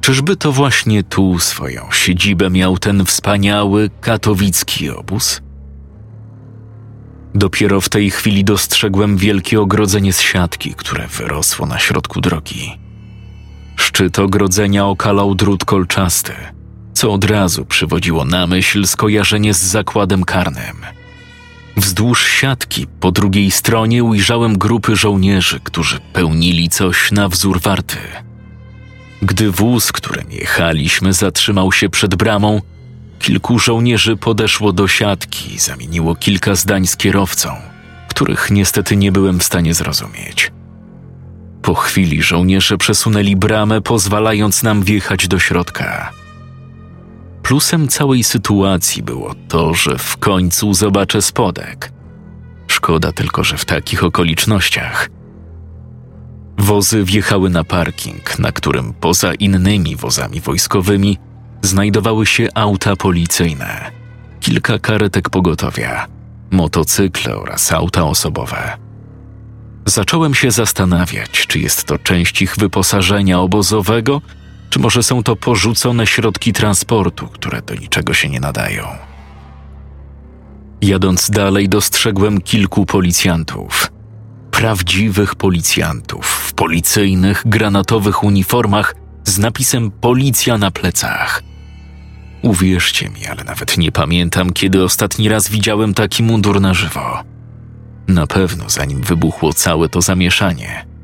Czyżby 0.01 0.37
to 0.37 0.53
właśnie 0.53 1.03
tu 1.03 1.39
swoją 1.39 1.83
siedzibę 1.93 2.51
miał 2.51 2.79
ten 2.79 3.05
wspaniały 3.05 3.91
katowicki 4.01 4.91
obóz? 4.91 5.41
Dopiero 7.35 7.81
w 7.81 7.89
tej 7.89 8.11
chwili 8.11 8.45
dostrzegłem 8.45 9.17
wielkie 9.17 9.61
ogrodzenie 9.61 10.13
z 10.13 10.21
siatki, 10.21 10.75
które 10.75 11.07
wyrosło 11.07 11.67
na 11.67 11.79
środku 11.79 12.21
drogi. 12.21 12.79
Szczyt 13.77 14.19
ogrodzenia 14.19 14.87
okalał 14.87 15.35
drut 15.35 15.65
kolczasty, 15.65 16.33
co 16.97 17.13
od 17.13 17.25
razu 17.25 17.65
przywodziło 17.65 18.25
na 18.25 18.47
myśl 18.47 18.87
skojarzenie 18.87 19.55
z 19.55 19.63
zakładem 19.63 20.25
karnym. 20.25 20.77
Wzdłuż 21.77 22.27
siatki 22.27 22.87
po 23.01 23.13
drugiej 23.13 23.51
stronie 23.51 24.05
ujrzałem 24.05 24.59
grupy 24.59 24.97
żołnierzy, 24.97 25.61
którzy 25.65 26.01
pełnili 26.13 26.69
coś 26.69 27.13
na 27.13 27.29
wzór 27.29 27.61
warty. 27.61 27.97
Gdy 29.23 29.51
wóz, 29.51 29.93
którym 29.93 30.31
jechaliśmy, 30.31 31.13
zatrzymał 31.13 31.73
się 31.73 31.89
przed 31.89 32.15
bramą, 32.15 32.61
kilku 33.19 33.59
żołnierzy 33.59 34.17
podeszło 34.17 34.73
do 34.73 34.89
siatki 34.89 35.55
i 35.55 35.59
zamieniło 35.59 36.15
kilka 36.15 36.55
zdań 36.55 36.87
z 36.87 36.97
kierowcą, 36.97 37.51
których 38.09 38.51
niestety 38.51 38.97
nie 38.97 39.13
byłem 39.13 39.39
w 39.39 39.45
stanie 39.45 39.75
zrozumieć. 39.75 40.53
Po 41.63 41.75
chwili 41.75 42.23
żołnierze 42.23 42.79
przesunęli 42.79 43.37
bramę, 43.37 43.81
pozwalając 43.81 44.63
nam 44.63 44.83
wjechać 44.83 45.29
do 45.29 45.39
środka. 45.39 46.13
Plusem 47.47 47.89
całej 47.89 48.25
sytuacji 48.25 49.03
było 49.03 49.35
to, 49.49 49.75
że 49.75 49.99
w 49.99 50.17
końcu 50.17 50.75
zobaczę 50.75 51.23
spodek. 51.23 51.93
Szkoda 52.69 53.13
tylko, 53.13 53.45
że 53.45 53.57
w 53.57 53.65
takich 53.65 54.05
okolicznościach. 54.05 55.09
Wozy 56.59 57.05
wjechały 57.05 57.51
na 57.51 57.65
parking, 57.65 58.39
na 58.39 58.53
którym 58.53 58.95
poza 58.95 59.35
innymi 59.35 59.97
wozami 59.97 60.41
wojskowymi 60.41 61.19
znajdowały 61.63 62.27
się 62.27 62.49
auta 62.55 62.97
policyjne, 62.97 63.91
kilka 64.41 64.79
karetek 64.79 65.31
pogotowia, 65.31 66.07
motocykle 66.51 67.37
oraz 67.37 67.73
auta 67.73 68.05
osobowe. 68.05 68.77
Zacząłem 69.85 70.35
się 70.35 70.51
zastanawiać, 70.51 71.31
czy 71.31 71.59
jest 71.59 71.85
to 71.85 71.99
część 71.99 72.43
ich 72.43 72.57
wyposażenia 72.57 73.41
obozowego, 73.41 74.23
czy 74.71 74.79
może 74.79 75.03
są 75.03 75.23
to 75.23 75.37
porzucone 75.37 76.07
środki 76.07 76.53
transportu, 76.53 77.29
które 77.29 77.63
do 77.63 77.75
niczego 77.75 78.15
się 78.15 78.29
nie 78.29 78.41
nadają. 78.41 78.87
Jadąc 80.83 81.31
dalej, 81.31 81.69
dostrzegłem 81.69 82.41
kilku 82.41 82.87
policjantów. 82.87 83.93
Prawdziwych 84.51 85.35
policjantów 85.35 86.27
w 86.27 86.53
policyjnych, 86.53 87.43
granatowych 87.47 88.25
uniformach 88.25 88.95
z 89.25 89.39
napisem 89.39 89.91
Policja 89.91 90.59
na 90.59 90.71
plecach. 90.71 91.43
Uwierzcie 92.43 93.09
mi, 93.09 93.27
ale 93.27 93.45
nawet 93.45 93.79
nie 93.79 93.93
pamiętam, 93.93 94.53
kiedy 94.53 94.83
ostatni 94.83 95.29
raz 95.29 95.49
widziałem 95.49 95.95
taki 95.95 96.23
mundur 96.23 96.61
na 96.61 96.75
żywo. 96.75 97.23
Na 98.09 98.27
pewno 98.27 98.71
zanim 98.71 99.03
wybuchło 99.03 99.53
całe 99.53 99.89
to 99.89 100.03
zamieszanie. 100.03 100.96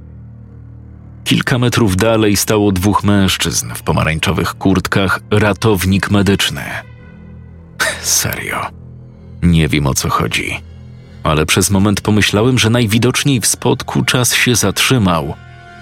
Kilka 1.25 1.59
metrów 1.59 1.97
dalej 1.97 2.37
stało 2.37 2.73
dwóch 2.73 3.05
mężczyzn 3.05 3.75
w 3.75 3.83
pomarańczowych 3.83 4.55
kurtkach, 4.55 5.21
ratownik 5.31 6.11
medyczny. 6.11 6.63
Serio. 8.03 8.67
Nie 9.43 9.69
wiem 9.69 9.87
o 9.87 9.95
co 9.95 10.09
chodzi. 10.09 10.61
Ale 11.23 11.47
przez 11.47 11.71
moment 11.71 12.01
pomyślałem, 12.01 12.59
że 12.59 12.71
najwidoczniej 12.71 13.41
w 13.41 13.47
spotku 13.47 14.05
czas 14.05 14.35
się 14.35 14.57
zatrzymał 14.57 15.35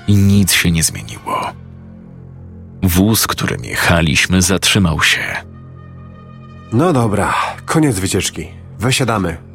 i 0.09 0.17
nic 0.17 0.53
się 0.53 0.71
nie 0.71 0.83
zmieniło. 0.83 1.53
Wóz, 2.83 3.27
którym 3.27 3.65
jechaliśmy, 3.65 4.43
zatrzymał 4.43 5.03
się. 5.03 5.21
No 6.73 6.93
dobra, 6.93 7.35
koniec 7.67 7.99
wycieczki. 7.99 8.49
Wysiadamy. 8.79 9.50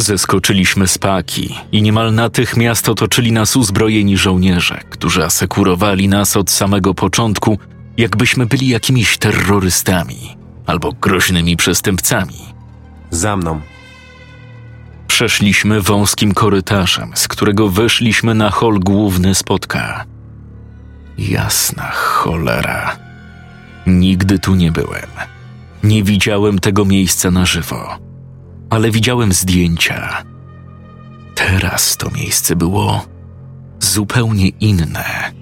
Zeskoczyliśmy 0.00 0.88
z 0.88 0.98
paki 0.98 1.54
i 1.72 1.82
niemal 1.82 2.14
natychmiast 2.14 2.88
otoczyli 2.88 3.32
nas 3.32 3.56
uzbrojeni 3.56 4.16
żołnierze, 4.16 4.80
którzy 4.90 5.24
asekurowali 5.24 6.08
nas 6.08 6.36
od 6.36 6.50
samego 6.50 6.94
początku, 6.94 7.58
jakbyśmy 7.96 8.46
byli 8.46 8.68
jakimiś 8.68 9.18
terrorystami 9.18 10.36
albo 10.66 10.92
groźnymi 10.92 11.56
przestępcami. 11.56 12.38
Za 13.10 13.36
mną. 13.36 13.60
Przeszliśmy 15.06 15.82
wąskim 15.82 16.34
korytarzem, 16.34 17.12
z 17.14 17.28
którego 17.28 17.68
weszliśmy 17.68 18.34
na 18.34 18.50
hol 18.50 18.80
główny 18.80 19.34
spotka. 19.34 20.04
Jasna 21.18 21.90
cholera. 21.94 22.96
Nigdy 23.86 24.38
tu 24.38 24.54
nie 24.54 24.72
byłem. 24.72 25.10
Nie 25.82 26.02
widziałem 26.02 26.58
tego 26.58 26.84
miejsca 26.84 27.30
na 27.30 27.46
żywo, 27.46 28.07
ale 28.70 28.90
widziałem 28.90 29.32
zdjęcia. 29.32 30.24
Teraz 31.34 31.96
to 31.96 32.10
miejsce 32.10 32.56
było 32.56 33.06
zupełnie 33.80 34.48
inne. 34.48 35.32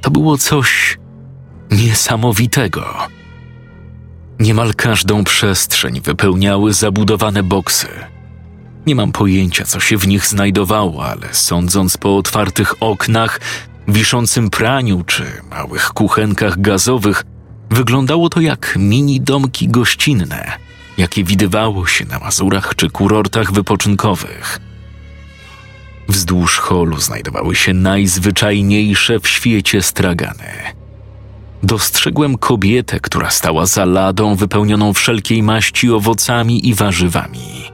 To 0.00 0.10
było 0.10 0.38
coś 0.38 0.98
niesamowitego. 1.70 2.84
Niemal 4.38 4.74
każdą 4.74 5.24
przestrzeń 5.24 6.00
wypełniały 6.00 6.72
zabudowane 6.72 7.42
boksy. 7.42 7.88
Nie 8.86 8.94
mam 8.94 9.12
pojęcia, 9.12 9.64
co 9.64 9.80
się 9.80 9.96
w 9.96 10.08
nich 10.08 10.26
znajdowało, 10.26 11.06
ale 11.06 11.34
sądząc 11.34 11.96
po 11.96 12.16
otwartych 12.16 12.74
oknach, 12.80 13.40
wiszącym 13.88 14.50
praniu 14.50 15.04
czy 15.04 15.24
małych 15.50 15.88
kuchenkach 15.88 16.60
gazowych, 16.60 17.24
wyglądało 17.70 18.28
to 18.28 18.40
jak 18.40 18.74
mini 18.78 19.20
domki 19.20 19.68
gościnne, 19.68 20.63
jakie 20.98 21.24
widywało 21.24 21.86
się 21.86 22.04
na 22.04 22.18
Mazurach 22.18 22.74
czy 22.76 22.90
kurortach 22.90 23.52
wypoczynkowych. 23.52 24.60
Wzdłuż 26.08 26.58
holu 26.58 27.00
znajdowały 27.00 27.54
się 27.54 27.74
najzwyczajniejsze 27.74 29.20
w 29.20 29.28
świecie 29.28 29.82
stragany. 29.82 30.52
Dostrzegłem 31.62 32.38
kobietę, 32.38 33.00
która 33.00 33.30
stała 33.30 33.66
za 33.66 33.84
ladą 33.84 34.34
wypełnioną 34.34 34.92
wszelkiej 34.92 35.42
maści 35.42 35.90
owocami 35.90 36.68
i 36.68 36.74
warzywami. 36.74 37.70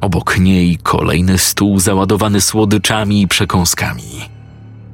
Obok 0.00 0.38
niej 0.38 0.78
kolejny 0.82 1.38
stół 1.38 1.78
załadowany 1.78 2.40
słodyczami 2.40 3.22
i 3.22 3.28
przekąskami. 3.28 4.28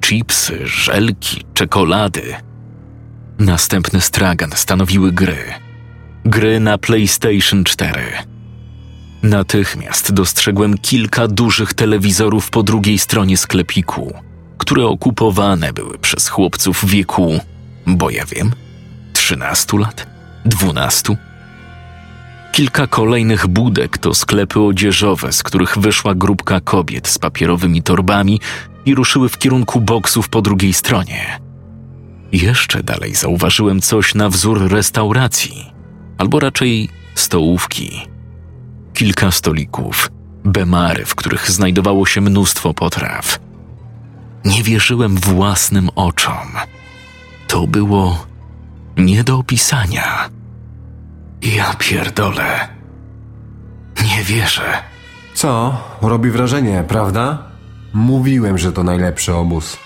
Chipsy, 0.01 0.67
żelki, 0.67 1.45
czekolady. 1.55 2.35
Następny 3.39 4.01
stragan 4.01 4.51
stanowiły 4.55 5.13
gry. 5.13 5.68
Gry 6.29 6.61
na 6.61 6.79
PlayStation 6.79 7.65
4. 7.65 8.01
Natychmiast 9.23 10.13
dostrzegłem 10.13 10.79
kilka 10.79 11.29
dużych 11.29 11.75
telewizorów 11.75 12.51
po 12.51 12.63
drugiej 12.63 12.99
stronie 12.99 13.37
sklepiku, 13.37 14.15
które 14.59 14.87
okupowane 14.87 15.73
były 15.73 15.99
przez 15.99 16.29
chłopców 16.29 16.85
wieku, 16.87 17.41
bo 17.87 18.11
ja 18.11 18.25
wiem, 18.27 18.53
13 19.13 19.79
lat, 19.79 20.07
12. 20.45 21.17
Kilka 22.53 22.87
kolejnych 22.87 23.47
budek 23.47 23.99
to 23.99 24.15
sklepy 24.15 24.61
odzieżowe, 24.61 25.33
z 25.33 25.43
których 25.43 25.79
wyszła 25.79 26.15
grupka 26.15 26.61
kobiet 26.61 27.09
z 27.09 27.19
papierowymi 27.19 27.83
torbami 27.83 28.41
i 28.87 28.95
ruszyły 28.95 29.29
w 29.29 29.39
kierunku 29.39 29.81
boksów 29.81 30.29
po 30.29 30.43
drugiej 30.43 30.73
stronie. 30.73 31.41
Jeszcze 32.33 32.83
dalej 32.83 33.15
zauważyłem 33.15 33.81
coś 33.81 34.15
na 34.15 34.29
wzór 34.29 34.69
restauracji, 34.71 35.78
albo 36.19 36.41
raczej 36.41 36.89
stołówki. 37.15 38.09
Kilka 38.95 39.31
stolików, 39.31 40.11
bemary, 40.45 41.05
w 41.05 41.15
których 41.15 41.51
znajdowało 41.51 42.07
się 42.07 42.21
mnóstwo 42.21 42.75
potraw. 42.75 43.39
Nie 44.45 44.63
wierzyłem 44.63 45.17
własnym 45.17 45.89
oczom. 45.95 46.49
To 47.49 47.67
było 47.67 48.27
nie 48.97 49.25
do 49.25 49.39
opisania. 49.39 50.31
Ja 51.43 51.75
pierdolę. 51.75 52.69
Nie 54.05 54.25
wierzę. 54.25 54.83
Co? 55.35 55.81
Robi 56.03 56.31
wrażenie, 56.31 56.85
prawda? 56.89 57.43
Mówiłem, 57.93 58.59
że 58.59 58.73
to 58.73 58.83
najlepszy 58.83 59.35
obóz. 59.35 59.79